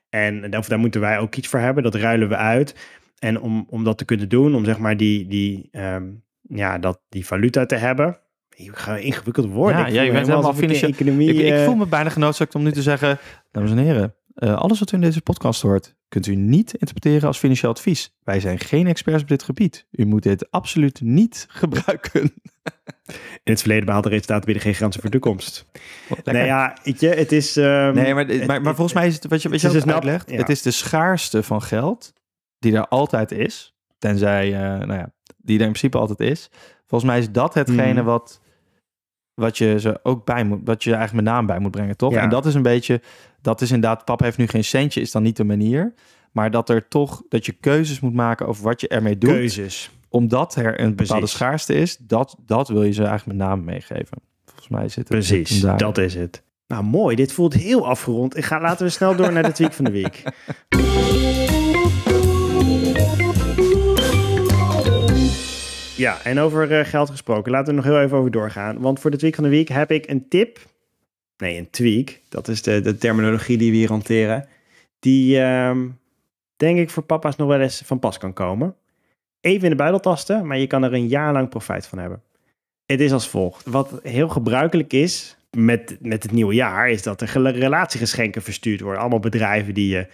En 0.10 0.58
of 0.58 0.68
daar 0.68 0.80
moeten 0.80 1.02
wij 1.02 1.20
ook 1.20 1.36
iets 1.36 1.48
voor 1.48 1.60
hebben, 1.60 1.84
dat 1.84 1.96
ruilen 1.96 2.30
we 2.30 2.36
uit. 2.36 2.76
En 3.20 3.40
om, 3.40 3.66
om 3.70 3.84
dat 3.84 3.98
te 3.98 4.06
kunnen 4.06 4.30
doen, 4.30 4.56
om 4.56 4.66
zeg 4.66 4.78
maar 4.78 4.98
die, 4.98 5.28
die, 5.28 5.68
ehm, 5.72 6.04
ja, 6.42 6.78
dat, 6.78 7.02
die 7.10 7.26
valuta 7.26 7.66
te 7.66 7.76
hebben. 7.76 8.20
Ik 8.66 8.76
ga 8.78 8.98
ingewikkeld 8.98 9.50
worden. 9.52 9.80
Ja, 9.80 9.86
Ik 9.88 9.92
ja, 9.94 9.96
voel 9.98 10.06
je 10.06 10.12
me 10.12 10.18
bent 10.18 10.28
helemaal 10.30 10.54
financieel- 10.54 10.92
economie. 10.92 11.34
Ik, 11.34 11.40
ik 11.46 11.52
eh, 11.52 11.64
voel 11.66 11.76
me 11.76 11.86
bijna 11.86 12.10
genoodzaakt 12.10 12.56
om 12.56 12.64
nu 12.64 12.72
te 12.72 12.82
zeggen, 12.82 13.20
dames 13.52 13.72
en 13.72 13.78
heren, 13.78 14.16
eh, 14.36 14.56
alles 14.56 14.80
wat 14.80 14.92
u 14.92 14.96
in 14.96 15.02
deze 15.02 15.22
podcast 15.22 15.62
hoort, 15.62 15.96
kunt 16.08 16.28
u 16.28 16.36
niet 16.36 16.74
interpreteren 16.74 17.28
als 17.28 17.38
financieel 17.38 17.72
advies. 17.72 18.14
Wij 18.24 18.40
zijn 18.40 18.60
geen 18.60 18.88
experts 18.88 19.22
op 19.22 19.28
dit 19.28 19.44
gebied. 19.44 19.86
U 19.92 20.06
moet 20.06 20.24
dit 20.24 20.52
absoluut 20.52 21.02
niet 21.02 21.46
gebruiken. 21.62 22.34
In 23.44 23.52
het 23.52 23.60
verleden 23.60 23.86
behaalde 23.86 24.10
resultaten 24.10 24.46
bieden 24.46 24.64
geen 24.64 24.74
grenzen 24.74 25.02
voor 25.02 25.10
de 25.10 25.20
toekomst. 25.20 25.66
Lekker. 26.10 26.34
Nee, 26.34 26.46
ja, 26.46 26.78
weet 26.84 27.00
je, 27.00 27.08
het 27.08 27.32
is. 27.32 27.58
ehm, 27.58 27.94
nee, 27.94 28.14
maar, 28.14 28.26
maar, 28.46 28.62
maar 28.62 28.76
volgens 28.76 28.94
mij 28.94 29.08
is 29.08 29.14
het, 29.16 29.28
wat 29.28 29.42
je, 29.42 29.50
wat 29.50 29.62
je 29.62 29.68
het 29.70 29.82
snap- 29.82 29.94
uitlegt, 29.94 30.30
ja. 30.30 30.38
het 30.38 30.50
is 30.50 30.62
de 30.62 30.72
schaarste 30.72 31.44
van 31.44 31.62
geld 31.62 32.14
die 32.60 32.74
er 32.76 32.88
altijd 32.88 33.32
is, 33.32 33.76
tenzij, 33.98 34.54
eh, 34.54 34.60
nou 34.62 34.94
ja, 34.94 35.14
die 35.38 35.56
er 35.60 35.66
in 35.66 35.72
principe 35.72 35.98
altijd 35.98 36.20
is. 36.20 36.50
Volgens 36.88 37.12
mij 37.12 37.20
is 37.20 37.32
dat 37.32 37.54
hetgene 37.54 37.94
Mhm. 37.94 38.04
wat, 38.04 38.41
wat 39.34 39.58
je 39.58 39.80
ze 39.80 40.00
ook 40.04 40.26
bij 40.26 40.44
moet, 40.44 40.60
wat 40.64 40.84
je 40.84 40.94
eigenlijk 40.94 41.26
met 41.26 41.34
naam 41.34 41.46
bij 41.46 41.60
moet 41.60 41.72
brengen, 41.72 41.98
toch? 41.98 42.14
Ja. 42.14 42.22
En 42.22 42.30
dat 42.30 42.46
is 42.46 42.54
een 42.54 42.62
beetje, 42.62 43.02
dat 43.42 43.62
is 43.62 43.72
inderdaad, 43.72 44.06
papa 44.06 44.26
heeft 44.26 44.38
nu 44.38 44.48
geen 44.48 44.64
centje, 44.64 45.02
is 45.02 45.12
dan 45.12 45.24
niet 45.24 45.38
de 45.38 45.44
manier. 45.44 45.94
Maar 46.32 46.52
dat 46.52 46.70
er 46.70 46.88
toch, 46.88 47.22
dat 47.30 47.46
je 47.46 47.52
keuzes 47.52 48.00
moet 48.00 48.14
maken 48.14 48.48
over 48.48 48.64
wat 48.64 48.82
je 48.82 48.88
ermee 48.88 49.18
doet. 49.18 49.30
keuzes. 49.30 49.92
Omdat 50.10 50.56
er 50.56 50.80
een 50.80 50.90
bepaalde 50.96 51.14
Precies. 51.14 51.32
schaarste 51.32 51.74
is, 51.74 51.98
dat, 51.98 52.36
dat 52.46 52.68
wil 52.68 52.84
je 52.84 52.92
ze 52.92 53.04
eigenlijk 53.04 53.38
met 53.38 53.48
name 53.48 53.62
meegeven. 53.62 54.18
Volgens 54.46 54.68
mij 54.68 54.88
zit 54.88 54.96
het 54.96 55.08
Precies, 55.08 55.62
daar. 55.62 55.78
dat 55.78 55.98
is 55.98 56.16
het. 56.16 56.44
Nou, 56.68 56.84
mooi. 56.84 57.16
Dit 57.16 57.32
voelt 57.32 57.54
heel 57.54 57.88
afgerond. 57.88 58.38
Ik 58.38 58.46
ga, 58.46 58.62
laten 58.62 58.86
we 58.86 58.92
snel 58.92 59.16
door 59.16 59.32
naar 59.32 59.44
de 59.44 59.52
tweak 59.52 59.74
van 59.74 59.86
de 59.86 59.92
week. 59.92 60.24
Ja, 66.02 66.24
en 66.24 66.40
over 66.40 66.72
eh, 66.72 66.86
geld 66.86 67.10
gesproken. 67.10 67.52
Laten 67.52 67.68
we 67.68 67.82
nog 67.82 67.84
heel 67.84 68.02
even 68.02 68.18
over 68.18 68.32
doorgaan. 68.32 68.80
Want 68.80 69.00
voor 69.00 69.12
de 69.12 69.18
tweak 69.18 69.36
van 69.36 69.44
de 69.44 69.50
week 69.50 69.68
heb 69.68 69.92
ik 69.92 70.10
een 70.10 70.28
tip. 70.28 70.60
Nee, 71.38 71.58
een 71.58 71.70
tweak. 71.70 72.20
Dat 72.30 72.48
is 72.48 72.62
de, 72.62 72.82
de 72.82 72.98
terminologie 72.98 73.58
die 73.58 73.72
we 73.72 73.78
hier 73.78 73.90
hanteren. 73.90 74.48
Die, 75.00 75.42
ehm, 75.42 75.88
denk 76.56 76.80
ik, 76.80 76.90
voor 76.90 77.04
papa's 77.04 77.36
nog 77.36 77.48
wel 77.48 77.60
eens 77.60 77.82
van 77.86 78.00
pas 78.00 78.18
kan 78.18 78.34
komen. 78.34 78.76
Even 79.42 79.64
in 79.64 79.70
de 79.70 79.76
buidel 79.76 80.00
tasten, 80.00 80.48
maar 80.48 80.58
je 80.58 80.68
kan 80.68 80.84
er 80.84 80.94
een 80.94 81.08
jaar 81.08 81.34
lang 81.34 81.50
profijt 81.50 81.88
van 81.88 81.98
hebben. 81.98 82.22
Het 82.86 83.00
is 83.00 83.12
als 83.12 83.30
volgt. 83.30 83.66
Wat 83.66 84.00
heel 84.04 84.30
gebruikelijk 84.30 84.94
is 84.94 85.38
met, 85.52 85.98
met 86.00 86.24
het 86.24 86.32
nieuwe 86.32 86.54
jaar, 86.54 86.90
is 86.90 87.04
dat 87.04 87.22
er 87.22 87.52
relatiegeschenken 87.52 88.42
verstuurd 88.42 88.82
worden. 88.82 89.02
Allemaal 89.02 89.20
bedrijven 89.20 89.74
die 89.74 89.88
je, 89.88 90.08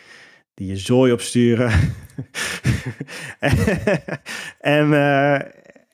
die 0.53 0.67
je 0.67 0.77
zooi 0.77 1.11
opsturen. 1.11 1.71
en 4.59 4.93
eh, 4.93 5.39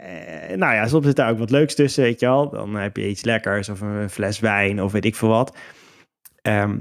eh, 0.03 0.57
nou 0.57 0.73
ja, 0.73 0.87
soms 0.87 1.05
zit 1.05 1.15
daar 1.15 1.31
ook 1.31 1.37
wat 1.37 1.49
leuks 1.49 1.75
tussen, 1.75 2.03
weet 2.03 2.19
je 2.19 2.25
wel. 2.25 2.49
Dan 2.49 2.75
heb 2.75 2.97
je 2.97 3.09
iets 3.09 3.23
lekkers 3.23 3.69
of 3.69 3.81
een 3.81 4.09
fles 4.09 4.39
wijn 4.39 4.81
of 4.81 4.91
weet 4.91 5.05
ik 5.05 5.15
veel 5.15 5.29
wat. 5.29 5.57
Ehm, 6.41 6.79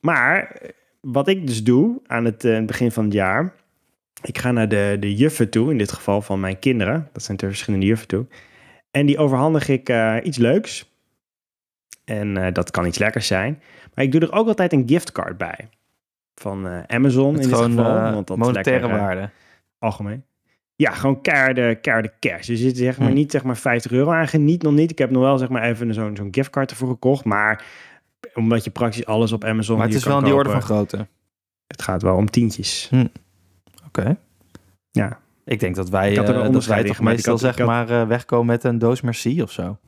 maar 0.00 0.60
wat 1.00 1.28
ik 1.28 1.46
dus 1.46 1.64
doe 1.64 2.00
aan 2.06 2.24
het 2.24 2.44
eh, 2.44 2.64
begin 2.64 2.92
van 2.92 3.04
het 3.04 3.12
jaar, 3.12 3.54
ik 4.22 4.38
ga 4.38 4.52
naar 4.52 4.68
de, 4.68 4.96
de 5.00 5.14
juffen 5.14 5.50
toe, 5.50 5.70
in 5.70 5.78
dit 5.78 5.92
geval 5.92 6.22
van 6.22 6.40
mijn 6.40 6.58
kinderen. 6.58 7.08
Dat 7.12 7.22
zijn 7.22 7.38
er 7.38 7.48
verschillende 7.48 7.86
juffen 7.86 8.08
toe. 8.08 8.26
En 8.92 9.06
die 9.06 9.18
overhandig 9.18 9.68
ik 9.68 9.88
eh, 9.88 10.16
iets 10.22 10.38
leuks. 10.38 10.90
En 12.04 12.36
eh, 12.36 12.52
dat 12.52 12.70
kan 12.70 12.86
iets 12.86 12.98
lekkers 12.98 13.26
zijn. 13.26 13.62
Maar 13.94 14.04
ik 14.04 14.12
doe 14.12 14.20
er 14.20 14.32
ook 14.32 14.46
altijd 14.46 14.72
een 14.72 14.88
giftcard 14.88 15.36
bij. 15.36 15.68
Van 16.34 16.84
Amazon 16.86 17.34
in 17.34 17.40
dit 17.40 17.54
geval. 17.54 17.84
want 18.12 18.26
dat 18.26 18.36
is 18.36 18.44
monetaire 18.44 18.80
lekker, 18.80 19.00
eh, 19.00 19.06
waarde. 19.06 19.30
algemeen. 19.78 20.24
Ja, 20.82 20.90
gewoon 20.92 21.20
keiharde, 21.20 21.74
keiharde 21.80 22.12
cash. 22.20 22.46
Dus 22.46 22.60
zit 22.60 22.76
zeg 22.76 22.98
maar 22.98 23.08
Hm. 23.08 23.14
niet 23.14 23.30
zeg 23.30 23.42
maar 23.44 23.56
50 23.56 23.92
euro 23.92 24.10
aan. 24.10 24.28
Geniet 24.28 24.62
nog 24.62 24.72
niet. 24.72 24.90
Ik 24.90 24.98
heb 24.98 25.10
nog 25.10 25.22
wel 25.22 25.38
zeg 25.38 25.48
maar 25.48 25.62
even 25.62 25.94
zo'n 25.94 26.16
zo'n 26.16 26.28
giftcard 26.30 26.70
ervoor 26.70 26.88
gekocht. 26.88 27.24
Maar 27.24 27.64
omdat 28.34 28.64
je 28.64 28.70
praktisch 28.70 29.06
alles 29.06 29.32
op 29.32 29.44
Amazon 29.44 29.76
Maar 29.76 29.84
het 29.86 29.94
hier 29.94 30.02
is 30.04 30.08
wel 30.08 30.18
in 30.18 30.24
die 30.24 30.34
orde 30.34 30.50
van 30.50 30.62
grootte. 30.62 31.06
Het 31.66 31.82
gaat 31.82 32.02
wel 32.02 32.16
om 32.16 32.30
tientjes. 32.30 32.90
Oké. 33.86 34.16
Ja. 34.90 35.18
Ik 35.44 35.60
denk 35.60 35.74
dat 35.74 35.88
wij, 35.88 36.10
Ik 36.10 36.16
had 36.16 36.28
er 36.28 36.36
een 36.36 36.46
eh, 36.46 36.52
dat 36.52 36.66
wij 36.66 36.84
toch 36.84 37.00
meestal 37.00 37.32
had- 37.32 37.40
zeg 37.42 37.58
had- 37.58 37.66
maar 37.66 37.90
eh, 37.90 38.06
wegkomen 38.06 38.46
met 38.46 38.64
een 38.64 38.78
doos 38.78 39.00
merci 39.00 39.42
of 39.42 39.50
zo. 39.52 39.78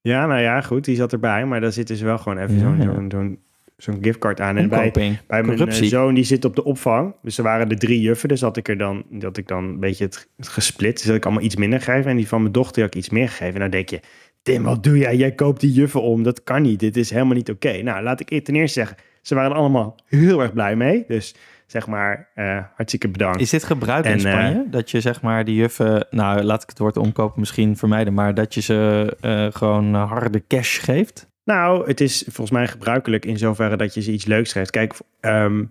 Ja, 0.00 0.26
nou 0.26 0.40
ja, 0.40 0.60
goed. 0.60 0.84
Die 0.84 0.96
zat 0.96 1.12
erbij. 1.12 1.46
Maar 1.46 1.60
daar 1.60 1.72
zit 1.72 1.86
dus 1.86 2.00
wel 2.00 2.18
gewoon 2.18 2.38
even 2.38 2.54
Ja, 2.54 2.60
zo'n 2.60 2.76
ja. 2.80 3.04
zo'n 3.10 3.38
zo'n 3.76 3.98
giftcard 4.00 4.40
aan. 4.40 4.56
En 4.56 4.68
bij, 4.68 4.90
bij 4.90 5.18
mijn 5.28 5.44
eh, 5.44 5.48
corruptie. 5.48 5.88
zoon, 5.88 6.14
die 6.14 6.24
zit 6.24 6.44
op 6.44 6.56
de 6.56 6.64
opvang. 6.64 7.14
Dus 7.22 7.38
er 7.38 7.44
waren 7.44 7.70
er 7.70 7.78
drie 7.78 8.00
juffen. 8.00 8.28
Dus 8.28 8.40
had 8.40 8.56
ik 8.56 8.68
er 8.68 8.78
dan, 8.78 9.04
dat 9.10 9.36
ik 9.36 9.48
dan 9.48 9.64
een 9.64 9.80
beetje 9.80 10.04
het, 10.04 10.28
het 10.36 10.48
gesplit. 10.48 10.96
Dus 10.96 11.06
dat 11.06 11.16
ik 11.16 11.24
allemaal 11.24 11.42
iets 11.42 11.56
minder 11.56 11.80
gegeven. 11.80 12.10
En 12.10 12.16
die 12.16 12.28
van 12.28 12.40
mijn 12.40 12.52
dochter 12.52 12.82
had 12.82 12.94
ik 12.94 13.00
iets 13.00 13.10
meer 13.10 13.28
gegeven. 13.28 13.54
En 13.54 13.60
dan 13.60 13.70
denk 13.70 13.88
je, 13.88 14.00
Tim, 14.42 14.62
wat 14.62 14.82
doe 14.82 14.98
jij? 14.98 15.16
Jij 15.16 15.32
koopt 15.32 15.60
die 15.60 15.72
juffen 15.72 16.02
om. 16.02 16.22
Dat 16.22 16.42
kan 16.42 16.62
niet. 16.62 16.80
Dit 16.80 16.96
is 16.96 17.10
helemaal 17.10 17.34
niet 17.34 17.50
oké. 17.50 17.82
Nou, 17.82 18.02
laat 18.02 18.20
ik 18.20 18.44
ten 18.44 18.54
eerste 18.54 18.78
zeggen. 18.78 18.96
Ze 19.22 19.34
waren 19.34 19.56
allemaal 19.56 19.96
heel 20.06 20.42
erg 20.42 20.52
blij 20.52 20.76
mee. 20.76 21.04
Dus 21.08 21.34
zeg 21.66 21.86
maar, 21.86 22.28
eh, 22.34 22.58
hartstikke 22.74 23.08
bedankt. 23.08 23.40
Is 23.40 23.50
dit 23.50 23.64
gebruik 23.64 24.04
in 24.04 24.12
En, 24.12 24.20
Spanje? 24.20 24.64
dat 24.70 24.90
je 24.90 25.00
zeg 25.00 25.22
maar 25.22 25.44
die 25.44 25.54
juffen, 25.54 26.06
nou 26.10 26.42
laat 26.42 26.62
ik 26.62 26.68
het 26.68 26.78
woord 26.78 26.96
omkopen 26.96 27.40
misschien 27.40 27.76
vermijden, 27.76 28.14
maar 28.14 28.34
dat 28.34 28.54
je 28.54 28.60
ze 28.60 29.16
eh, 29.20 29.46
gewoon 29.50 29.94
eh, 29.94 30.10
harde 30.10 30.42
cash 30.48 30.84
geeft? 30.84 31.32
Nou, 31.44 31.86
het 31.88 32.00
is 32.00 32.22
volgens 32.22 32.50
mij 32.50 32.68
gebruikelijk 32.68 33.24
in 33.24 33.38
zoverre 33.38 33.76
dat 33.76 33.94
je 33.94 34.02
ze 34.02 34.12
iets 34.12 34.24
leuks 34.24 34.52
geeft. 34.52 34.70
Kijk, 34.70 34.94
ehm, 35.20 35.64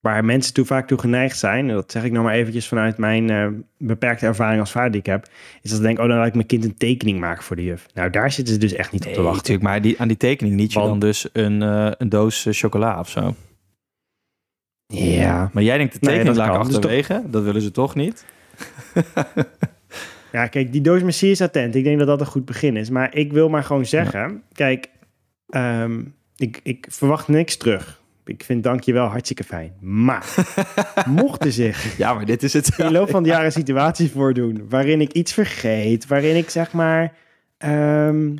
waar 0.00 0.24
mensen 0.24 0.54
toe 0.54 0.64
vaak 0.64 0.86
toe 0.86 0.98
geneigd 0.98 1.38
zijn, 1.38 1.68
en 1.68 1.74
dat 1.74 1.92
zeg 1.92 2.04
ik 2.04 2.12
nog 2.12 2.24
maar 2.24 2.34
eventjes 2.34 2.68
vanuit 2.68 2.98
mijn 2.98 3.30
eh, 3.30 3.46
beperkte 3.78 4.26
ervaring 4.26 4.60
als 4.60 4.70
vader 4.70 4.90
die 4.90 5.00
ik 5.00 5.06
heb, 5.06 5.26
is 5.62 5.70
dat 5.70 5.78
ze 5.78 5.84
denken, 5.84 6.02
oh, 6.02 6.08
dan 6.08 6.18
laat 6.18 6.26
ik 6.26 6.34
mijn 6.34 6.46
kind 6.46 6.64
een 6.64 6.76
tekening 6.76 7.20
maken 7.20 7.42
voor 7.44 7.56
de 7.56 7.64
juf. 7.64 7.86
Nou, 7.94 8.10
daar 8.10 8.32
zitten 8.32 8.54
ze 8.54 8.60
dus 8.60 8.72
echt 8.72 8.92
niet 8.92 9.06
op 9.06 9.12
te 9.12 9.20
wachten. 9.22 9.36
natuurlijk, 9.36 9.64
maar 9.66 9.80
die, 9.82 10.00
aan 10.00 10.08
die 10.08 10.16
tekening 10.16 10.56
niet 10.56 10.72
je 10.72 10.78
Want- 10.78 10.90
dan 10.90 10.98
dus 11.08 11.28
een, 11.32 11.62
eh, 11.62 11.90
een 11.98 12.08
doos 12.08 12.46
eh, 12.46 12.52
chocola 12.52 12.98
of 12.98 13.08
zo. 13.08 13.34
Ja. 14.86 15.50
Maar 15.52 15.62
jij 15.62 15.78
denkt 15.78 15.92
de 15.92 15.98
Nee, 16.00 16.10
tekening 16.14 16.36
dat 16.36 16.46
laat 16.46 16.56
ik. 16.56 16.62
Dus 16.62 16.80
toch- 16.80 16.90
achterwege, 16.90 17.22
dat 17.30 17.42
willen 17.42 17.62
ze 17.62 17.70
toch 17.70 17.94
niet? 17.94 18.24
Ja, 20.32 20.46
kijk, 20.46 20.72
die 20.72 20.80
doos 20.80 21.02
Messi 21.02 21.30
is 21.30 21.40
attent. 21.40 21.74
Ik 21.74 21.84
denk 21.84 21.98
dat 21.98 22.06
dat 22.06 22.20
een 22.20 22.26
goed 22.26 22.44
begin 22.44 22.76
is. 22.76 22.90
Maar 22.90 23.14
ik 23.14 23.32
wil 23.32 23.48
maar 23.48 23.64
gewoon 23.64 23.86
zeggen, 23.86 24.42
kijk, 24.52 24.88
ehm, 25.48 26.02
ik, 26.36 26.60
ik 26.62 26.86
verwacht 26.90 27.28
niks 27.28 27.56
terug. 27.56 28.00
Ik 28.24 28.44
vind 28.44 28.62
dankjewel 28.62 29.06
hartstikke 29.06 29.44
fijn. 29.44 29.72
Maar 29.80 30.34
mochten 31.06 31.52
zich 31.52 31.96
Ja, 31.96 32.14
maar 32.14 32.24
dit 32.24 32.42
is 32.42 32.52
het. 32.52 32.78
in 32.78 32.86
de 32.86 32.92
loop 32.92 33.10
van 33.10 33.22
het 33.22 33.32
jaar 33.32 33.44
een 33.44 33.52
situatie 33.52 34.10
voordoen 34.10 34.66
waarin 34.68 35.00
ik 35.00 35.12
iets 35.12 35.32
vergeet, 35.32 36.06
waarin 36.06 36.36
ik 36.36 36.50
zeg 36.50 36.72
maar. 36.72 37.12
ehm, 37.58 38.36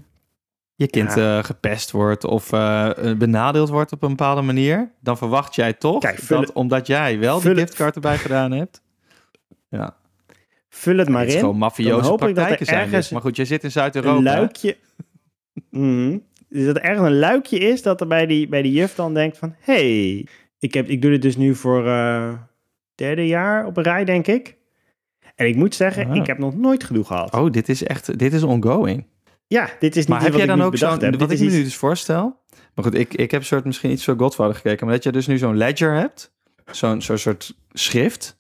je 0.75 0.87
kind 0.89 1.17
eh, 1.17 1.45
gepest 1.45 1.91
wordt 1.91 2.25
of 2.25 2.53
eh, 2.53 2.91
benadeeld 3.19 3.69
wordt 3.69 3.93
op 3.93 4.03
een 4.03 4.09
bepaalde 4.09 4.43
manier, 4.43 4.91
dan 5.01 5.17
verwacht 5.19 5.55
jij 5.55 5.73
toch 5.73 6.01
Kijk, 6.01 6.29
dat 6.29 6.41
het- 6.41 6.53
omdat 6.53 6.87
jij 6.87 7.19
wel 7.19 7.43
het- 7.43 7.59
giftcard 7.59 7.95
erbij 7.95 8.19
gedaan 8.19 8.53
hebt. 8.53 8.83
Ja, 9.69 9.97
vul 10.69 10.97
het 10.97 11.09
maar 11.09 11.19
het 11.21 11.29
is 11.29 11.35
in. 11.35 11.41
gewoon 11.41 11.59
mafioze 11.59 12.15
praktijken 12.15 12.67
zijn 12.67 12.79
ergens 12.79 13.03
dit. 13.05 13.13
Maar 13.13 13.21
goed, 13.23 13.37
je 13.37 13.45
zit 13.45 13.59
in 13.61 13.65
Een 13.67 13.71
Zuid-Europa. 13.73 14.21
luikje. 14.23 14.77
Mhm. 15.71 16.19
Dus 16.49 16.65
dat 16.67 16.77
er 16.77 16.83
ergens 16.83 17.07
een 17.09 17.19
luikje 17.19 17.59
is 17.59 17.83
dat 17.83 18.01
er 18.01 18.07
bij 18.07 18.27
die, 18.27 18.49
bij 18.49 18.63
die 18.63 18.73
juf 18.73 18.95
dan 18.95 19.15
denkt 19.15 19.39
van... 19.39 19.55
hey, 19.59 20.27
ik, 20.59 20.75
heb, 20.75 20.89
ik 20.89 21.03
doe 21.03 21.11
dit 21.11 21.23
dus 21.23 21.37
nu 21.37 21.55
voor, 21.55 21.87
eh, 21.87 22.33
derde 22.95 23.27
jaar 23.27 23.67
op 23.67 23.77
een 23.77 23.83
rij, 23.83 24.05
denk 24.05 24.27
ik. 24.27 24.57
En 25.35 25.47
ik 25.47 25.57
moet 25.57 25.75
zeggen, 25.75 26.07
Ah. 26.11 26.17
ik 26.17 26.27
heb 26.27 26.39
nog 26.39 26.55
nooit 26.57 26.85
gedoe 26.85 27.05
gehad. 27.05 27.35
Oh, 27.35 27.51
dit 27.51 27.69
is 27.69 27.85
echt, 27.85 28.19
dit 28.19 28.33
is 28.33 28.43
ongoing. 28.43 29.07
Ja, 29.47 29.69
dit 29.79 29.97
is 29.97 30.03
niet 30.03 30.09
Maar 30.09 30.21
heb 30.21 30.29
wat 30.33 30.41
jij 30.41 30.51
ik 30.51 30.57
dan 30.57 30.67
ook 30.67 30.77
zo'n, 30.77 30.91
heb. 30.91 31.01
wat 31.01 31.29
Dit 31.29 31.31
ik 31.41 31.47
is 31.47 31.53
me 31.53 31.59
nu 31.59 31.63
dus 31.65 31.77
voorstel. 31.77 32.41
Maar 32.75 32.85
goed, 32.85 32.95
ik, 32.95 33.15
ik 33.15 33.31
heb 33.31 33.45
soort 33.45 33.65
misschien 33.65 33.91
iets 33.91 34.05
zo 34.05 34.15
Godfather 34.17 34.55
gekeken, 34.55 34.87
maar 34.87 34.95
dat 34.95 35.05
je 35.05 35.13
dus 35.13 35.27
nu 35.27 35.39
zo'n 35.39 35.57
ledger 35.57 35.95
hebt, 35.95 36.35
zo'n 36.71 37.03
zo'n 37.03 37.19
soort 37.19 37.57
schrift. 37.73 38.39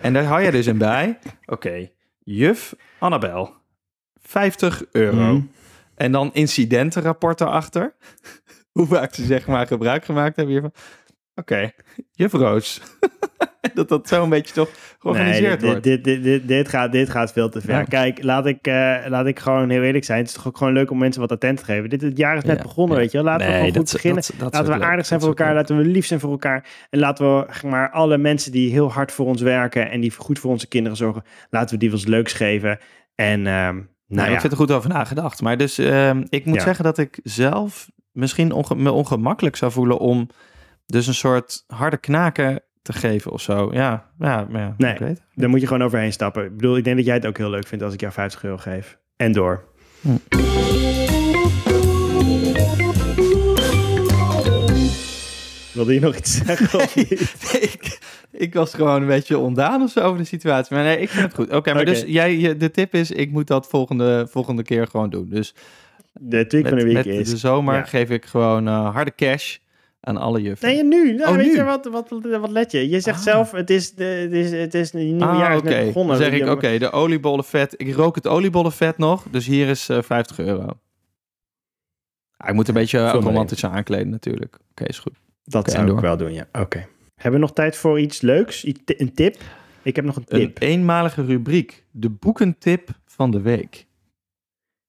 En 0.00 0.12
daar 0.12 0.24
hou 0.24 0.42
je 0.42 0.50
dus 0.50 0.66
in 0.66 0.78
bij, 0.78 1.18
oké, 1.46 1.88
juf 2.24 2.74
Annabel, 2.98 3.54
50 4.20 4.84
euro. 4.92 5.16
Mhm. 5.34 5.40
En 5.98 6.12
dan 6.12 6.30
incidentenrapport 6.32 7.40
erachter. 7.40 7.94
Hoe 8.72 8.86
vaak 8.86 9.14
ze 9.14 9.24
zeg 9.24 9.46
maar 9.46 9.66
gebruik 9.66 10.04
gemaakt 10.04 10.36
hebben 10.36 10.54
hiervan. 10.54 10.72
Oké, 11.34 11.70
juf 12.12 12.32
Roos. 12.32 12.80
dat 13.74 13.88
dat 13.88 14.08
zo 14.08 14.22
een 14.22 14.28
beetje 14.28 14.54
toch 14.54 14.70
georganiseerd 14.98 15.60
nee, 15.60 15.70
wordt. 15.70 15.84
dit, 15.84 16.04
dit, 16.04 16.22
dit, 16.22 16.22
dit, 16.22 16.48
dit 16.48 16.68
gaat, 16.68 16.92
dit 16.92 17.10
gaat 17.10 17.32
veel 17.32 17.48
te 17.48 17.60
ver. 17.60 17.74
Ja. 17.74 17.84
Kijk, 17.84 18.22
laat 18.22 18.46
ik, 18.46 18.66
eh, 18.66 18.96
laat 19.06 19.26
ik 19.26 19.38
gewoon 19.38 19.70
heel 19.70 19.82
eerlijk 19.82 20.04
zijn. 20.04 20.18
Het 20.18 20.28
is 20.28 20.34
toch 20.34 20.46
ook 20.46 20.56
gewoon 20.56 20.72
leuk 20.72 20.90
om 20.90 20.98
mensen 20.98 21.20
wat 21.20 21.32
attent 21.32 21.58
te 21.58 21.64
geven. 21.64 21.90
Dit, 21.90 22.00
het 22.00 22.16
jaar 22.16 22.36
is 22.36 22.44
net 22.44 22.56
Ja, 22.56 22.62
begonnen, 22.62 22.96
ja. 22.96 23.02
weet 23.02 23.12
je 23.12 23.16
wel. 23.18 23.26
Laten 23.26 23.46
we 23.46 23.52
gewoon 23.52 23.74
goed 23.76 23.92
beginnen. 23.92 24.22
dat- 24.38 24.52
laten 24.52 24.72
we 24.72 24.78
leuk. 24.78 24.88
aardig 24.88 25.06
zijn 25.06 25.20
voor 25.20 25.28
elkaar. 25.28 25.54
Laten 25.54 25.76
we 25.76 25.84
lief 25.84 26.06
zijn 26.06 26.20
voor 26.20 26.30
elkaar. 26.30 26.66
En 26.90 26.98
laten 26.98 27.26
we 27.26 27.46
maar, 27.66 27.90
alle 27.90 28.18
mensen 28.18 28.52
die 28.52 28.70
heel 28.70 28.92
hard 28.92 29.12
voor 29.12 29.26
ons 29.26 29.42
werken... 29.42 29.90
en 29.90 30.00
die 30.00 30.12
goed 30.16 30.38
voor 30.38 30.50
onze 30.50 30.68
kinderen 30.68 30.96
zorgen... 30.96 31.22
laten 31.50 31.74
we 31.74 31.80
die 31.80 31.90
wat 31.90 32.06
leuks 32.06 32.32
geven. 32.32 32.78
En 33.14 33.46
ehm, 33.46 33.80
nou 34.08 34.20
Nou, 34.20 34.28
ja, 34.28 34.34
ik 34.34 34.40
vind 34.40 34.52
er 34.52 34.58
goed 34.58 34.70
over 34.70 34.88
nagedacht. 34.88 35.42
Maar 35.42 35.56
dus 35.56 35.78
ehm, 35.78 36.24
ik 36.28 36.44
moet 36.44 36.56
Ja. 36.56 36.62
zeggen 36.62 36.84
dat 36.84 36.98
ik 36.98 37.20
zelf 37.22 37.90
misschien 38.12 38.52
onge- 38.52 38.74
me 38.76 38.92
ongemakkelijk 38.92 39.56
zou 39.56 39.72
voelen 39.72 39.98
om 39.98 40.28
dus 40.86 41.06
een 41.06 41.14
soort 41.14 41.64
harde 41.66 41.96
knaken 41.96 42.60
te 42.82 42.92
geven 42.92 43.32
of 43.32 43.40
zo. 43.40 43.68
Ja, 43.72 44.10
ja, 44.18 44.46
maar 44.50 44.60
ja 44.60 44.74
Nee. 44.76 44.92
ik 44.92 44.98
weet. 44.98 45.22
daar 45.34 45.48
moet 45.48 45.60
je 45.60 45.66
gewoon 45.66 45.82
overheen 45.82 46.12
stappen. 46.12 46.44
Ik 46.44 46.56
bedoel, 46.56 46.76
ik 46.76 46.84
denk 46.84 46.96
dat 46.96 47.04
jij 47.06 47.14
het 47.14 47.26
ook 47.26 47.36
heel 47.38 47.50
leuk 47.50 47.66
vindt... 47.66 47.84
als 47.84 47.94
ik 47.94 48.00
jou 48.00 48.12
50 48.12 48.44
euro 48.44 48.56
geef. 48.56 48.98
En 49.16 49.32
door. 49.32 49.64
Hm. 50.00 51.27
Wilde 55.78 55.94
je 55.94 56.00
nog 56.00 56.16
iets 56.16 56.36
zeggen? 56.44 56.80
of 56.80 56.96
niet? 56.96 57.10
ik, 57.60 57.98
ik 58.32 58.54
was 58.54 58.74
gewoon 58.74 59.00
een 59.00 59.06
beetje 59.08 59.38
ondaan 59.38 59.82
of 59.82 59.90
zo 59.90 60.00
over 60.00 60.18
de 60.18 60.24
situatie. 60.24 60.74
Maar 60.76 60.84
nee, 60.84 60.98
ik 61.00 61.08
vind 61.08 61.24
het 61.24 61.34
goed. 61.34 61.52
Oké, 61.52 61.74
maar 61.74 61.84
dus 61.84 62.04
jij, 62.06 62.36
je, 62.38 62.56
de 62.56 62.70
tip 62.70 62.94
is, 62.94 63.10
ik 63.10 63.30
moet 63.30 63.46
dat 63.46 63.66
volgende, 63.68 64.26
volgende 64.30 64.62
keer 64.62 64.86
gewoon 64.86 65.10
doen. 65.10 65.28
Dus 65.28 65.54
De 66.12 66.46
tweak 66.46 66.68
van 66.68 66.78
de 66.78 66.84
met, 66.84 66.94
week 66.94 67.06
met 67.06 67.26
is... 67.26 67.30
de 67.30 67.36
zomer 67.36 67.74
ja. 67.74 67.84
geef 67.84 68.10
ik 68.10 68.24
gewoon 68.24 68.68
eh, 68.68 68.94
harde 68.94 69.12
cash 69.16 69.56
aan 70.00 70.16
alle 70.16 70.42
juffen. 70.42 70.68
Nee, 70.68 70.84
nu. 70.84 71.12
Nou, 71.14 71.30
Oh, 71.30 71.36
weet 71.36 71.46
nu? 71.46 71.56
je 71.56 71.64
wat, 71.64 71.84
wat, 71.86 72.08
wat 72.40 72.50
let 72.50 72.70
je? 72.72 72.88
Je 72.88 73.00
zegt 73.00 73.18
Ah. 73.18 73.22
zelf, 73.24 73.50
het 73.50 73.70
is, 73.70 73.94
de, 73.94 74.04
het 74.04 74.32
is, 74.32 74.50
het 74.50 74.74
is 74.74 74.92
een 74.92 75.00
nieuwe 75.06 75.24
Ah, 75.24 75.38
jaar 75.38 75.54
is 75.56 75.62
net 75.62 75.86
begonnen. 75.86 76.18
Dan 76.18 76.30
zeg 76.30 76.40
ik, 76.40 76.48
oké, 76.48 76.78
de 76.78 76.90
oliebollenvet. 76.90 77.74
Ik 77.76 77.94
rook 77.94 78.14
het 78.14 78.26
oliebollenvet 78.26 78.98
nog, 78.98 79.24
dus 79.30 79.46
hier 79.46 79.68
is 79.68 79.88
eh 79.88 80.02
50 80.02 80.38
euro. 80.38 80.66
Ah, 82.36 82.48
ik 82.48 82.54
moet 82.54 82.68
een 82.68 82.74
beetje 82.74 83.10
romantisch 83.10 83.64
aankleden 83.64 84.08
natuurlijk. 84.08 84.58
Oké, 84.70 84.84
is 84.84 84.98
goed. 84.98 85.12
Dat 85.48 85.62
Oké, 85.62 85.70
zou 85.70 85.86
door. 85.86 85.96
ik 85.96 86.02
wel 86.02 86.16
doen, 86.16 86.32
ja. 86.32 86.46
Oké. 86.52 86.86
Hebben 87.14 87.40
we 87.40 87.46
nog 87.46 87.52
tijd 87.54 87.76
voor 87.76 88.00
iets 88.00 88.20
leuks? 88.20 88.66
Een 88.86 89.12
tip? 89.14 89.36
Ik 89.82 89.96
heb 89.96 90.04
nog 90.04 90.16
een 90.16 90.24
Een 90.28 90.38
tip. 90.38 90.62
eenmalige 90.62 91.24
rubriek. 91.24 91.84
De 91.90 92.10
boekentip 92.10 92.88
van 93.06 93.30
de 93.30 93.40
week. 93.40 93.86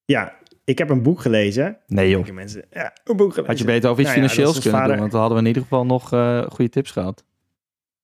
Ja, 0.06 0.34
ik 0.64 0.78
heb 0.78 0.90
een 0.90 1.02
boek 1.04 1.22
gelezen. 1.22 1.78
Nee 1.88 2.10
joh. 2.10 2.30
Mensen. 2.30 2.66
Ja, 2.72 2.94
een 3.04 3.16
boek 3.18 3.30
gelezen. 3.30 3.46
Had 3.46 3.60
je 3.60 3.66
beter 3.66 3.90
over 3.90 4.04
iets 4.04 4.16
Nou 4.16 4.22
financieels 4.22 4.60
kunnen 4.60 4.88
doen, 4.88 4.98
want 4.98 5.12
dan 5.12 5.20
hadden 5.20 5.38
we 5.38 5.44
in 5.44 5.50
ieder 5.50 5.64
geval 5.64 5.86
nog 5.86 6.14
eh, 6.14 6.42
goede 6.50 6.70
tips 6.72 6.92
gehad. 6.92 7.26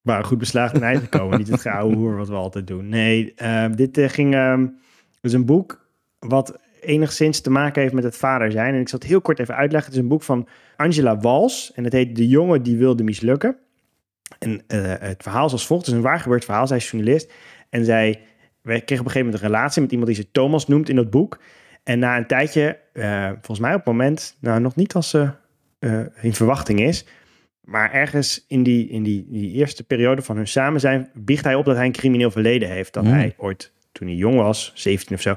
Maar 0.01 0.23
goed 0.23 0.37
beslagen 0.37 0.73
ten 0.73 0.87
einde 0.87 1.01
gekomen. 1.01 1.37
niet 1.39 1.47
het 1.47 1.61
gouden 1.61 1.97
hoer 1.97 2.15
wat 2.15 2.27
we 2.27 2.35
altijd 2.35 2.67
doen. 2.67 2.89
Nee, 2.89 3.33
ehm, 3.35 3.71
dit 3.71 3.97
eh, 3.97 4.09
ging... 4.09 4.33
ehm 4.33 4.61
het 5.25 5.33
is 5.33 5.33
een 5.33 5.45
boek 5.45 5.87
wat 6.19 6.59
enigszins 6.85 7.41
te 7.41 7.49
maken 7.49 7.81
heeft 7.81 7.93
met 7.93 8.03
het 8.03 8.17
vader 8.17 8.51
zijn. 8.51 8.73
En 8.73 8.79
ik 8.79 8.89
zal 8.89 8.99
het 8.99 9.07
heel 9.07 9.21
kort 9.21 9.39
even 9.39 9.55
uitleggen. 9.55 9.89
Het 9.89 9.97
is 9.97 10.03
een 10.03 10.09
boek 10.09 10.23
van 10.23 10.47
Angela 10.75 11.17
Wals. 11.17 11.71
En 11.75 11.83
het 11.83 11.93
heet 11.93 12.15
De 12.15 12.27
jongen 12.27 12.63
die 12.63 12.77
wilde 12.77 13.03
mislukken. 13.03 13.57
En 14.39 14.63
eh, 14.67 14.93
het 14.99 15.23
verhaal 15.23 15.45
is 15.45 15.51
als 15.51 15.67
volgt. 15.67 15.85
Het 15.85 15.95
is 15.95 16.01
een 16.01 16.07
waar 16.07 16.19
gebeurd 16.19 16.45
verhaal. 16.45 16.67
Zij 16.67 16.77
is 16.77 16.89
journalist. 16.91 17.33
En 17.69 17.85
zij 17.85 18.19
kregen 18.63 18.81
op 18.81 18.89
een 18.89 18.97
gegeven 18.97 19.25
moment 19.25 19.41
een 19.41 19.47
relatie 19.49 19.81
met 19.81 19.91
iemand 19.91 20.09
die 20.11 20.21
ze 20.21 20.31
Thomas 20.31 20.67
noemt 20.67 20.89
in 20.89 20.95
dat 20.95 21.09
boek. 21.09 21.39
En 21.83 21.99
na 21.99 22.17
een 22.17 22.27
tijdje, 22.27 22.79
eh, 22.93 23.29
volgens 23.29 23.59
mij 23.59 23.71
op 23.71 23.77
het 23.77 23.85
moment, 23.85 24.37
nou 24.39 24.59
nog 24.59 24.75
niet 24.75 24.93
als 24.93 25.09
ze 25.09 25.29
eh, 25.79 25.99
in 26.21 26.33
verwachting 26.33 26.79
is, 26.79 27.05
maar 27.61 27.91
ergens 27.91 28.45
in 28.47 28.63
die, 28.63 28.89
in 28.89 29.03
die, 29.03 29.25
die 29.29 29.51
eerste 29.51 29.83
periode 29.83 30.21
van 30.21 30.35
hun 30.35 30.47
samen 30.47 30.79
zijn, 30.79 31.09
biecht 31.13 31.43
hij 31.43 31.55
op 31.55 31.65
dat 31.65 31.75
hij 31.75 31.85
een 31.85 31.91
crimineel 31.91 32.31
verleden 32.31 32.69
heeft. 32.69 32.93
Dat 32.93 33.03
Mm. 33.03 33.11
hij 33.11 33.33
ooit, 33.37 33.71
toen 33.91 34.07
hij 34.07 34.15
jong 34.15 34.35
was, 34.35 34.71
17 34.75 35.15
of 35.15 35.21
zo, 35.21 35.35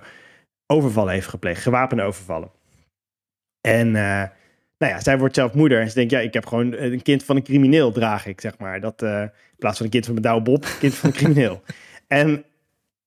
overvallen 0.72 1.12
heeft 1.12 1.26
gepleegd, 1.26 1.62
gewapende 1.62 2.02
overvallen. 2.02 2.50
En 3.60 3.86
eh, 3.86 4.22
nou 4.78 4.92
ja, 4.92 5.00
zij 5.00 5.18
wordt 5.18 5.34
zelf 5.34 5.54
moeder 5.54 5.80
en 5.80 5.88
ze 5.88 5.94
denkt, 5.94 6.10
ja, 6.10 6.20
ik 6.20 6.34
heb 6.34 6.46
gewoon 6.46 6.72
een 6.72 7.02
kind 7.02 7.24
van 7.24 7.36
een 7.36 7.42
crimineel, 7.42 7.92
draag 7.92 8.26
ik, 8.26 8.40
zeg 8.40 8.58
maar. 8.58 8.80
Dat, 8.80 9.02
eh, 9.02 9.20
in 9.22 9.58
plaats 9.58 9.76
van 9.76 9.86
een 9.86 9.92
kind 9.92 10.04
van 10.04 10.14
mijn 10.14 10.26
douwe 10.26 10.42
Bob, 10.42 10.64
een 10.64 10.78
kind 10.78 10.94
van 10.94 11.08
een 11.08 11.16
crimineel. 11.16 11.62
En 12.08 12.44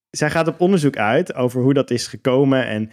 zij 0.10 0.30
gaat 0.30 0.48
op 0.48 0.62
onderzoek 0.62 0.98
uit 0.98 1.36
over 1.36 1.62
hoe 1.62 1.74
dat 1.74 1.92
is 1.92 2.08
gekomen 2.08 2.68
en 2.68 2.92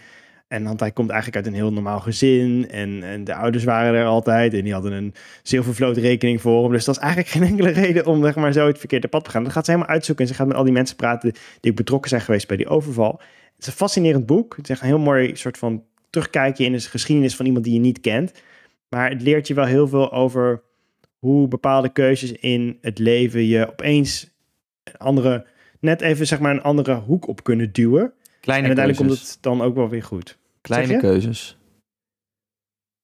en 0.49 0.63
want 0.63 0.79
hij 0.79 0.91
komt 0.91 1.09
eigenlijk 1.09 1.45
uit 1.45 1.53
een 1.53 1.59
heel 1.59 1.73
normaal 1.73 1.99
gezin. 1.99 2.69
En, 2.69 3.03
en 3.03 3.23
de 3.23 3.35
ouders 3.35 3.63
waren 3.63 3.93
er 3.93 4.05
altijd. 4.05 4.53
En 4.53 4.63
die 4.63 4.73
hadden 4.73 4.91
een 4.91 5.13
zilvervloot 5.43 5.97
rekening 5.97 6.41
voor 6.41 6.63
hem. 6.63 6.71
Dus 6.71 6.85
dat 6.85 6.95
is 6.95 7.01
eigenlijk 7.01 7.31
geen 7.31 7.43
enkele 7.43 7.69
reden 7.69 8.05
om 8.05 8.23
zeg 8.23 8.35
maar, 8.35 8.53
zo 8.53 8.67
het 8.67 8.77
verkeerde 8.77 9.07
pad 9.07 9.23
te 9.23 9.29
gaan. 9.29 9.43
Dat 9.43 9.51
gaat 9.51 9.65
ze 9.65 9.71
helemaal 9.71 9.93
uitzoeken. 9.93 10.25
En 10.25 10.31
ze 10.31 10.37
gaat 10.37 10.47
met 10.47 10.55
al 10.55 10.63
die 10.63 10.73
mensen 10.73 10.95
praten 10.95 11.33
die 11.59 11.73
betrokken 11.73 12.09
zijn 12.09 12.21
geweest 12.21 12.47
bij 12.47 12.57
die 12.57 12.67
overval. 12.67 13.21
Het 13.59 13.67
is 13.67 13.73
een 13.73 13.79
fascinerend 13.79 14.25
boek. 14.25 14.55
Het 14.55 14.65
is 14.65 14.69
echt 14.69 14.81
een 14.81 14.87
heel 14.87 14.99
mooi 14.99 15.35
soort 15.35 15.57
van 15.57 15.83
terugkijkje 16.09 16.65
in 16.65 16.71
de 16.71 16.79
geschiedenis 16.79 17.35
van 17.35 17.45
iemand 17.45 17.65
die 17.65 17.73
je 17.73 17.79
niet 17.79 17.99
kent. 17.99 18.31
Maar 18.89 19.09
het 19.09 19.21
leert 19.21 19.47
je 19.47 19.53
wel 19.53 19.65
heel 19.65 19.87
veel 19.87 20.11
over 20.11 20.61
hoe 21.17 21.47
bepaalde 21.47 21.89
keuzes 21.89 22.31
in 22.31 22.77
het 22.81 22.99
leven 22.99 23.45
je 23.45 23.69
opeens 23.69 24.29
een 24.83 24.97
andere, 24.97 25.45
net 25.79 26.01
even 26.01 26.27
zeg 26.27 26.39
maar 26.39 26.51
een 26.51 26.61
andere 26.61 26.95
hoek 26.95 27.27
op 27.27 27.43
kunnen 27.43 27.71
duwen. 27.71 28.13
Kleine 28.39 28.67
en 28.67 28.77
uiteindelijk 28.77 29.07
keuzes. 29.07 29.17
komt 29.17 29.33
het 29.33 29.43
dan 29.43 29.61
ook 29.61 29.75
wel 29.75 29.89
weer 29.89 30.03
goed. 30.03 30.37
Kleine 30.61 30.97
keuzes. 30.97 31.57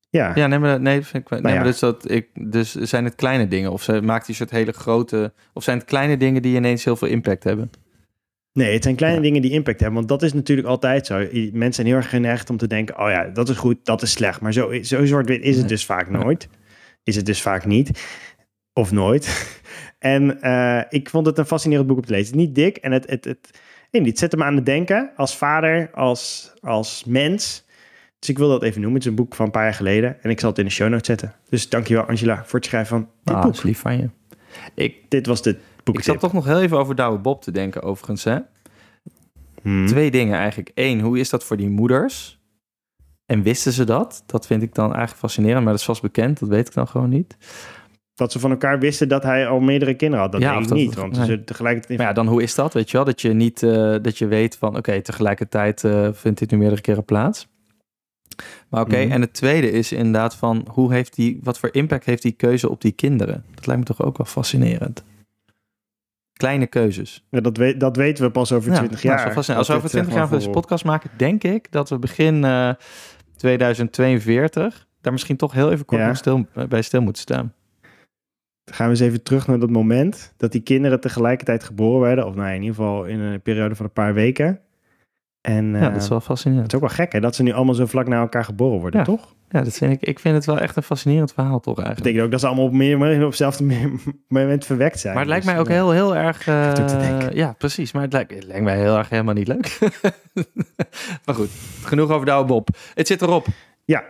Ja, 0.10 0.32
Ja, 0.36 0.47
nee, 0.47 0.60
maar, 0.60 0.82
nee, 0.82 1.01
vind 1.01 1.24
ik, 1.24 1.30
nee, 1.30 1.41
Nou 1.41 1.53
ja. 1.53 1.60
maar 1.60 1.70
dus, 1.70 1.80
dat 1.80 2.12
ik, 2.12 2.51
dus 2.51 2.76
zijn 2.76 3.03
het 3.03 3.16
kleine 3.16 3.47
dingen? 3.47 3.72
Of 3.72 3.84
ze 3.84 4.01
maakt 4.01 4.26
die 4.26 4.36
soort 4.36 4.49
hele 4.49 4.72
grote... 4.72 5.34
Of 5.53 5.64
zijn 5.64 5.78
het 5.78 5.88
kleine 5.88 6.18
dingen 6.18 6.41
die 6.41 6.56
ineens 6.56 6.84
heel 6.84 6.95
veel 6.95 7.08
impact 7.08 7.43
hebben? 7.43 7.72
Nee, 8.56 8.74
het 8.74 8.84
zijn 8.84 8.95
kleine 8.95 9.18
Ja. 9.18 9.24
dingen 9.24 9.41
die 9.41 9.51
impact 9.51 9.80
hebben. 9.80 9.97
Want 9.97 10.10
dat 10.10 10.24
is 10.24 10.34
natuurlijk 10.34 10.68
altijd 10.68 11.06
zo. 11.06 11.18
Mensen 11.34 11.74
zijn 11.74 11.88
heel 11.88 11.95
erg 11.95 12.10
geneigd 12.10 12.49
om 12.49 12.58
te 12.58 12.68
denken... 12.68 12.99
oh 12.99 13.10
ja, 13.10 13.24
dat 13.26 13.49
is 13.49 13.56
goed, 13.58 13.78
dat 13.86 14.01
is 14.01 14.12
slecht. 14.12 14.41
Maar 14.41 14.53
zo, 14.53 14.82
zo 14.82 15.06
zwart-wit 15.06 15.41
is 15.41 15.47
het 15.49 15.58
Nee. 15.58 15.68
dus 15.68 15.86
vaak 15.86 16.10
nooit. 16.10 16.47
Is 17.03 17.16
het 17.16 17.26
dus 17.26 17.41
vaak 17.41 17.66
niet. 17.66 18.03
Of 18.74 18.91
nooit. 18.91 19.58
en 19.99 20.41
eh, 20.41 20.82
ik 20.89 21.10
vond 21.10 21.26
het 21.26 21.38
een 21.38 21.45
fascinerend 21.45 21.88
boek 21.88 21.97
om 21.97 22.06
te 22.06 22.12
lezen. 22.12 22.26
Het 22.28 22.36
is 22.36 22.41
niet 22.45 22.56
dik 22.56 22.78
en 22.78 22.91
het... 22.91 23.10
het, 23.10 23.26
het, 23.26 23.60
niet, 23.91 24.06
het 24.06 24.20
zet 24.20 24.36
me 24.36 24.43
aan 24.43 24.56
het 24.56 24.66
denken. 24.66 25.12
Als 25.16 25.38
vader, 25.38 25.89
als, 25.93 26.53
als 26.62 27.03
mens. 27.08 27.66
Dus 28.20 28.30
ik 28.30 28.38
wil 28.38 28.49
dat 28.49 28.64
even 28.64 28.82
noemen. 28.82 28.99
Het 28.99 29.03
is 29.06 29.10
een 29.10 29.18
boek 29.24 29.36
van 29.36 29.45
een 29.45 29.51
paar 29.51 29.64
jaar 29.64 29.74
geleden. 29.74 30.24
En 30.24 30.30
ik 30.30 30.39
zal 30.39 30.49
het 30.49 30.60
in 30.60 30.66
de 30.66 30.72
show 30.72 30.89
notes 30.89 31.08
zetten. 31.08 31.34
Dus 31.49 31.70
dankjewel 31.70 32.03
Angela 32.03 32.43
voor 32.45 32.60
het 32.60 32.68
schrijven 32.68 32.89
van 32.97 33.10
dit 33.24 33.34
Ah, 33.36 33.41
boek. 33.41 33.51
dat 33.51 33.58
is 33.58 33.64
lief 33.64 33.80
van 33.80 33.97
je. 33.97 34.10
Ik, 34.76 34.95
Dit 35.10 35.26
was 35.26 35.41
de 35.41 35.56
ik 35.91 36.03
zat 36.03 36.19
toch 36.19 36.33
nog 36.33 36.45
heel 36.45 36.61
even 36.61 36.77
over 36.77 36.95
Douwe 36.95 37.17
Bob 37.19 37.41
te 37.41 37.51
denken 37.51 37.81
overigens, 37.83 38.23
hè? 38.23 38.38
Hmm. 39.61 39.88
Twee 39.88 40.11
dingen 40.11 40.38
eigenlijk. 40.38 40.71
Eén, 40.73 40.99
hoe 41.01 41.19
is 41.19 41.29
dat 41.29 41.43
voor 41.43 41.57
die 41.57 41.69
moeders? 41.69 42.39
En 43.25 43.41
wisten 43.41 43.71
ze 43.71 43.83
dat? 43.83 44.23
Dat 44.25 44.45
vind 44.47 44.61
ik 44.61 44.73
dan 44.75 44.86
eigenlijk 44.89 45.19
fascinerend, 45.19 45.63
maar 45.63 45.71
dat 45.71 45.79
is 45.79 45.86
vast 45.88 46.01
bekend. 46.01 46.39
Dat 46.39 46.49
weet 46.49 46.67
ik 46.67 46.73
dan 46.73 46.88
gewoon 46.88 47.09
niet. 47.09 47.38
Dat 48.13 48.31
ze 48.31 48.39
van 48.39 48.51
elkaar 48.51 48.79
wisten 48.79 49.07
dat 49.07 49.23
hij 49.23 49.47
al 49.47 49.59
meerdere 49.59 49.93
kinderen 49.93 50.23
had. 50.23 50.31
Dat 50.31 50.41
Ja, 50.41 50.51
denk 50.51 50.63
ik 50.63 50.69
dat- 50.69 50.77
niet. 50.77 50.95
Want 50.95 51.15
ze 51.15 51.25
nee. 51.25 51.43
tegelijkertijd... 51.43 51.97
Maar 51.97 52.07
ja, 52.07 52.13
dan 52.13 52.27
hoe 52.27 52.41
is 52.43 52.55
dat, 52.55 52.73
weet 52.73 52.89
je 52.91 52.97
wel? 52.97 53.05
Dat 53.05 53.21
je 53.21 53.33
niet, 53.33 53.63
eh, 53.63 53.95
dat 54.01 54.17
je 54.17 54.27
weet 54.27 54.57
van, 54.57 54.77
oké, 54.77 55.01
tegelijkertijd 55.01 55.83
eh, 55.83 56.09
vindt 56.13 56.39
dit 56.39 56.51
nu 56.51 56.57
meerdere 56.57 56.81
keren 56.81 57.05
plaats. 57.05 57.47
Maar 58.69 58.81
oké, 58.81 58.97
Mhm. 59.03 59.11
en 59.11 59.21
het 59.21 59.33
tweede 59.33 59.71
is 59.71 59.91
inderdaad 59.91 60.36
van, 60.36 60.67
hoe 60.71 60.93
heeft 60.93 61.15
die, 61.15 61.39
wat 61.43 61.59
voor 61.59 61.69
impact 61.71 62.05
heeft 62.05 62.21
die 62.21 62.31
keuze 62.31 62.69
op 62.69 62.81
die 62.81 62.91
kinderen? 62.91 63.43
Dat 63.55 63.65
lijkt 63.65 63.81
me 63.81 63.95
toch 63.95 64.05
ook 64.07 64.17
wel 64.17 64.27
fascinerend. 64.27 65.03
Kleine 66.38 66.67
keuzes. 66.67 67.25
Ja, 67.29 67.39
dat, 67.39 67.57
weet, 67.57 67.79
dat 67.79 67.95
weten 67.95 68.23
we 68.25 68.31
pas 68.31 68.51
over 68.51 68.71
20 68.73 69.03
nou, 69.03 69.15
jaar. 69.15 69.31
fascinerend. 69.31 69.57
Als 69.57 69.67
we 69.67 69.73
over 69.73 69.81
dit, 69.81 69.91
20 69.91 70.11
zeg 70.11 70.19
jaar 70.21 70.29
maar, 70.29 70.38
deze 70.39 70.51
voor- 70.51 70.61
podcast 70.61 70.86
maken, 70.86 71.09
denk 71.17 71.43
ik 71.43 71.71
dat 71.71 71.89
we 71.89 71.99
begin 71.99 72.43
eh 72.43 72.69
2042 73.36 74.88
daar 75.01 75.11
misschien 75.13 75.36
toch 75.38 75.53
heel 75.53 75.71
even 75.71 75.86
kort 75.86 76.01
Ja. 76.01 76.13
stil, 76.13 76.45
bij 76.69 76.81
stil 76.81 77.01
moeten 77.01 77.21
staan. 77.21 77.53
Dan 78.63 78.75
gaan 78.75 78.86
we 78.86 78.91
eens 78.91 79.01
even 79.01 79.23
terug 79.23 79.47
naar 79.47 79.59
dat 79.59 79.69
moment 79.69 80.33
dat 80.38 80.51
die 80.51 80.61
kinderen 80.61 80.99
tegelijkertijd 80.99 81.63
geboren 81.63 82.01
werden. 82.01 82.25
Of 82.25 82.36
nou, 82.36 82.47
in 82.49 82.61
ieder 82.61 82.75
geval 82.75 83.05
in 83.05 83.19
een 83.19 83.41
periode 83.41 83.75
van 83.75 83.86
een 83.86 83.91
paar 83.91 84.13
weken. 84.13 84.59
En 85.45 85.71
Ja, 85.71 85.75
eh, 85.87 85.93
dat 85.93 86.01
is 86.01 86.07
wel 86.07 86.17
het 86.17 86.27
fascinerend. 86.27 86.67
is 86.67 86.73
ook 86.75 86.85
wel 86.87 86.95
gek 86.95 87.11
hè, 87.13 87.19
dat 87.19 87.35
ze 87.35 87.43
nu 87.43 87.51
allemaal 87.53 87.73
zo 87.73 87.85
vlak 87.85 88.07
na 88.07 88.19
elkaar 88.19 88.43
geboren 88.43 88.79
worden, 88.79 88.99
Ja. 88.99 89.05
toch? 89.05 89.33
Ja, 89.49 89.61
dat 89.61 89.73
vind 89.73 89.91
ik, 89.91 90.01
ik 90.01 90.19
vind 90.19 90.35
het 90.35 90.45
wel 90.45 90.59
echt 90.59 90.75
een 90.75 90.83
fascinerend 90.83 91.33
verhaal 91.33 91.59
toch 91.59 91.75
Dat 91.75 91.85
eigenlijk. 91.85 92.03
betekent 92.03 92.23
ook 92.25 92.31
dat 92.31 92.39
ze 92.39 92.47
allemaal 92.47 92.65
op, 92.65 92.71
meer, 92.71 93.21
op 93.23 93.27
hetzelfde 93.27 93.63
moment 94.27 94.65
verwekt 94.65 94.99
zijn. 94.99 95.13
Maar 95.13 95.21
het 95.23 95.31
lijkt 95.31 95.45
Dus, 95.45 95.53
mij 95.53 95.61
ook 95.63 95.67
ja. 95.67 95.73
heel, 95.73 95.91
heel 95.91 96.15
erg... 96.15 96.47
eh, 96.47 96.71
te 96.71 97.29
ja, 97.33 97.55
precies. 97.57 97.91
Maar 97.91 98.01
het 98.01 98.13
lijkt, 98.13 98.33
het 98.33 98.43
lijkt 98.43 98.63
mij 98.63 98.77
heel 98.79 98.97
erg 98.97 99.09
helemaal 99.09 99.33
niet 99.33 99.47
leuk. 99.47 99.77
maar 101.25 101.35
goed, 101.35 101.49
genoeg 101.83 102.09
over 102.09 102.25
de 102.25 102.31
oude 102.31 102.47
Bob. 102.47 102.67
Het 102.93 103.07
zit 103.07 103.21
erop. 103.21 103.45
Ja, 103.85 104.03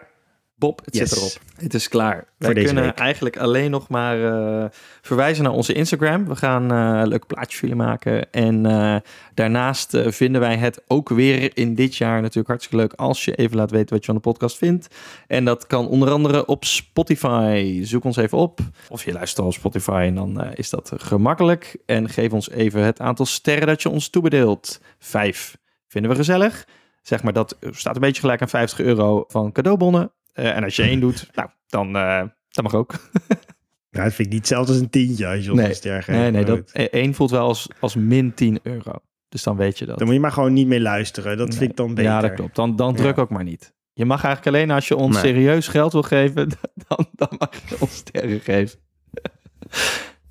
Bob, 0.58 0.82
het 0.86 0.95
Yes. 0.95 1.10
zit 1.10 1.18
erop. 1.18 1.32
Het 1.56 1.74
is 1.74 1.88
klaar. 1.88 2.28
Wij 2.38 2.53
deze 2.53 2.66
kunnen 2.66 2.84
week. 2.84 2.97
eigenlijk 2.97 3.38
alleen 3.38 3.72
nog 3.72 3.89
maar 3.89 4.24
eh, 4.26 4.66
verwijzen 5.01 5.43
naar 5.43 5.53
onze 5.53 5.74
Instagram. 5.74 6.28
We 6.28 6.36
gaan 6.36 6.72
eh 6.72 7.08
leuke 7.08 7.26
plaatjes 7.26 7.60
voor 7.60 7.68
jullie 7.70 7.84
maken. 7.84 8.32
En 8.32 8.66
eh, 8.66 8.95
daarnaast 9.34 9.97
vinden 10.06 10.41
wij 10.41 10.58
het 10.58 10.82
ook 10.88 11.10
weer 11.10 11.58
in 11.58 11.76
dit 11.76 11.95
jaar 11.95 12.22
natuurlijk 12.22 12.47
hartstikke 12.47 12.78
leuk... 12.78 12.93
als 12.93 13.26
je 13.26 13.36
even 13.36 13.58
laat 13.58 13.72
weten 13.72 13.89
wat 13.89 13.99
je 13.99 14.06
van 14.06 14.16
de 14.16 14.22
podcast 14.22 14.58
vindt. 14.58 14.88
En 15.28 15.45
dat 15.45 15.68
kan 15.68 15.88
onder 15.88 16.10
andere 16.10 16.45
op 16.45 16.66
Spotify. 16.66 17.80
Zoek 17.84 18.03
ons 18.03 18.18
even 18.18 18.38
op. 18.38 18.60
Of 18.89 19.06
je 19.06 19.12
luistert 19.12 19.39
al 19.39 19.45
op 19.47 19.53
Spotify 19.53 20.03
en 20.08 20.16
dan 20.16 20.53
is 20.53 20.70
dat 20.70 20.91
gemakkelijk. 20.97 21.78
En 21.86 22.10
geef 22.10 22.32
ons 22.32 22.49
even 22.49 22.82
het 22.82 22.99
aantal 22.99 23.26
sterren 23.26 23.68
dat 23.68 23.82
je 23.82 23.89
ons 23.89 24.10
toebedeelt. 24.10 24.80
Vijf. 24.99 25.58
Vinden 25.88 26.12
we 26.12 26.18
gezellig. 26.18 26.68
Zeg 27.01 27.24
maar 27.24 27.34
dat 27.34 27.58
staat 27.72 27.95
een 27.95 28.01
beetje 28.01 28.22
gelijk 28.22 28.41
aan 28.41 28.49
50 28.49 28.80
euro 28.80 29.24
van 29.28 29.51
cadeaubonnen. 29.51 30.12
Eh, 30.36 30.55
en 30.55 30.63
als 30.63 30.75
je 30.75 30.83
één 30.83 30.99
doet, 30.99 31.27
nou, 31.36 31.49
dan 31.67 31.95
eh, 31.95 32.23
dat 32.49 32.63
mag 32.63 32.73
ook. 32.75 32.91
nou, 33.91 34.05
dat 34.05 34.13
vind 34.13 34.27
ik 34.27 34.33
niet 34.33 34.47
zelfs 34.47 34.69
als 34.69 34.79
een 34.79 34.89
tientje 34.89 35.27
als 35.27 35.43
je 35.45 35.51
ons 35.51 35.59
Nee. 35.59 35.69
een 35.69 35.75
ster 35.75 36.03
geeft. 36.03 36.17
Nee, 36.19 36.31
nee, 36.31 36.45
dat, 36.45 36.71
eh, 36.71 36.86
één 36.86 37.13
voelt 37.13 37.31
wel 37.31 37.47
als, 37.47 37.67
als 37.79 37.95
min 37.95 38.33
10 38.33 38.59
euro. 38.63 38.93
Dus 39.29 39.43
dan 39.43 39.57
weet 39.57 39.79
je 39.79 39.86
dat. 39.86 39.97
Dan 39.97 40.05
moet 40.05 40.15
je 40.15 40.21
maar 40.21 40.31
gewoon 40.31 40.53
niet 40.53 40.67
meer 40.67 40.79
luisteren. 40.81 41.38
Dat 41.38 41.47
Nee. 41.49 41.57
vind 41.57 41.69
ik 41.71 41.77
dan 41.77 41.88
beter. 41.95 42.03
Ja, 42.11 42.21
dat 42.21 42.33
klopt. 42.33 42.55
Dan, 42.55 42.75
dan 42.75 42.95
druk 42.95 43.15
Ja. 43.15 43.21
ook 43.21 43.29
maar 43.29 43.43
niet. 43.43 43.73
Je 43.93 44.05
mag 44.05 44.23
eigenlijk 44.23 44.55
alleen 44.55 44.71
als 44.71 44.88
je 44.88 44.95
ons 44.95 45.21
Nee. 45.21 45.33
serieus 45.33 45.67
geld 45.67 45.91
wil 45.91 46.01
geven, 46.01 46.49
dan, 46.88 47.07
dan 47.11 47.29
mag 47.38 47.49
je 47.69 47.75
ons 47.79 47.95
sterren 47.95 48.39
geven. 48.39 48.79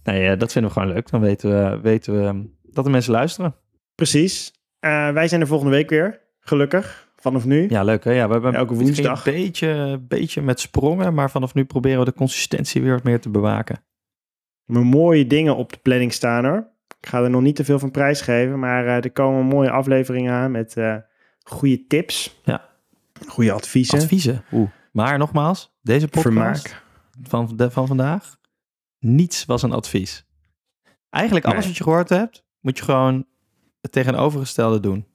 nee, 0.05 0.29
eh, 0.29 0.39
dat 0.39 0.53
vinden 0.53 0.71
we 0.73 0.79
gewoon 0.81 0.95
leuk. 0.95 1.11
Dan 1.11 1.21
weten 1.21 1.51
we, 1.51 1.81
weten 1.81 2.15
we 2.25 2.51
dat 2.63 2.85
de 2.85 2.91
mensen 2.91 3.13
luisteren. 3.13 3.55
Precies. 3.95 4.53
Wij 4.81 5.29
zijn 5.29 5.41
er 5.41 5.47
volgende 5.47 5.73
week 5.73 5.91
weer. 5.91 6.21
Gelukkig. 6.41 7.09
Vanaf 7.25 7.45
nu. 7.45 7.69
Ja, 7.69 7.83
leuk 7.83 8.05
hè? 8.05 8.13
Ja, 8.13 8.27
we 8.27 8.33
hebben 8.33 8.55
Elke 8.55 8.75
woensdag. 8.75 9.27
Een 9.27 9.33
beetje, 9.33 10.01
beetje 10.09 10.43
met 10.43 10.61
sprongen, 10.61 11.15
maar 11.15 11.31
vanaf 11.31 11.55
nu 11.55 11.65
proberen 11.65 11.99
we 11.99 12.05
de 12.05 12.13
consistentie 12.13 12.83
weer 12.83 12.93
wat 12.93 13.03
meer 13.03 13.21
te 13.21 13.29
bewaken. 13.29 13.85
Maar 14.65 14.85
mooie 14.87 15.27
dingen 15.27 15.57
op 15.57 15.73
de 15.73 15.79
planning 15.83 16.13
staan 16.13 16.45
hoor. 16.45 16.69
Ik 17.01 17.07
ga 17.09 17.23
er 17.23 17.31
nog 17.31 17.43
niet 17.43 17.57
te 17.57 17.65
veel 17.65 17.79
van 17.79 17.91
prijs 17.91 18.21
geven. 18.21 18.59
Maar 18.59 18.87
eh, 18.87 18.95
er 18.95 19.11
komen 19.13 19.45
mooie 19.45 19.71
afleveringen 19.71 20.33
aan 20.33 20.51
met 20.51 20.77
eh 20.77 20.97
goede 21.43 21.87
tips. 21.87 22.41
Ja. 22.43 22.69
Goede 23.27 23.53
adviezen. 23.53 23.99
Adviezen. 23.99 24.45
Oeh. 24.53 24.71
Maar 24.93 25.19
nogmaals, 25.19 25.77
deze 25.83 26.09
podcast 26.09 26.83
van, 27.23 27.53
de, 27.57 27.71
van 27.71 27.87
vandaag, 27.87 28.37
niets 28.99 29.45
was 29.45 29.63
een 29.63 29.73
advies. 29.73 30.27
Eigenlijk 31.11 31.45
alles 31.45 31.59
Nee. 31.59 31.67
wat 31.69 31.77
je 31.77 31.85
gehoord 31.85 32.09
hebt, 32.09 32.45
moet 32.61 32.79
je 32.79 32.85
gewoon 32.85 33.27
het 33.81 33.93
tegenovergestelde 33.93 34.81
doen. 34.81 35.07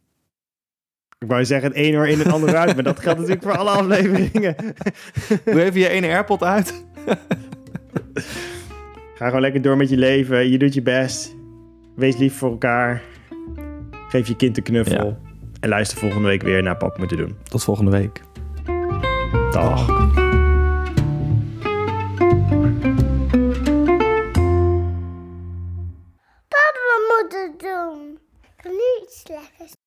Ik 1.19 1.27
wou 1.27 1.45
zeggen, 1.45 1.69
het 1.69 1.77
ene 1.77 1.97
hoor 1.97 2.07
in 2.07 2.19
het 2.19 2.31
andere 2.31 2.57
uit, 2.57 2.75
maar 2.75 2.83
dat 2.83 2.99
geldt 2.99 3.19
natuurlijk 3.19 3.45
voor 3.45 3.57
alle 3.57 3.69
afleveringen. 3.69 4.55
Doe 5.45 5.63
even 5.63 5.79
je 5.79 5.89
ene 5.89 6.07
AirPod 6.07 6.43
uit. 6.43 6.85
Ga 9.15 9.25
gewoon 9.25 9.41
lekker 9.41 9.61
door 9.61 9.77
met 9.77 9.89
je 9.89 9.97
leven. 9.97 10.49
Je 10.49 10.57
doet 10.57 10.73
je 10.73 10.81
best. 10.81 11.35
Wees 11.95 12.17
lief 12.17 12.37
voor 12.37 12.49
elkaar. 12.49 13.01
Geef 14.09 14.27
je 14.27 14.35
kind 14.35 14.57
een 14.57 14.63
knuffel. 14.63 15.17
En 15.59 15.69
luister 15.69 15.97
volgende 15.97 16.27
week 16.27 16.41
weer 16.41 16.63
naar 16.63 16.77
Pap 16.77 16.97
Moeten 16.97 17.17
Doen. 17.17 17.37
Tot 17.43 17.63
volgende 17.63 17.91
week. 17.91 18.21
Dag. 19.51 19.85
Papa 26.47 26.95
moet 27.07 27.33
het 27.33 27.59
doen. 27.59 28.19
Ik 28.63 29.07
slechts. 29.07 29.78